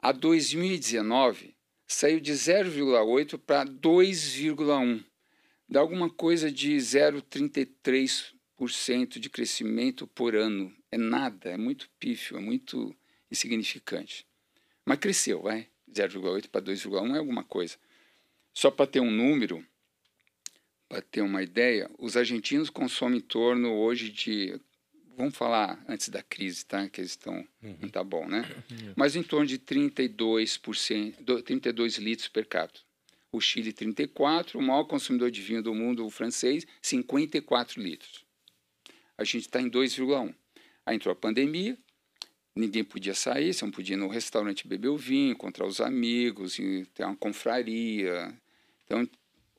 a 0.00 0.12
2019 0.12 1.56
saiu 1.86 2.20
de 2.20 2.32
0,8 2.32 3.38
para 3.38 3.68
2,1. 3.68 5.04
Dá 5.68 5.80
alguma 5.80 6.08
coisa 6.10 6.50
de 6.50 6.76
0,33% 6.76 8.35
de 9.20 9.28
crescimento 9.28 10.06
por 10.06 10.34
ano. 10.34 10.74
É 10.90 10.96
nada, 10.96 11.50
é 11.50 11.56
muito 11.56 11.90
pífio, 11.98 12.36
é 12.36 12.40
muito 12.40 12.94
insignificante. 13.30 14.26
Mas 14.84 14.98
cresceu, 14.98 15.42
vai. 15.42 15.68
0,8 15.92 16.48
para 16.48 16.62
2,1 16.62 17.14
é 17.14 17.18
alguma 17.18 17.44
coisa. 17.44 17.76
Só 18.52 18.70
para 18.70 18.86
ter 18.86 19.00
um 19.00 19.10
número, 19.10 19.64
para 20.88 21.02
ter 21.02 21.20
uma 21.20 21.42
ideia, 21.42 21.90
os 21.98 22.16
argentinos 22.16 22.70
consomem 22.70 23.18
em 23.18 23.22
torno 23.22 23.72
hoje 23.74 24.10
de, 24.10 24.58
vamos 25.16 25.36
falar 25.36 25.82
antes 25.88 26.08
da 26.08 26.22
crise, 26.22 26.64
tá? 26.64 26.88
Que 26.88 27.00
eles 27.00 27.12
estão, 27.12 27.46
uhum. 27.62 27.76
não 27.82 27.88
tá 27.88 28.04
bom, 28.04 28.26
né? 28.26 28.48
Uhum. 28.70 28.92
Mas 28.96 29.16
em 29.16 29.22
torno 29.22 29.46
de 29.46 29.58
32%, 29.58 31.42
32 31.42 31.98
litros 31.98 32.28
per 32.28 32.46
capita. 32.46 32.80
O 33.32 33.40
Chile 33.40 33.72
34, 33.72 34.58
o 34.58 34.62
maior 34.62 34.84
consumidor 34.84 35.30
de 35.30 35.42
vinho 35.42 35.62
do 35.62 35.74
mundo, 35.74 36.06
o 36.06 36.10
francês, 36.10 36.66
54 36.80 37.82
litros. 37.82 38.25
A 39.18 39.24
gente 39.24 39.42
está 39.46 39.60
em 39.60 39.70
2,1. 39.70 40.34
Aí 40.84 40.96
entrou 40.96 41.12
a 41.12 41.16
pandemia, 41.16 41.76
ninguém 42.54 42.84
podia 42.84 43.14
sair, 43.14 43.52
você 43.52 43.64
não 43.64 43.72
podia 43.72 43.94
ir 43.94 43.98
no 43.98 44.08
restaurante 44.08 44.66
beber 44.66 44.88
o 44.88 44.96
vinho, 44.96 45.32
encontrar 45.32 45.66
os 45.66 45.80
amigos, 45.80 46.56
ter 46.94 47.04
uma 47.04 47.16
confraria. 47.16 48.32
Então, 48.84 49.08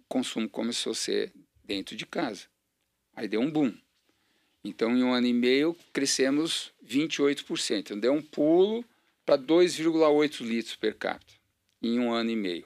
consumo 0.08 0.50
começou 0.50 0.92
a 0.92 0.96
ser 0.96 1.34
dentro 1.64 1.96
de 1.96 2.06
casa. 2.06 2.46
Aí 3.16 3.28
deu 3.28 3.42
um 3.42 3.52
boom. 3.52 3.76
Então, 4.64 4.96
em 4.96 5.04
um 5.04 5.14
ano 5.14 5.28
e 5.28 5.34
meio, 5.34 5.76
crescemos 5.92 6.72
28%. 6.86 7.80
Então, 7.80 8.00
deu 8.00 8.14
um 8.14 8.22
pulo 8.22 8.86
para 9.26 9.38
2,8 9.38 10.46
litros 10.46 10.76
per 10.76 10.96
capita 10.96 11.34
em 11.82 12.00
um 12.00 12.14
ano 12.14 12.32
e 12.32 12.36
meio. 12.36 12.66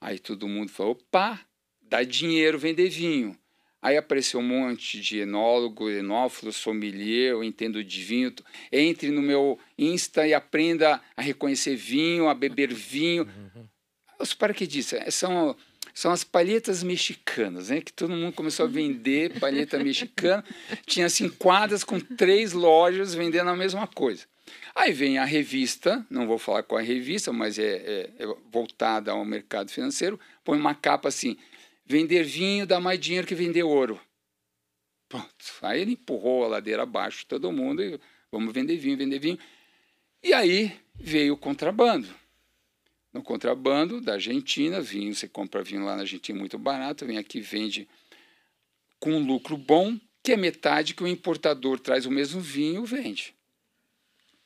Aí 0.00 0.18
todo 0.18 0.48
mundo 0.48 0.70
falou: 0.70 0.92
opa, 0.92 1.40
dá 1.80 2.02
dinheiro 2.02 2.58
vender 2.58 2.88
vinho. 2.88 3.38
Aí 3.82 3.96
apareceu 3.96 4.40
um 4.40 4.42
monte 4.42 5.00
de 5.00 5.20
enólogo, 5.20 5.88
enófilo, 5.90 6.52
sommelier, 6.52 7.30
eu 7.30 7.42
entendo 7.42 7.82
de 7.82 8.02
vinho. 8.02 8.32
Entre 8.70 9.10
no 9.10 9.22
meu 9.22 9.58
Insta 9.78 10.26
e 10.26 10.34
aprenda 10.34 11.00
a 11.16 11.22
reconhecer 11.22 11.76
vinho, 11.76 12.28
a 12.28 12.34
beber 12.34 12.72
vinho. 12.74 13.24
Uhum. 13.24 13.66
Os 14.18 14.34
paraquedistas 14.34 15.14
são 15.14 15.56
são 15.92 16.12
as 16.12 16.22
palhetas 16.22 16.82
mexicanas, 16.82 17.68
né? 17.68 17.80
Que 17.80 17.92
todo 17.92 18.14
mundo 18.14 18.32
começou 18.32 18.66
a 18.66 18.68
vender 18.68 19.38
palheta 19.40 19.78
mexicana. 19.78 20.44
Tinha 20.86 21.06
assim 21.06 21.28
quadras 21.28 21.82
com 21.82 21.98
três 21.98 22.52
lojas 22.52 23.14
vendendo 23.14 23.50
a 23.50 23.56
mesma 23.56 23.86
coisa. 23.86 24.24
Aí 24.74 24.92
vem 24.92 25.18
a 25.18 25.24
revista, 25.24 26.04
não 26.08 26.26
vou 26.26 26.38
falar 26.38 26.62
qual 26.62 26.80
é 26.80 26.82
a 26.82 26.86
revista, 26.86 27.32
mas 27.32 27.58
é, 27.58 27.64
é, 27.64 28.10
é 28.18 28.34
voltada 28.50 29.10
ao 29.10 29.24
mercado 29.24 29.70
financeiro, 29.70 30.18
põe 30.44 30.58
uma 30.58 30.74
capa 30.74 31.08
assim: 31.08 31.36
vender 31.90 32.22
vinho 32.22 32.66
dá 32.66 32.80
mais 32.80 32.98
dinheiro 33.00 33.26
que 33.26 33.34
vender 33.34 33.62
ouro. 33.62 34.00
Pronto. 35.08 35.28
Aí 35.62 35.80
ele 35.80 35.92
empurrou 35.92 36.44
a 36.44 36.48
ladeira 36.48 36.84
abaixo 36.84 37.26
todo 37.26 37.50
mundo 37.50 37.82
e 37.82 38.00
vamos 38.30 38.52
vender 38.54 38.76
vinho, 38.76 38.96
vender 38.96 39.18
vinho. 39.18 39.38
E 40.22 40.32
aí 40.32 40.78
veio 40.94 41.34
o 41.34 41.36
contrabando 41.36 42.08
no 43.12 43.22
contrabando 43.22 44.00
da 44.00 44.14
Argentina, 44.14 44.80
vinho, 44.80 45.14
você 45.14 45.28
compra 45.28 45.62
vinho 45.62 45.84
lá 45.84 45.96
na 45.96 46.02
Argentina 46.02 46.38
muito 46.38 46.58
barato, 46.58 47.06
vem 47.06 47.18
aqui 47.18 47.40
vende 47.40 47.88
com 48.98 49.12
um 49.12 49.26
lucro 49.26 49.56
bom, 49.56 49.98
que 50.22 50.32
é 50.32 50.36
metade 50.36 50.94
que 50.94 51.02
o 51.02 51.08
importador 51.08 51.80
traz 51.80 52.06
o 52.06 52.10
mesmo 52.10 52.40
vinho 52.40 52.84
vende. 52.84 53.34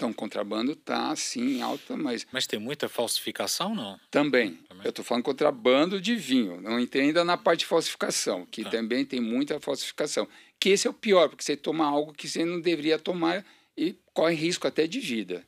Então, 0.05 0.13
contrabando 0.13 0.73
está 0.73 1.11
assim 1.11 1.57
em 1.57 1.63
alta, 1.63 1.97
mas. 1.97 2.27
Mas 2.31 2.47
tem 2.47 2.61
muita 2.61 2.91
falsificação, 2.91 3.75
não? 3.75 3.99
Também. 4.11 4.57
também. 4.69 4.85
Eu 4.85 4.91
estou 4.91 5.03
falando 5.03 5.25
contrabando 5.25 5.99
de 5.99 6.15
vinho. 6.15 6.61
Não 6.61 6.79
entenda 6.79 7.25
na 7.25 7.39
parte 7.39 7.61
de 7.61 7.67
falsificação, 7.67 8.45
que 8.45 8.61
ah. 8.67 8.69
também 8.69 9.07
tem 9.07 9.19
muita 9.19 9.59
falsificação. 9.59 10.29
Que 10.61 10.69
esse 10.69 10.87
é 10.87 10.91
o 10.91 10.95
pior, 10.95 11.31
porque 11.31 11.43
você 11.43 11.57
toma 11.57 11.87
algo 11.87 12.13
que 12.13 12.29
você 12.29 12.45
não 12.45 12.61
deveria 12.61 12.99
tomar 12.99 13.47
e 13.75 13.97
corre 14.13 14.35
risco 14.35 14.67
até 14.67 14.87
de 14.87 15.01
vida. 15.01 15.43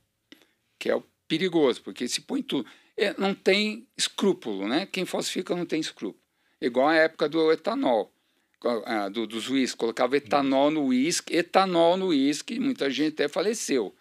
Que 0.79 0.89
é 0.89 0.97
o 0.97 1.05
perigoso, 1.29 1.83
porque 1.83 2.09
se 2.09 2.23
põe 2.23 2.41
tudo. 2.43 2.67
É, 2.97 3.15
não 3.19 3.35
tem 3.35 3.87
escrúpulo, 3.95 4.67
né? 4.67 4.87
Quem 4.87 5.05
falsifica 5.05 5.55
não 5.55 5.67
tem 5.67 5.81
escrúpulo. 5.81 6.25
Igual 6.59 6.89
a 6.89 6.95
época 6.95 7.29
do 7.29 7.53
etanol, 7.53 8.11
ah, 8.87 9.11
do, 9.11 9.27
dos 9.27 9.51
uísques, 9.51 9.75
colocava 9.75 10.17
etanol 10.17 10.71
no 10.71 10.87
uísque, 10.87 11.37
etanol 11.37 11.99
no 11.99 12.07
uísque, 12.07 12.59
muita 12.59 12.89
gente 12.89 13.13
até 13.13 13.29
faleceu. 13.29 13.95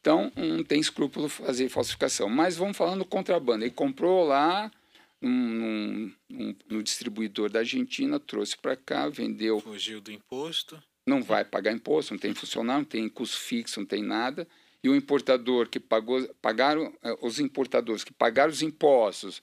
Então, 0.00 0.32
não 0.36 0.62
tem 0.62 0.80
escrúpulo 0.80 1.28
fazer 1.28 1.68
falsificação. 1.68 2.28
Mas 2.28 2.56
vamos 2.56 2.76
falar 2.76 2.96
no 2.96 3.04
contrabando. 3.04 3.64
Ele 3.64 3.70
comprou 3.70 4.26
lá 4.26 4.70
um, 5.22 6.10
um, 6.30 6.54
no 6.68 6.82
distribuidor 6.82 7.50
da 7.50 7.60
Argentina, 7.60 8.20
trouxe 8.20 8.56
para 8.56 8.76
cá, 8.76 9.08
vendeu. 9.08 9.60
Fugiu 9.60 10.00
do 10.00 10.12
imposto. 10.12 10.82
Não 11.06 11.22
vai 11.22 11.44
pagar 11.44 11.72
imposto, 11.72 12.12
não 12.12 12.18
tem 12.18 12.34
funcionário, 12.34 12.82
não 12.82 12.88
tem 12.88 13.08
custo 13.08 13.38
fixo, 13.38 13.80
não 13.80 13.86
tem 13.86 14.02
nada 14.02 14.46
e 14.82 14.88
o 14.88 14.94
importador 14.94 15.68
que 15.68 15.80
pagou, 15.80 16.26
pagaram, 16.40 16.92
eh, 17.02 17.16
os 17.20 17.40
importadores 17.40 18.04
que 18.04 18.12
pagaram 18.12 18.52
os 18.52 18.62
impostos, 18.62 19.42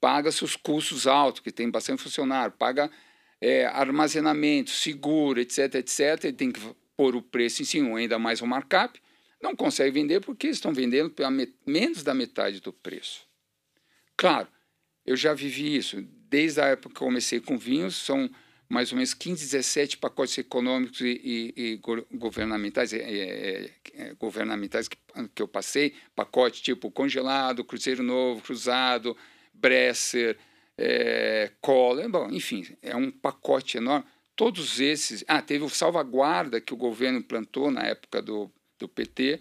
paga 0.00 0.32
seus 0.32 0.56
custos 0.56 1.06
altos, 1.06 1.40
que 1.40 1.52
tem 1.52 1.70
bastante 1.70 2.02
funcionário, 2.02 2.52
paga 2.56 2.90
é, 3.40 3.66
armazenamento, 3.66 4.70
seguro, 4.70 5.40
etc, 5.40 5.74
etc, 5.76 6.24
ele 6.24 6.32
tem 6.32 6.50
que 6.50 6.60
pôr 6.96 7.14
o 7.14 7.22
preço 7.22 7.62
em 7.62 7.64
cima, 7.64 7.98
ainda 7.98 8.18
mais 8.18 8.40
o 8.40 8.46
markup, 8.46 9.00
não 9.40 9.56
consegue 9.56 9.90
vender 9.90 10.20
porque 10.20 10.48
estão 10.48 10.72
vendendo 10.72 11.10
pela 11.10 11.30
menos 11.66 12.02
da 12.02 12.14
metade 12.14 12.60
do 12.60 12.72
preço. 12.72 13.26
Claro, 14.16 14.48
eu 15.04 15.16
já 15.16 15.32
vivi 15.32 15.76
isso, 15.76 16.02
desde 16.28 16.60
a 16.60 16.66
época 16.66 16.94
que 16.94 17.00
comecei 17.00 17.40
com 17.40 17.56
vinhos, 17.56 17.96
são 17.96 18.30
mais 18.68 18.92
ou 18.92 18.96
menos 18.96 19.12
15, 19.14 19.42
17 19.46 19.98
pacotes 19.98 20.38
econômicos 20.38 21.00
e, 21.00 21.20
e, 21.56 21.72
e 21.72 21.80
governamentais, 22.16 22.92
é, 22.92 22.98
é, 22.98 23.70
é, 23.94 24.14
governamentais 24.14 24.86
que, 24.86 24.96
que 25.34 25.42
eu 25.42 25.48
passei, 25.48 25.94
pacote 26.14 26.62
tipo 26.62 26.88
congelado, 26.88 27.64
Cruzeiro 27.64 28.02
Novo, 28.02 28.42
Cruzado, 28.42 29.16
Bresser, 29.52 30.38
é, 30.78 31.50
Cola, 31.60 32.08
bom, 32.08 32.28
enfim, 32.30 32.64
é 32.80 32.94
um 32.94 33.10
pacote 33.10 33.78
enorme. 33.78 34.06
Todos 34.36 34.80
esses. 34.80 35.22
Ah, 35.28 35.42
teve 35.42 35.64
o 35.64 35.68
salvaguarda 35.68 36.60
que 36.60 36.72
o 36.72 36.76
governo 36.76 37.18
implantou 37.18 37.70
na 37.70 37.82
época 37.82 38.22
do, 38.22 38.50
do 38.80 38.88
PT 38.88 39.40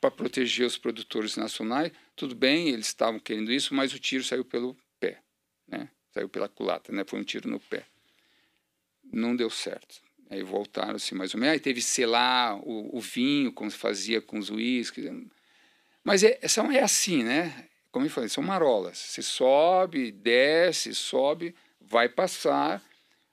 para 0.00 0.10
proteger 0.10 0.66
os 0.66 0.78
produtores 0.78 1.36
nacionais. 1.36 1.92
Tudo 2.14 2.34
bem, 2.34 2.70
eles 2.70 2.86
estavam 2.86 3.20
querendo 3.20 3.52
isso, 3.52 3.74
mas 3.74 3.92
o 3.92 3.98
tiro 3.98 4.24
saiu 4.24 4.44
pelo 4.44 4.74
pé, 4.98 5.20
né? 5.68 5.90
saiu 6.14 6.28
pela 6.30 6.48
culata, 6.48 6.90
né? 6.90 7.04
foi 7.06 7.20
um 7.20 7.24
tiro 7.24 7.50
no 7.50 7.60
pé 7.60 7.84
não 9.12 9.34
deu 9.34 9.50
certo. 9.50 10.00
Aí 10.28 10.42
voltaram 10.42 10.96
assim 10.96 11.14
mais 11.14 11.34
ou 11.34 11.40
menos. 11.40 11.54
Aí 11.54 11.60
teve 11.60 11.80
selar 11.80 12.56
o, 12.58 12.96
o 12.96 13.00
vinho, 13.00 13.52
como 13.52 13.70
se 13.70 13.76
fazia 13.76 14.20
com 14.20 14.38
os 14.38 14.50
uísques. 14.50 15.08
Mas 16.02 16.22
é, 16.22 16.38
são, 16.48 16.70
é 16.70 16.82
assim, 16.82 17.22
né? 17.22 17.68
Como 17.90 18.06
eu 18.06 18.10
falei, 18.10 18.28
são 18.28 18.42
marolas. 18.42 18.98
Você 18.98 19.22
sobe, 19.22 20.10
desce, 20.10 20.94
sobe, 20.94 21.54
vai 21.80 22.08
passar, 22.08 22.82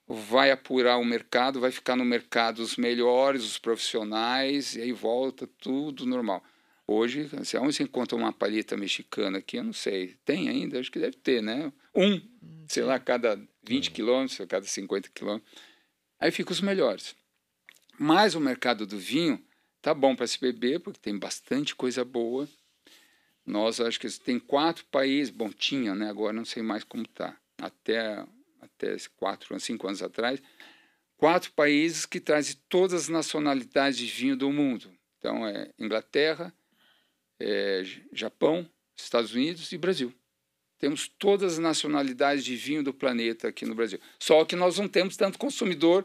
vai 0.06 0.50
apurar 0.50 0.98
o 0.98 1.04
mercado, 1.04 1.60
vai 1.60 1.70
ficar 1.70 1.96
no 1.96 2.04
mercado 2.04 2.60
os 2.60 2.76
melhores, 2.76 3.44
os 3.44 3.58
profissionais, 3.58 4.76
e 4.76 4.82
aí 4.82 4.92
volta 4.92 5.46
tudo 5.46 6.06
normal. 6.06 6.42
Hoje, 6.86 7.30
assim, 7.40 7.56
onde 7.56 7.72
você 7.72 7.82
encontra 7.82 8.16
uma 8.16 8.32
palheta 8.32 8.76
mexicana 8.76 9.38
aqui, 9.38 9.56
eu 9.56 9.64
não 9.64 9.72
sei. 9.72 10.16
Tem 10.24 10.50
ainda? 10.50 10.78
Acho 10.78 10.92
que 10.92 10.98
deve 10.98 11.16
ter, 11.16 11.42
né? 11.42 11.72
Um, 11.94 12.20
sei 12.68 12.82
lá, 12.82 12.98
cada 12.98 13.40
20 13.66 13.90
quilômetros, 13.90 14.38
cada 14.46 14.66
50 14.66 15.08
quilômetros. 15.14 15.50
Aí 16.20 16.30
ficam 16.30 16.52
os 16.52 16.60
melhores. 16.60 17.16
Mas 17.98 18.34
o 18.34 18.40
mercado 18.40 18.86
do 18.86 18.98
vinho 18.98 19.42
tá 19.80 19.94
bom 19.94 20.14
para 20.14 20.26
se 20.26 20.38
beber, 20.38 20.80
porque 20.80 21.00
tem 21.00 21.18
bastante 21.18 21.74
coisa 21.74 22.04
boa. 22.04 22.46
Nós 23.46 23.80
acho 23.80 23.98
que 23.98 24.10
tem 24.20 24.38
quatro 24.38 24.84
países, 24.86 25.30
bom, 25.30 25.50
tinha, 25.50 25.94
né? 25.94 26.10
Agora 26.10 26.34
não 26.34 26.44
sei 26.44 26.62
mais 26.62 26.84
como 26.84 27.06
tá. 27.08 27.34
Até 27.58 28.26
até 28.76 28.96
quatro, 29.16 29.58
cinco 29.60 29.86
anos 29.86 30.02
atrás, 30.02 30.42
quatro 31.16 31.52
países 31.52 32.06
que 32.06 32.20
trazem 32.20 32.56
todas 32.68 33.02
as 33.04 33.08
nacionalidades 33.08 33.98
de 33.98 34.06
vinho 34.06 34.36
do 34.36 34.50
mundo. 34.50 34.92
Então 35.18 35.46
é 35.46 35.70
Inglaterra, 35.78 36.52
é, 37.40 37.82
Japão, 38.12 38.68
Estados 38.96 39.34
Unidos 39.34 39.72
e 39.72 39.78
Brasil. 39.78 40.12
Temos 40.78 41.08
todas 41.08 41.54
as 41.54 41.58
nacionalidades 41.58 42.44
de 42.44 42.56
vinho 42.56 42.82
do 42.82 42.92
planeta 42.92 43.48
aqui 43.48 43.64
no 43.64 43.74
Brasil. 43.74 43.98
Só 44.18 44.44
que 44.44 44.54
nós 44.54 44.78
não 44.78 44.88
temos 44.88 45.16
tanto 45.16 45.38
consumidor, 45.38 46.04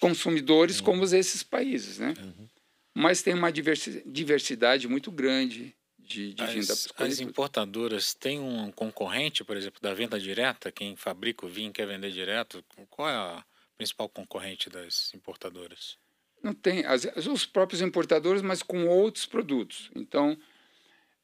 consumidores 0.00 0.78
uhum. 0.78 0.84
como 0.84 1.04
esses 1.04 1.42
países, 1.42 1.98
né? 1.98 2.14
Uhum. 2.18 2.48
Mas 2.94 3.22
tem 3.22 3.34
uma 3.34 3.52
diversidade 3.52 4.88
muito 4.88 5.12
grande 5.12 5.76
de, 6.06 6.34
de 6.34 6.42
as, 6.42 6.52
vinho 6.52 6.66
da 6.66 7.04
As 7.04 7.20
importadoras 7.20 8.14
têm 8.14 8.40
um 8.40 8.70
concorrente, 8.70 9.44
por 9.44 9.56
exemplo, 9.56 9.80
da 9.80 9.92
venda 9.92 10.18
direta? 10.18 10.72
Quem 10.72 10.96
fabrica 10.96 11.44
o 11.44 11.48
vinho 11.48 11.72
quer 11.72 11.86
vender 11.86 12.10
direto? 12.10 12.64
Qual 12.88 13.08
é 13.08 13.14
a 13.14 13.44
principal 13.76 14.08
concorrente 14.08 14.70
das 14.70 15.12
importadoras? 15.14 15.98
Não 16.42 16.54
tem. 16.54 16.84
As, 16.84 17.04
os 17.26 17.44
próprios 17.44 17.82
importadores, 17.82 18.42
mas 18.42 18.62
com 18.62 18.86
outros 18.86 19.26
produtos. 19.26 19.90
Então, 19.94 20.38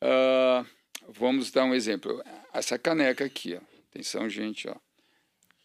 Uh, 0.03 0.66
vamos 1.09 1.53
dar 1.53 1.64
um 1.64 1.74
exemplo. 1.74 2.22
Essa 2.53 2.76
caneca 2.76 3.24
aqui, 3.24 3.55
ó. 3.55 3.61
atenção, 3.91 4.28
gente, 4.28 4.68
ó. 4.68 4.74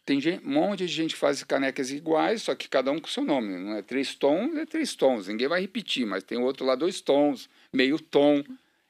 Tem 0.05 0.21
gente, 0.21 0.45
um 0.45 0.51
monte 0.51 0.85
de 0.85 0.87
gente 0.87 1.15
que 1.15 1.19
faz 1.19 1.43
canecas 1.43 1.91
iguais, 1.91 2.43
só 2.43 2.55
que 2.55 2.69
cada 2.69 2.91
um 2.91 2.99
com 2.99 3.07
seu 3.07 3.23
nome. 3.23 3.57
Não 3.57 3.75
é 3.75 3.81
três 3.81 4.15
tons, 4.15 4.55
é 4.55 4.65
três 4.65 4.95
tons. 4.95 5.27
Ninguém 5.27 5.47
vai 5.47 5.59
repetir, 5.59 6.05
mas 6.05 6.23
tem 6.23 6.37
outro 6.37 6.65
lá 6.65 6.75
dois 6.75 7.01
tons, 7.01 7.49
meio 7.73 7.99
tom, 7.99 8.41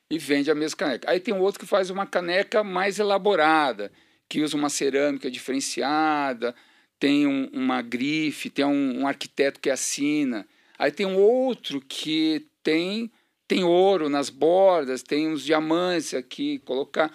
e 0.10 0.18
vende 0.18 0.50
a 0.50 0.56
mesma 0.56 0.78
caneca. 0.78 1.10
Aí 1.10 1.20
tem 1.20 1.34
outro 1.34 1.60
que 1.60 1.66
faz 1.66 1.90
uma 1.90 2.06
caneca 2.06 2.64
mais 2.64 3.00
elaborada, 3.00 3.92
que 4.30 4.42
usa 4.42 4.56
uma 4.56 4.70
cerâmica 4.70 5.30
diferenciada, 5.30 6.56
tem 7.00 7.28
um, 7.28 7.50
uma 7.54 7.82
grife, 7.82 8.50
tem 8.50 8.66
um, 8.66 9.02
um 9.02 9.08
arquiteto 9.08 9.60
que 9.60 9.70
assina. 9.70 10.48
Aí 10.78 10.92
tem 10.92 11.06
um 11.06 11.18
outro 11.18 11.82
que 11.82 12.48
tem 12.64 13.12
tem 13.48 13.64
ouro 13.64 14.10
nas 14.10 14.30
bordas, 14.30 15.02
tem 15.02 15.30
uns 15.30 15.42
diamantes 15.42 16.14
aqui, 16.14 16.60
colocar. 16.60 17.12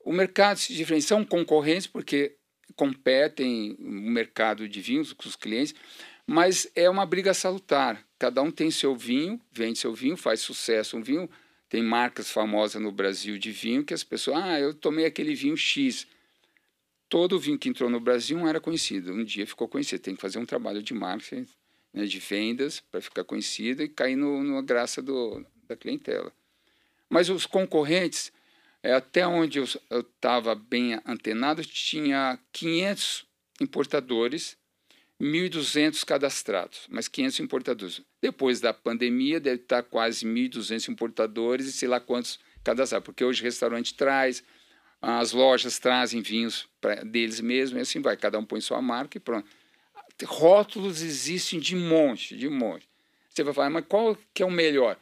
O 0.00 0.12
mercado 0.12 0.56
se 0.56 0.72
diferencia, 0.72 1.08
são 1.08 1.24
concorrentes 1.24 1.86
porque 1.86 2.36
competem 2.74 3.76
no 3.78 4.10
mercado 4.10 4.66
de 4.66 4.80
vinhos 4.80 5.12
com 5.12 5.28
os 5.28 5.36
clientes, 5.36 5.74
mas 6.26 6.70
é 6.74 6.88
uma 6.88 7.04
briga 7.04 7.34
salutar. 7.34 8.02
Cada 8.18 8.40
um 8.40 8.50
tem 8.50 8.70
seu 8.70 8.96
vinho, 8.96 9.38
vende 9.52 9.78
seu 9.78 9.92
vinho, 9.92 10.16
faz 10.16 10.40
sucesso 10.40 10.96
um 10.96 11.02
vinho. 11.02 11.28
Tem 11.68 11.82
marcas 11.82 12.30
famosas 12.30 12.80
no 12.80 12.90
Brasil 12.90 13.38
de 13.38 13.52
vinho 13.52 13.84
que 13.84 13.92
as 13.92 14.02
pessoas, 14.02 14.38
ah, 14.42 14.58
eu 14.58 14.72
tomei 14.72 15.04
aquele 15.04 15.34
vinho 15.34 15.56
X. 15.56 16.06
Todo 17.08 17.38
vinho 17.38 17.58
que 17.58 17.68
entrou 17.68 17.90
no 17.90 18.00
Brasil 18.00 18.38
não 18.38 18.48
era 18.48 18.60
conhecido. 18.60 19.12
Um 19.12 19.24
dia 19.24 19.46
ficou 19.46 19.68
conhecido. 19.68 20.02
Tem 20.02 20.14
que 20.14 20.20
fazer 20.20 20.38
um 20.38 20.46
trabalho 20.46 20.82
de 20.82 20.94
marketing, 20.94 21.46
né, 21.92 22.04
de 22.04 22.18
vendas, 22.18 22.80
para 22.80 23.00
ficar 23.00 23.24
conhecido 23.24 23.82
e 23.82 23.88
cair 23.88 24.16
no, 24.16 24.42
na 24.42 24.62
graça 24.62 25.02
do, 25.02 25.44
da 25.66 25.76
clientela. 25.76 26.32
Mas 27.08 27.28
os 27.28 27.46
concorrentes, 27.46 28.32
é, 28.82 28.92
até 28.92 29.26
onde 29.26 29.58
eu 29.58 29.64
estava 29.64 30.54
bem 30.54 31.00
antenado, 31.06 31.64
tinha 31.64 32.38
500 32.52 33.26
importadores, 33.60 34.57
1.200 35.20 36.04
cadastrados, 36.04 36.86
mas 36.88 37.08
500 37.08 37.40
importadores. 37.40 38.02
Depois 38.20 38.60
da 38.60 38.72
pandemia, 38.72 39.40
deve 39.40 39.62
estar 39.62 39.82
quase 39.82 40.26
1.200 40.26 40.88
importadores 40.88 41.66
e 41.66 41.72
sei 41.72 41.88
lá 41.88 41.98
quantos 41.98 42.38
cadastrados, 42.62 43.04
porque 43.04 43.24
hoje 43.24 43.40
o 43.40 43.44
restaurante 43.44 43.94
traz, 43.94 44.44
as 45.02 45.32
lojas 45.32 45.78
trazem 45.78 46.22
vinhos 46.22 46.68
deles 47.06 47.40
mesmos, 47.40 47.78
e 47.78 47.82
assim 47.82 48.00
vai, 48.00 48.16
cada 48.16 48.38
um 48.38 48.44
põe 48.44 48.60
sua 48.60 48.80
marca 48.80 49.16
e 49.16 49.20
pronto. 49.20 49.48
Rótulos 50.24 51.02
existem 51.02 51.60
de 51.60 51.76
monte, 51.76 52.36
de 52.36 52.48
monte. 52.48 52.88
Você 53.30 53.44
vai 53.44 53.54
falar, 53.54 53.70
mas 53.70 53.84
qual 53.88 54.18
que 54.34 54.42
é 54.42 54.46
o 54.46 54.50
melhor? 54.50 54.98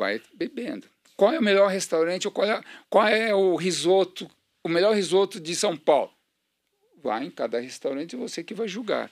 vai 0.00 0.22
bebendo. 0.32 0.88
Qual 1.14 1.30
é 1.30 1.38
o 1.38 1.42
melhor 1.42 1.68
restaurante 1.68 2.26
ou 2.26 2.32
qual 2.32 2.48
é, 2.48 2.62
qual 2.88 3.06
é 3.06 3.34
o 3.34 3.54
risoto, 3.54 4.30
o 4.64 4.68
melhor 4.68 4.94
risoto 4.94 5.38
de 5.38 5.54
São 5.54 5.76
Paulo? 5.76 6.10
Vai 7.02 7.26
em 7.26 7.30
cada 7.30 7.60
restaurante 7.60 8.14
e 8.14 8.16
você 8.16 8.42
que 8.42 8.54
vai 8.54 8.66
julgar. 8.66 9.10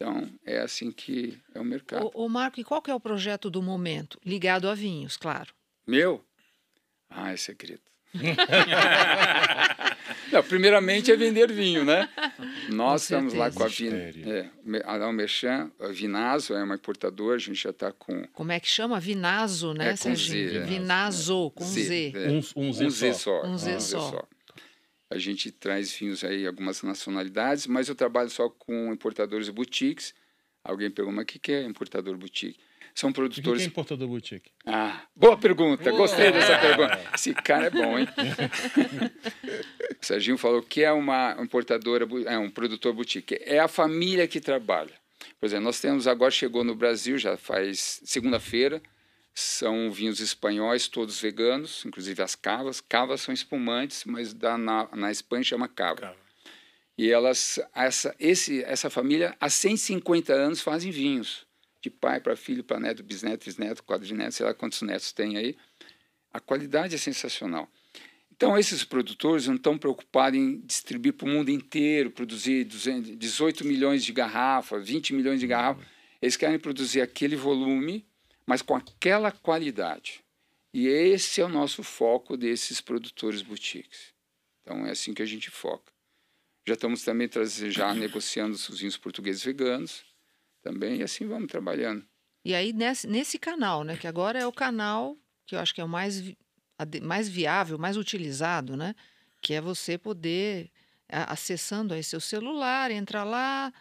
Então, 0.00 0.30
é 0.46 0.60
assim 0.60 0.92
que 0.92 1.36
é 1.52 1.60
o 1.60 1.64
mercado. 1.64 2.08
O, 2.14 2.26
o 2.26 2.28
Marco, 2.28 2.60
e 2.60 2.64
qual 2.64 2.80
que 2.80 2.88
é 2.88 2.94
o 2.94 3.00
projeto 3.00 3.50
do 3.50 3.60
momento? 3.60 4.16
Ligado 4.24 4.68
a 4.68 4.74
vinhos, 4.74 5.16
claro. 5.16 5.52
Meu? 5.84 6.24
Ah, 7.10 7.32
é 7.32 7.36
segredo. 7.36 7.82
Não, 10.32 10.42
primeiramente 10.44 11.10
é 11.10 11.16
vender 11.16 11.50
vinho, 11.52 11.84
né? 11.84 12.08
Nós 12.68 13.02
estamos 13.02 13.34
lá 13.34 13.50
com 13.50 13.64
a 13.64 13.66
Vin, 13.66 13.90
é, 13.90 14.48
a 14.84 15.12
Merchan, 15.12 15.70
a 15.80 15.88
Vinazo 15.88 16.54
é 16.54 16.62
uma 16.62 16.76
importadora, 16.76 17.34
a 17.36 17.38
gente 17.38 17.62
já 17.62 17.70
está 17.70 17.90
com. 17.92 18.24
Como 18.28 18.52
é 18.52 18.60
que 18.60 18.68
chama? 18.68 19.00
Vinazo, 19.00 19.74
né, 19.74 19.92
é, 19.92 19.96
com 19.96 20.14
Z, 20.14 20.58
é. 20.58 20.60
Vinazo, 20.60 21.50
com 21.50 21.64
Z. 21.64 21.82
Z. 21.82 22.12
É. 22.14 22.30
Um, 22.30 22.38
um, 22.38 22.72
Z, 22.72 22.86
um 22.86 22.90
Z 22.90 23.14
só. 23.14 23.44
Um 23.44 23.58
Z, 23.58 23.76
um 23.76 23.80
Z 23.80 23.80
só. 23.80 24.10
só. 24.10 24.28
A 25.10 25.18
gente 25.18 25.50
traz 25.50 25.92
vinhos 25.92 26.22
aí, 26.22 26.46
algumas 26.46 26.82
nacionalidades, 26.82 27.66
mas 27.66 27.88
eu 27.88 27.94
trabalho 27.94 28.28
só 28.28 28.48
com 28.48 28.92
importadores 28.92 29.48
boutiques. 29.48 30.14
Alguém 30.62 30.90
perguntou, 30.90 31.16
mas 31.16 31.24
o 31.24 31.26
que 31.26 31.52
é 31.52 31.62
importador 31.62 32.16
boutique? 32.16 32.58
são 32.98 33.12
produtores. 33.12 33.60
O 33.60 33.62
que 33.62 33.62
é 33.62 33.66
importador 33.66 34.08
boutique? 34.08 34.50
Ah, 34.66 35.02
boa 35.14 35.38
pergunta, 35.38 35.90
gostei 35.92 36.32
dessa 36.32 36.58
pergunta. 36.58 37.00
Esse 37.14 37.32
cara 37.32 37.66
é 37.66 37.70
bom, 37.70 37.96
hein? 37.96 38.08
o 40.00 40.04
Serginho 40.04 40.36
falou 40.36 40.62
que 40.62 40.82
é 40.82 40.90
uma 40.90 41.36
importadora, 41.40 42.06
é 42.26 42.36
um 42.36 42.50
produtor 42.50 42.92
boutique. 42.92 43.38
É 43.40 43.60
a 43.60 43.68
família 43.68 44.26
que 44.26 44.40
trabalha. 44.40 44.92
Por 45.38 45.46
exemplo, 45.46 45.66
nós 45.66 45.80
temos 45.80 46.08
agora, 46.08 46.30
chegou 46.30 46.64
no 46.64 46.74
Brasil, 46.74 47.18
já 47.18 47.36
faz 47.36 48.00
segunda-feira, 48.04 48.82
são 49.38 49.90
vinhos 49.90 50.18
espanhóis, 50.18 50.88
todos 50.88 51.20
veganos, 51.20 51.84
inclusive 51.86 52.20
as 52.22 52.34
cavas. 52.34 52.80
Cavas 52.80 53.20
são 53.20 53.32
espumantes, 53.32 54.04
mas 54.04 54.34
da, 54.34 54.58
na, 54.58 54.88
na 54.96 55.10
Espanha 55.12 55.44
chama 55.44 55.68
cava. 55.68 56.00
cava. 56.00 56.16
E 56.96 57.08
elas, 57.08 57.60
essa, 57.72 58.14
esse, 58.18 58.64
essa 58.64 58.90
família, 58.90 59.36
há 59.38 59.48
150 59.48 60.32
anos 60.32 60.60
fazem 60.60 60.90
vinhos 60.90 61.46
de 61.80 61.88
pai 61.88 62.20
para 62.20 62.34
filho, 62.34 62.64
para 62.64 62.80
neto, 62.80 63.04
bisneto, 63.04 63.44
bisneto, 63.44 63.84
quadrineto, 63.84 64.34
sei 64.34 64.44
lá 64.44 64.52
quantos 64.52 64.82
netos 64.82 65.12
tem 65.12 65.36
aí. 65.36 65.56
A 66.32 66.40
qualidade 66.40 66.96
é 66.96 66.98
sensacional. 66.98 67.70
Então, 68.32 68.58
esses 68.58 68.82
produtores 68.82 69.46
não 69.46 69.54
estão 69.54 69.78
preocupados 69.78 70.38
em 70.38 70.60
distribuir 70.60 71.14
para 71.14 71.26
o 71.26 71.30
mundo 71.30 71.50
inteiro, 71.50 72.10
produzir 72.10 72.64
200, 72.64 73.16
18 73.16 73.64
milhões 73.64 74.04
de 74.04 74.12
garrafas, 74.12 74.84
20 74.84 75.14
milhões 75.14 75.38
de 75.38 75.46
garrafas. 75.46 75.86
Eles 76.20 76.36
querem 76.36 76.58
produzir 76.58 77.00
aquele 77.00 77.36
volume, 77.36 78.04
mas 78.48 78.62
com 78.62 78.74
aquela 78.74 79.30
qualidade. 79.30 80.24
E 80.72 80.88
esse 80.88 81.38
é 81.38 81.44
o 81.44 81.50
nosso 81.50 81.82
foco 81.82 82.34
desses 82.34 82.80
produtores 82.80 83.42
boutiques. 83.42 84.14
Então, 84.62 84.86
é 84.86 84.90
assim 84.92 85.12
que 85.12 85.20
a 85.20 85.26
gente 85.26 85.50
foca. 85.50 85.92
Já 86.66 86.72
estamos 86.72 87.02
também 87.02 87.28
já 87.70 87.92
negociando 87.94 88.54
os 88.54 88.78
vinhos 88.80 88.96
portugueses 88.96 89.44
veganos 89.44 90.02
também, 90.62 91.00
e 91.00 91.02
assim 91.02 91.26
vamos 91.26 91.48
trabalhando. 91.48 92.08
E 92.42 92.54
aí, 92.54 92.72
nesse, 92.72 93.06
nesse 93.06 93.38
canal, 93.38 93.84
né, 93.84 93.98
que 93.98 94.06
agora 94.06 94.38
é 94.38 94.46
o 94.46 94.52
canal 94.52 95.14
que 95.46 95.54
eu 95.54 95.60
acho 95.60 95.74
que 95.74 95.80
é 95.82 95.84
o 95.84 95.88
mais, 95.88 96.22
mais 97.02 97.28
viável, 97.28 97.78
mais 97.78 97.98
utilizado, 97.98 98.78
né, 98.78 98.94
que 99.42 99.52
é 99.52 99.60
você 99.60 99.98
poder, 99.98 100.70
acessando 101.06 101.92
aí 101.92 102.02
seu 102.02 102.20
celular, 102.20 102.90
entra 102.90 103.24
lá, 103.24 103.72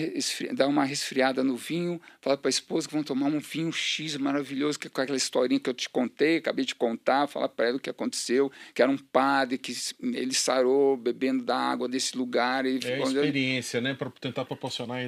dá 0.54 0.68
uma 0.68 0.84
resfriada 0.84 1.44
no 1.44 1.56
vinho, 1.56 2.00
fala 2.20 2.38
para 2.38 2.50
a 2.50 2.52
esposa 2.52 2.88
que 2.88 2.94
vão 2.94 3.04
tomar 3.04 3.28
um 3.28 3.40
vinho 3.40 3.72
X 3.72 4.18
maravilhoso, 4.18 4.78
que 4.78 4.88
é 4.88 4.90
com 4.90 5.02
aquela 5.02 5.18
historinha 5.18 5.60
que 5.60 5.70
eu 5.70 5.74
te 5.74 5.90
contei, 5.90 6.38
acabei 6.38 6.66
de 6.66 6.76
contar, 6.76 7.28
fala 7.28 7.48
para 7.48 7.70
ela 7.70 7.78
o 7.78 7.80
que 7.80 7.90
aconteceu, 7.90 8.52
que 8.74 8.82
era 8.82 8.92
um 8.92 8.98
padre 8.98 9.58
que 9.58 9.74
ele 10.02 10.34
sarou 10.34 10.98
bebendo 10.98 11.44
da 11.44 11.56
água 11.56 11.88
desse 11.88 12.18
lugar. 12.18 12.66
E 12.66 12.80
é 12.84 13.00
experiência, 13.02 13.80
né? 13.80 13.94
Para 13.94 14.10
tentar 14.12 14.44
proporcionar 14.44 15.06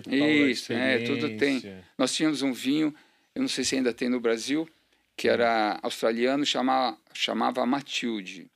Isso, 0.50 0.72
é, 0.72 1.00
tudo 1.00 1.38
tem. 1.38 1.62
Nós 1.98 2.16
tínhamos 2.16 2.42
um 2.42 2.54
vinho, 2.54 2.96
eu 3.36 3.42
não 3.42 3.50
sei 3.50 3.66
se 3.66 3.76
ainda 3.76 3.94
tem 3.94 4.08
no 4.08 4.22
Brasil, 4.22 4.68
que 5.18 5.28
era 5.28 5.78
australiano, 5.84 6.46
chamava, 6.46 6.98
chamava 7.14 7.66
Matilde. 7.66 8.48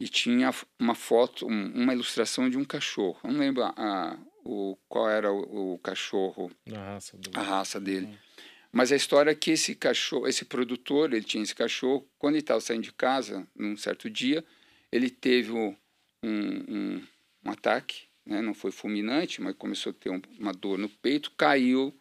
E 0.00 0.08
tinha 0.08 0.52
uma 0.80 0.96
foto, 0.96 1.46
uma 1.46 1.92
ilustração 1.92 2.50
de 2.50 2.56
um 2.58 2.64
cachorro. 2.64 3.18
Eu 3.22 3.30
não 3.30 3.38
lembro 3.38 3.62
a, 3.62 4.18
o, 4.44 4.76
qual 4.88 5.08
era 5.08 5.32
o, 5.32 5.74
o 5.74 5.78
cachorro, 5.78 6.50
a 6.72 6.78
raça, 6.78 7.16
do... 7.16 7.30
a 7.34 7.42
raça 7.42 7.80
dele. 7.80 8.06
Hum. 8.06 8.16
Mas 8.72 8.90
a 8.90 8.96
história 8.96 9.30
é 9.30 9.34
que 9.34 9.50
esse 9.50 9.74
cachorro, 9.74 10.26
esse 10.26 10.46
produtor, 10.46 11.12
ele 11.12 11.24
tinha 11.24 11.42
esse 11.42 11.54
cachorro, 11.54 12.08
quando 12.18 12.34
ele 12.34 12.42
estava 12.42 12.60
saindo 12.60 12.84
de 12.84 12.92
casa, 12.92 13.46
num 13.54 13.76
certo 13.76 14.08
dia, 14.08 14.42
ele 14.90 15.10
teve 15.10 15.52
um, 15.52 15.76
um, 16.24 17.02
um 17.44 17.50
ataque, 17.50 18.04
né? 18.24 18.40
não 18.40 18.54
foi 18.54 18.70
fulminante, 18.70 19.42
mas 19.42 19.54
começou 19.56 19.90
a 19.90 19.94
ter 19.94 20.10
um, 20.10 20.22
uma 20.38 20.52
dor 20.52 20.78
no 20.78 20.88
peito, 20.88 21.30
caiu 21.36 21.94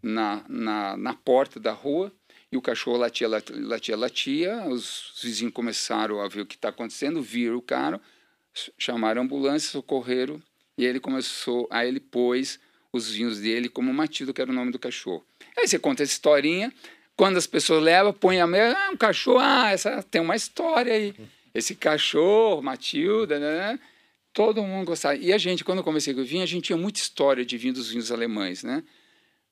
na, 0.00 0.44
na, 0.48 0.96
na 0.96 1.14
porta 1.14 1.58
da 1.58 1.72
rua 1.72 2.12
e 2.50 2.56
o 2.56 2.62
cachorro 2.62 2.96
latia, 2.96 3.26
latia, 3.26 3.56
latia, 3.56 3.96
latia 3.96 4.64
os 4.68 5.18
vizinhos 5.20 5.52
começaram 5.52 6.20
a 6.20 6.28
ver 6.28 6.42
o 6.42 6.46
que 6.46 6.54
está 6.54 6.68
acontecendo, 6.68 7.20
viram 7.20 7.56
o 7.56 7.62
cara, 7.62 8.00
chamaram 8.78 9.22
a 9.22 9.24
ambulância, 9.24 9.70
socorreram 9.70 10.40
e 10.76 10.84
ele 10.84 11.00
começou, 11.00 11.66
aí 11.70 11.88
ele 11.88 12.00
pôs 12.00 12.58
os 12.92 13.10
vinhos 13.10 13.40
dele 13.40 13.68
como 13.68 13.92
Matilda, 13.92 14.32
que 14.32 14.40
era 14.40 14.50
o 14.50 14.54
nome 14.54 14.70
do 14.70 14.78
cachorro. 14.78 15.24
Aí 15.56 15.66
você 15.66 15.78
conta 15.78 16.02
essa 16.02 16.12
historinha, 16.12 16.72
quando 17.16 17.36
as 17.36 17.46
pessoas 17.46 17.82
levam, 17.82 18.12
põe 18.12 18.40
a 18.40 18.46
mesa, 18.46 18.76
ah, 18.78 18.90
um 18.90 18.96
cachorro, 18.96 19.38
ah, 19.40 19.70
essa 19.70 20.02
tem 20.02 20.20
uma 20.20 20.34
história 20.34 20.92
aí. 20.92 21.14
Esse 21.54 21.74
cachorro, 21.76 22.60
Matilda, 22.60 23.38
né? 23.38 23.78
Todo 24.32 24.62
mundo 24.62 24.86
gostava. 24.86 25.16
E 25.16 25.32
a 25.32 25.38
gente, 25.38 25.62
quando 25.62 25.78
eu 25.78 25.84
comecei 25.84 26.12
com 26.12 26.20
o 26.20 26.24
vinho, 26.24 26.42
a 26.42 26.46
gente 26.46 26.64
tinha 26.64 26.76
muita 26.76 26.98
história 26.98 27.44
de 27.44 27.56
vinho 27.56 27.74
dos 27.74 27.90
vinhos 27.90 28.10
alemães, 28.10 28.64
né? 28.64 28.82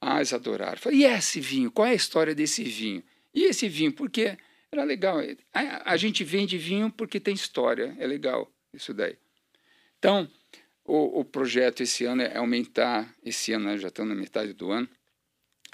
Ah, 0.01 0.16
eles 0.16 0.33
adoraram. 0.33 0.77
Falei, 0.79 1.01
e 1.01 1.05
esse 1.05 1.41
vinho? 1.41 1.70
Qual 1.70 1.87
é 1.87 1.93
a 1.93 1.95
história 1.95 2.35
desse 2.35 2.64
vinho? 2.64 3.05
E 3.33 3.45
esse 3.45 3.68
vinho? 3.68 3.93
Porque 3.93 4.37
era 4.73 4.83
legal. 4.83 5.18
A, 5.55 5.93
a 5.93 5.97
gente 5.97 6.25
vende 6.25 6.59
vinho 6.59 6.91
porque 6.91 7.20
tem 7.20 7.33
história. 7.33 7.95
É 8.01 8.07
legal 8.09 8.51
isso 8.75 8.93
daí. 8.93 9.16
Então, 10.01 10.29
o, 10.85 11.20
o 11.20 11.24
projeto 11.24 11.83
esse 11.83 12.05
ano 12.05 12.22
é 12.22 12.37
aumentar, 12.37 13.12
esse 13.24 13.53
ano 13.53 13.66
né, 13.66 13.78
já 13.78 13.89
estamos 13.89 14.14
na 14.14 14.20
metade 14.20 14.53
do 14.53 14.70
ano, 14.70 14.89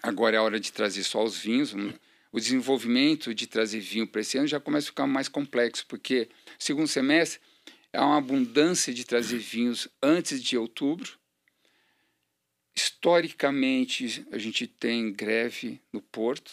agora 0.02 0.36
é 0.36 0.38
a 0.38 0.42
hora 0.42 0.60
de 0.60 0.72
trazer 0.72 1.02
só 1.02 1.24
os 1.24 1.38
vinhos. 1.38 1.74
O 2.30 2.38
desenvolvimento 2.38 3.34
de 3.34 3.46
trazer 3.46 3.80
vinho 3.80 4.06
para 4.06 4.20
esse 4.20 4.36
ano 4.36 4.46
já 4.46 4.60
começa 4.60 4.88
a 4.88 4.90
ficar 4.90 5.06
mais 5.06 5.28
complexo, 5.28 5.86
porque 5.86 6.28
segundo 6.58 6.86
semestre 6.86 7.40
há 7.92 8.04
uma 8.04 8.18
abundância 8.18 8.92
de 8.92 9.04
trazer 9.04 9.38
vinhos 9.38 9.88
antes 10.02 10.42
de 10.42 10.56
outubro. 10.56 11.18
Historicamente, 12.76 14.26
a 14.30 14.38
gente 14.38 14.66
tem 14.66 15.12
greve 15.12 15.80
no 15.92 16.00
porto, 16.00 16.52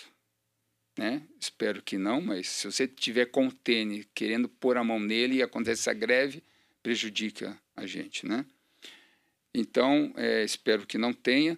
né? 0.98 1.22
Espero 1.40 1.84
que 1.84 1.98
não, 1.98 2.22
mas 2.22 2.48
se 2.48 2.72
você 2.72 2.88
tiver 2.88 3.26
contêiner 3.26 4.08
querendo 4.14 4.48
pôr 4.48 4.78
a 4.78 4.84
mão 4.84 5.00
nele 5.00 5.36
e 5.36 5.44
acontece 5.44 5.90
a 5.90 5.94
greve, 5.94 6.42
prejudica 6.86 7.60
a 7.76 7.88
gente, 7.88 8.28
né? 8.28 8.46
Então, 9.52 10.14
é, 10.16 10.44
espero 10.44 10.86
que 10.86 11.00
não 11.00 11.12
tenha. 11.12 11.58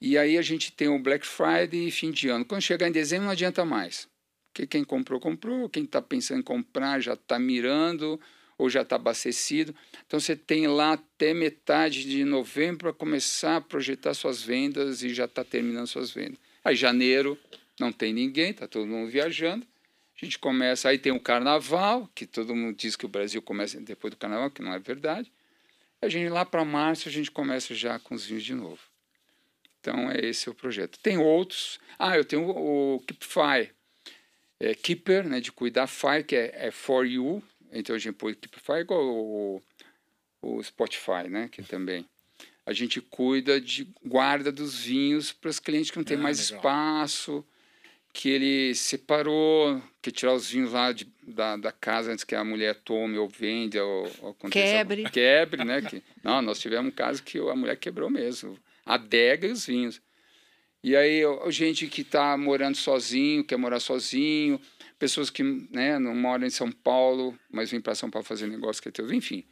E 0.00 0.16
aí 0.16 0.38
a 0.38 0.42
gente 0.42 0.70
tem 0.70 0.86
o 0.86 1.00
Black 1.00 1.26
Friday 1.26 1.88
e 1.88 1.90
fim 1.90 2.12
de 2.12 2.28
ano. 2.28 2.44
Quando 2.44 2.62
chegar 2.62 2.86
em 2.86 2.92
dezembro 2.92 3.24
não 3.24 3.32
adianta 3.32 3.64
mais. 3.64 4.06
Porque 4.52 4.68
quem 4.68 4.84
comprou, 4.84 5.18
comprou. 5.18 5.68
Quem 5.68 5.82
está 5.82 6.00
pensando 6.00 6.38
em 6.38 6.44
comprar 6.44 7.00
já 7.00 7.14
está 7.14 7.40
mirando 7.40 8.20
ou 8.56 8.70
já 8.70 8.82
está 8.82 8.94
abastecido. 8.94 9.74
Então 10.06 10.20
você 10.20 10.36
tem 10.36 10.68
lá 10.68 10.92
até 10.92 11.34
metade 11.34 12.04
de 12.04 12.24
novembro 12.24 12.78
para 12.78 12.92
começar 12.92 13.56
a 13.56 13.60
projetar 13.60 14.14
suas 14.14 14.40
vendas 14.40 15.02
e 15.02 15.12
já 15.12 15.24
está 15.24 15.42
terminando 15.42 15.88
suas 15.88 16.12
vendas. 16.12 16.38
Aí 16.64 16.76
janeiro 16.76 17.36
não 17.80 17.90
tem 17.90 18.12
ninguém, 18.12 18.50
está 18.52 18.68
todo 18.68 18.86
mundo 18.86 19.10
viajando. 19.10 19.66
A 20.20 20.24
gente 20.24 20.38
começa, 20.38 20.88
aí 20.88 20.98
tem 20.98 21.12
o 21.12 21.20
carnaval, 21.20 22.10
que 22.12 22.26
todo 22.26 22.54
mundo 22.54 22.76
diz 22.76 22.96
que 22.96 23.06
o 23.06 23.08
Brasil 23.08 23.40
começa 23.40 23.80
depois 23.80 24.10
do 24.10 24.16
carnaval, 24.16 24.50
que 24.50 24.60
não 24.60 24.74
é 24.74 24.78
verdade. 24.78 25.32
A 26.02 26.08
gente 26.08 26.28
lá 26.28 26.44
para 26.44 26.64
março 26.64 27.08
a 27.08 27.12
gente 27.12 27.30
começa 27.30 27.72
já 27.72 28.00
com 28.00 28.16
os 28.16 28.26
vinhos 28.26 28.42
de 28.42 28.52
novo. 28.52 28.80
Então 29.80 30.10
é 30.10 30.26
esse 30.26 30.50
o 30.50 30.54
projeto. 30.54 30.98
Tem 30.98 31.16
outros. 31.18 31.78
Ah, 31.96 32.16
eu 32.16 32.24
tenho 32.24 32.42
o, 32.42 32.96
o 32.96 33.00
Keepfy. 33.00 33.72
É, 34.58 34.74
Keeper, 34.74 35.24
né, 35.24 35.40
de 35.40 35.52
cuidar, 35.52 35.86
Fire, 35.86 36.24
que 36.24 36.34
é, 36.34 36.66
é 36.66 36.70
for 36.72 37.06
you. 37.06 37.40
Então 37.70 37.94
a 37.94 37.98
gente 37.98 38.16
põe 38.16 38.34
Keepfy 38.34 38.80
igual 38.80 39.04
o, 39.04 39.62
o 40.42 40.62
Spotify, 40.64 41.28
né, 41.30 41.48
que 41.48 41.62
também. 41.62 42.04
A 42.66 42.72
gente 42.72 43.00
cuida 43.00 43.60
de 43.60 43.88
guarda 44.04 44.50
dos 44.50 44.80
vinhos 44.80 45.32
para 45.32 45.48
os 45.48 45.60
clientes 45.60 45.92
que 45.92 45.96
não 45.96 46.04
têm 46.04 46.16
ah, 46.16 46.20
mais 46.20 46.50
legal. 46.50 46.58
espaço 46.58 47.46
que 48.18 48.28
ele 48.30 48.74
separou, 48.74 49.80
que 50.02 50.10
tirar 50.10 50.34
os 50.34 50.50
vinhos 50.50 50.72
lá 50.72 50.90
de, 50.90 51.06
da, 51.22 51.56
da 51.56 51.70
casa 51.70 52.10
antes 52.10 52.24
que 52.24 52.34
a 52.34 52.42
mulher 52.42 52.74
tome 52.74 53.16
ou 53.16 53.28
venda 53.28 53.84
ou, 53.84 54.10
ou 54.22 54.34
quebre. 54.50 55.04
Quebre, 55.08 55.64
né? 55.64 55.80
que, 55.82 56.02
não, 56.24 56.42
nós 56.42 56.58
tivemos 56.58 56.88
um 56.88 56.90
caso 56.92 57.22
que 57.22 57.38
a 57.38 57.54
mulher 57.54 57.76
quebrou 57.76 58.10
mesmo, 58.10 58.58
a 58.84 58.94
adega 58.94 59.46
e 59.46 59.52
os 59.52 59.66
vinhos. 59.66 60.02
E 60.82 60.96
aí, 60.96 61.22
gente 61.46 61.86
que 61.86 62.00
está 62.00 62.36
morando 62.36 62.76
sozinho, 62.76 63.44
quer 63.44 63.56
morar 63.56 63.78
sozinho, 63.78 64.60
pessoas 64.98 65.30
que 65.30 65.44
né, 65.70 66.00
não 66.00 66.12
moram 66.12 66.44
em 66.44 66.50
São 66.50 66.72
Paulo, 66.72 67.38
mas 67.48 67.70
vêm 67.70 67.80
para 67.80 67.94
São 67.94 68.10
Paulo 68.10 68.26
fazer 68.26 68.48
negócio, 68.48 68.82
que 68.82 68.88
é 68.88 68.92
teu, 68.92 69.12
enfim 69.12 69.46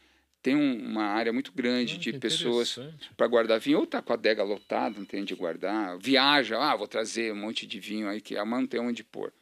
tem 0.47 0.55
um, 0.55 0.79
uma 0.79 1.07
área 1.07 1.33
muito 1.33 1.51
grande 1.51 1.97
ah, 1.97 1.99
de 1.99 2.13
pessoas 2.21 2.79
para 3.17 3.27
guardar 3.27 3.59
vinho, 3.59 3.79
ou 3.79 3.85
está 3.85 4.01
com 4.01 4.13
a 4.13 4.15
adega 4.15 4.45
lotada, 4.45 4.97
não 4.97 5.05
tem 5.05 5.23
onde 5.23 5.35
guardar, 5.35 5.99
viaja, 5.99 6.57
ah, 6.57 6.77
vou 6.77 6.87
trazer 6.87 7.33
um 7.33 7.37
monte 7.37 7.67
de 7.67 7.81
vinho 7.81 8.09
aí 8.09 8.21
que 8.21 8.37
a 8.37 8.45
mão 8.45 8.61
não 8.61 8.69
tem 8.69 8.79
onde 8.79 9.03
pôr. 9.03 9.33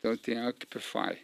Então 0.00 0.16
tem 0.16 0.40
a 0.40 0.52
Keepify. 0.52 1.16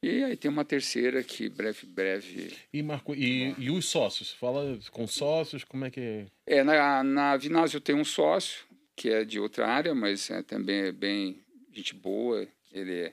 E 0.00 0.22
aí 0.22 0.36
tem 0.36 0.48
uma 0.48 0.64
terceira 0.64 1.20
que 1.24 1.48
breve, 1.48 1.84
breve. 1.84 2.56
E, 2.72 2.80
Marco, 2.80 3.12
e, 3.12 3.56
e 3.58 3.72
os 3.72 3.86
sócios? 3.86 4.30
Fala 4.30 4.78
com 4.92 5.04
sócios, 5.08 5.64
como 5.64 5.86
é 5.86 5.90
que 5.90 6.00
é? 6.00 6.26
É, 6.46 6.62
na, 6.62 7.02
na 7.02 7.36
Vinásio 7.36 7.78
eu 7.78 7.80
tenho 7.80 7.98
um 7.98 8.04
sócio, 8.04 8.64
que 8.94 9.08
é 9.08 9.24
de 9.24 9.40
outra 9.40 9.66
área, 9.66 9.96
mas 9.96 10.30
é, 10.30 10.44
também 10.44 10.76
é 10.76 10.92
bem 10.92 11.40
gente 11.72 11.92
boa, 11.92 12.46
ele 12.70 12.94
é, 13.00 13.12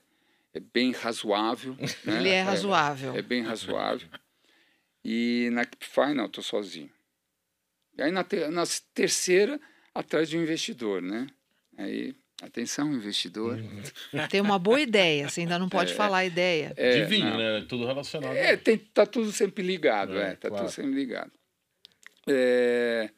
é 0.53 0.59
bem 0.59 0.91
razoável. 0.91 1.75
Né? 2.05 2.19
Ele 2.19 2.29
é 2.29 2.43
razoável. 2.43 3.15
É, 3.15 3.17
é 3.17 3.21
bem 3.23 3.41
razoável. 3.41 4.07
E 5.03 5.49
na 5.51 5.65
Keepify, 5.65 6.13
não, 6.13 6.25
estou 6.25 6.43
sozinho. 6.43 6.89
E 7.97 8.01
aí 8.01 8.11
na, 8.11 8.23
te, 8.23 8.47
na 8.47 8.63
terceira, 8.93 9.59
atrás 9.93 10.29
de 10.29 10.37
um 10.37 10.41
investidor, 10.41 11.01
né? 11.01 11.27
Aí, 11.77 12.15
atenção, 12.41 12.93
investidor. 12.93 13.59
Tem 14.29 14.41
uma 14.41 14.59
boa 14.59 14.79
ideia, 14.79 15.27
você 15.27 15.41
ainda 15.41 15.57
não 15.57 15.69
pode 15.69 15.93
é, 15.93 15.95
falar 15.95 16.19
a 16.19 16.25
ideia. 16.25 16.73
É, 16.75 17.01
de 17.01 17.05
vinho, 17.05 17.29
não. 17.29 17.37
né? 17.37 17.65
Tudo 17.67 17.85
relacionado. 17.85 18.35
É, 18.35 18.55
tem, 18.55 18.77
tá 18.77 19.05
tudo 19.05 19.31
sempre 19.31 19.63
ligado, 19.63 20.17
é, 20.17 20.31
é 20.31 20.35
tá 20.35 20.49
claro. 20.49 20.65
tudo 20.65 20.73
sempre 20.73 20.93
ligado. 20.93 21.31
É, 22.27 23.09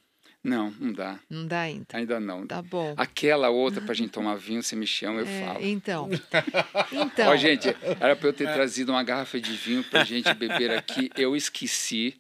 não, 0.44 0.72
não 0.78 0.92
dá. 0.92 1.20
Não 1.30 1.48
dá 1.48 1.62
ainda. 1.62 1.86
Ainda 1.94 2.20
não. 2.20 2.46
Tá 2.46 2.62
bom. 2.62 2.94
Aquela 2.98 3.50
outra 3.50 3.80
pra 3.82 3.94
gente 3.94 4.10
tomar 4.10 4.36
vinho, 4.36 4.62
você 4.62 4.76
me 4.76 4.86
chama, 4.86 5.22
eu 5.22 5.26
é, 5.26 5.46
falo. 5.46 5.66
Então. 5.66 6.10
então. 6.92 7.32
Ó, 7.32 7.36
gente, 7.38 7.74
era 8.00 8.14
pra 8.14 8.28
eu 8.28 8.34
ter 8.34 8.52
trazido 8.52 8.92
uma 8.92 9.04
garrafa 9.04 9.40
de 9.40 9.54
vinho 9.54 9.84
pra 9.86 10.04
gente 10.04 10.34
beber 10.34 10.72
aqui. 10.72 11.10
Eu 11.16 11.34
esqueci. 11.36 12.20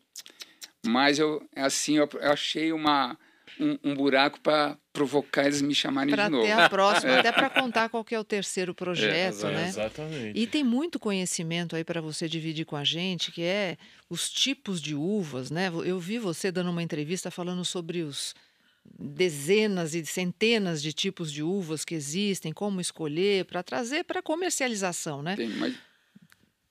Mas 0.85 1.19
eu, 1.19 1.45
assim, 1.55 1.97
eu, 1.97 2.09
eu 2.13 2.31
achei 2.31 2.71
uma, 2.71 3.17
um, 3.59 3.77
um 3.83 3.95
buraco 3.95 4.39
para 4.41 4.77
provocar 4.91 5.45
eles 5.45 5.61
me 5.61 5.73
chamarem 5.73 6.13
Para 6.13 6.25
de 6.25 6.31
novo. 6.31 6.43
ter 6.45 6.51
a 6.51 6.69
próxima, 6.69 7.17
até 7.19 7.31
para 7.31 7.49
contar 7.49 7.89
qual 7.89 8.03
que 8.03 8.13
é 8.15 8.19
o 8.19 8.23
terceiro 8.23 8.73
projeto, 8.73 9.47
É, 9.47 9.51
né? 9.51 9.67
Exatamente. 9.69 10.39
E 10.39 10.47
tem 10.47 10.63
muito 10.63 10.99
conhecimento 10.99 11.75
aí 11.75 11.83
para 11.83 12.01
você 12.01 12.27
dividir 12.27 12.65
com 12.65 12.75
a 12.75 12.83
gente, 12.83 13.31
que 13.31 13.41
é 13.41 13.77
os 14.09 14.29
tipos 14.29 14.81
de 14.81 14.95
uvas, 14.95 15.49
né? 15.51 15.69
Eu 15.85 15.99
vi 15.99 16.17
você 16.19 16.51
dando 16.51 16.69
uma 16.71 16.83
entrevista 16.83 17.29
falando 17.31 17.63
sobre 17.65 18.01
os 18.01 18.33
dezenas 18.99 19.95
e 19.95 20.05
centenas 20.05 20.81
de 20.81 20.91
tipos 20.93 21.31
de 21.31 21.41
uvas 21.41 21.85
que 21.85 21.95
existem, 21.95 22.51
como 22.51 22.81
escolher 22.81 23.45
para 23.45 23.63
trazer 23.63 24.03
para 24.03 24.21
comercialização, 24.21 25.21
né? 25.21 25.35
Tem 25.35 25.47
mais, 25.49 25.73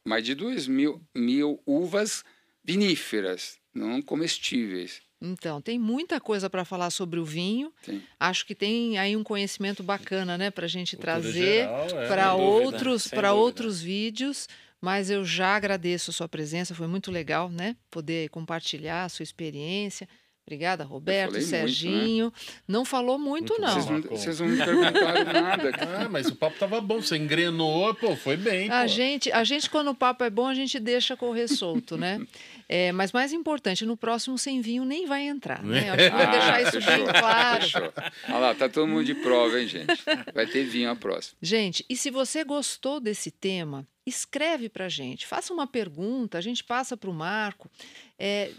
mais 0.05 0.25
de 0.25 0.35
duas 0.35 0.67
mil, 0.67 1.01
mil 1.15 1.61
uvas 1.67 2.23
viníferas, 2.65 3.57
não 3.75 4.01
comestíveis. 4.03 5.01
Então, 5.23 5.61
tem 5.61 5.79
muita 5.79 6.21
coisa 6.21 6.51
para 6.51 6.65
falar 6.65 6.91
sobre 6.91 7.21
o 7.21 7.25
vinho. 7.25 7.73
Tem. 7.85 8.03
Acho 8.19 8.45
que 8.45 8.55
tem 8.55 8.99
aí 8.99 9.17
um 9.17 9.23
conhecimento 9.23 9.83
bacana, 9.83 10.37
né, 10.37 10.51
para 10.51 10.65
a 10.65 10.69
gente 10.69 10.97
Cultura 10.97 11.21
trazer 11.21 11.69
é. 11.69 12.09
para 12.09 12.35
outros 12.35 13.07
para 13.07 13.33
outros 13.33 13.81
vídeos. 13.81 14.49
Mas 14.81 15.11
eu 15.11 15.25
já 15.25 15.55
agradeço 15.55 16.11
a 16.11 16.13
sua 16.13 16.29
presença, 16.29 16.75
foi 16.75 16.89
muito 16.89 17.13
legal, 17.13 17.49
né? 17.49 17.77
Poder 17.89 18.29
compartilhar 18.31 19.05
a 19.05 19.09
sua 19.09 19.23
experiência. 19.23 20.09
Obrigada, 20.45 20.83
Roberto, 20.83 21.33
falei 21.33 21.41
muito, 21.41 21.53
né? 21.53 21.59
Serginho. 21.61 22.33
Não 22.67 22.85
falou 22.85 23.17
muito, 23.17 23.55
Muito 23.55 23.61
não. 23.61 23.75
Vocês 23.81 23.89
não, 23.89 24.03
vocês 24.03 24.41
não 24.41 24.49
me 24.49 24.57
perguntaram 24.65 25.25
nada. 25.33 25.71
Ah, 26.01 26.09
mas 26.09 26.27
o 26.27 26.35
papo 26.35 26.59
tava 26.59 26.81
bom. 26.81 27.01
Você 27.01 27.17
engrenou, 27.17 27.95
pô, 27.95 28.17
foi 28.17 28.37
bem. 28.37 28.69
A 28.69 28.83
pô. 28.83 28.89
gente, 28.89 29.31
a 29.31 29.45
gente, 29.45 29.71
quando 29.71 29.91
o 29.91 29.95
papo 29.95 30.25
é 30.25 30.31
bom, 30.31 30.49
a 30.49 30.55
gente 30.55 30.81
deixa 30.81 31.17
correr 31.17 31.49
solto, 31.49 31.97
né? 31.97 32.21
É, 32.69 32.91
mas 32.91 33.13
mais 33.13 33.35
importante, 33.35 33.85
no 33.85 33.99
próximo 33.99 34.39
sem 34.39 34.63
vinho 34.63 34.83
nem 34.83 35.05
vai 35.05 35.27
entrar, 35.27 35.63
né? 35.63 35.91
Acho 35.91 36.05
que 36.05 36.17
vou 36.17 36.31
deixar 36.31 36.63
isso 36.63 36.81
bem 36.81 37.05
fechou, 37.05 37.21
claro. 37.21 37.63
fechou. 37.63 37.93
Olha 38.29 38.39
lá, 38.39 38.55
tá 38.55 38.67
todo 38.67 38.89
mundo 38.89 39.05
de 39.05 39.15
prova, 39.15 39.61
hein, 39.61 39.69
gente? 39.69 39.93
Vai 40.33 40.47
ter 40.47 40.65
vinho 40.65 40.89
a 40.89 40.97
próxima. 40.97 41.37
Gente, 41.43 41.85
e 41.87 41.95
se 41.95 42.11
você 42.11 42.43
gostou 42.45 42.99
desse 42.99 43.31
tema, 43.31 43.87
escreve 44.07 44.71
para 44.71 44.89
gente, 44.89 45.27
faça 45.27 45.53
uma 45.53 45.67
pergunta, 45.67 46.39
a 46.39 46.41
gente 46.41 46.65
passa 46.65 46.97
para 46.97 47.11
o 47.11 47.13
Marco. 47.13 47.71
É, 48.19 48.51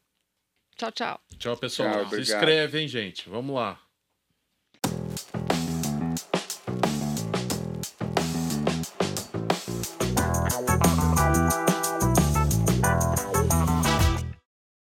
Tchau, 0.75 0.91
tchau. 0.91 1.19
Tchau, 1.37 1.57
pessoal. 1.57 2.05
Tchau, 2.05 2.09
Se 2.09 2.21
inscreve, 2.21 2.79
hein, 2.79 2.87
gente. 2.87 3.29
Vamos 3.29 3.55
lá. 3.55 3.79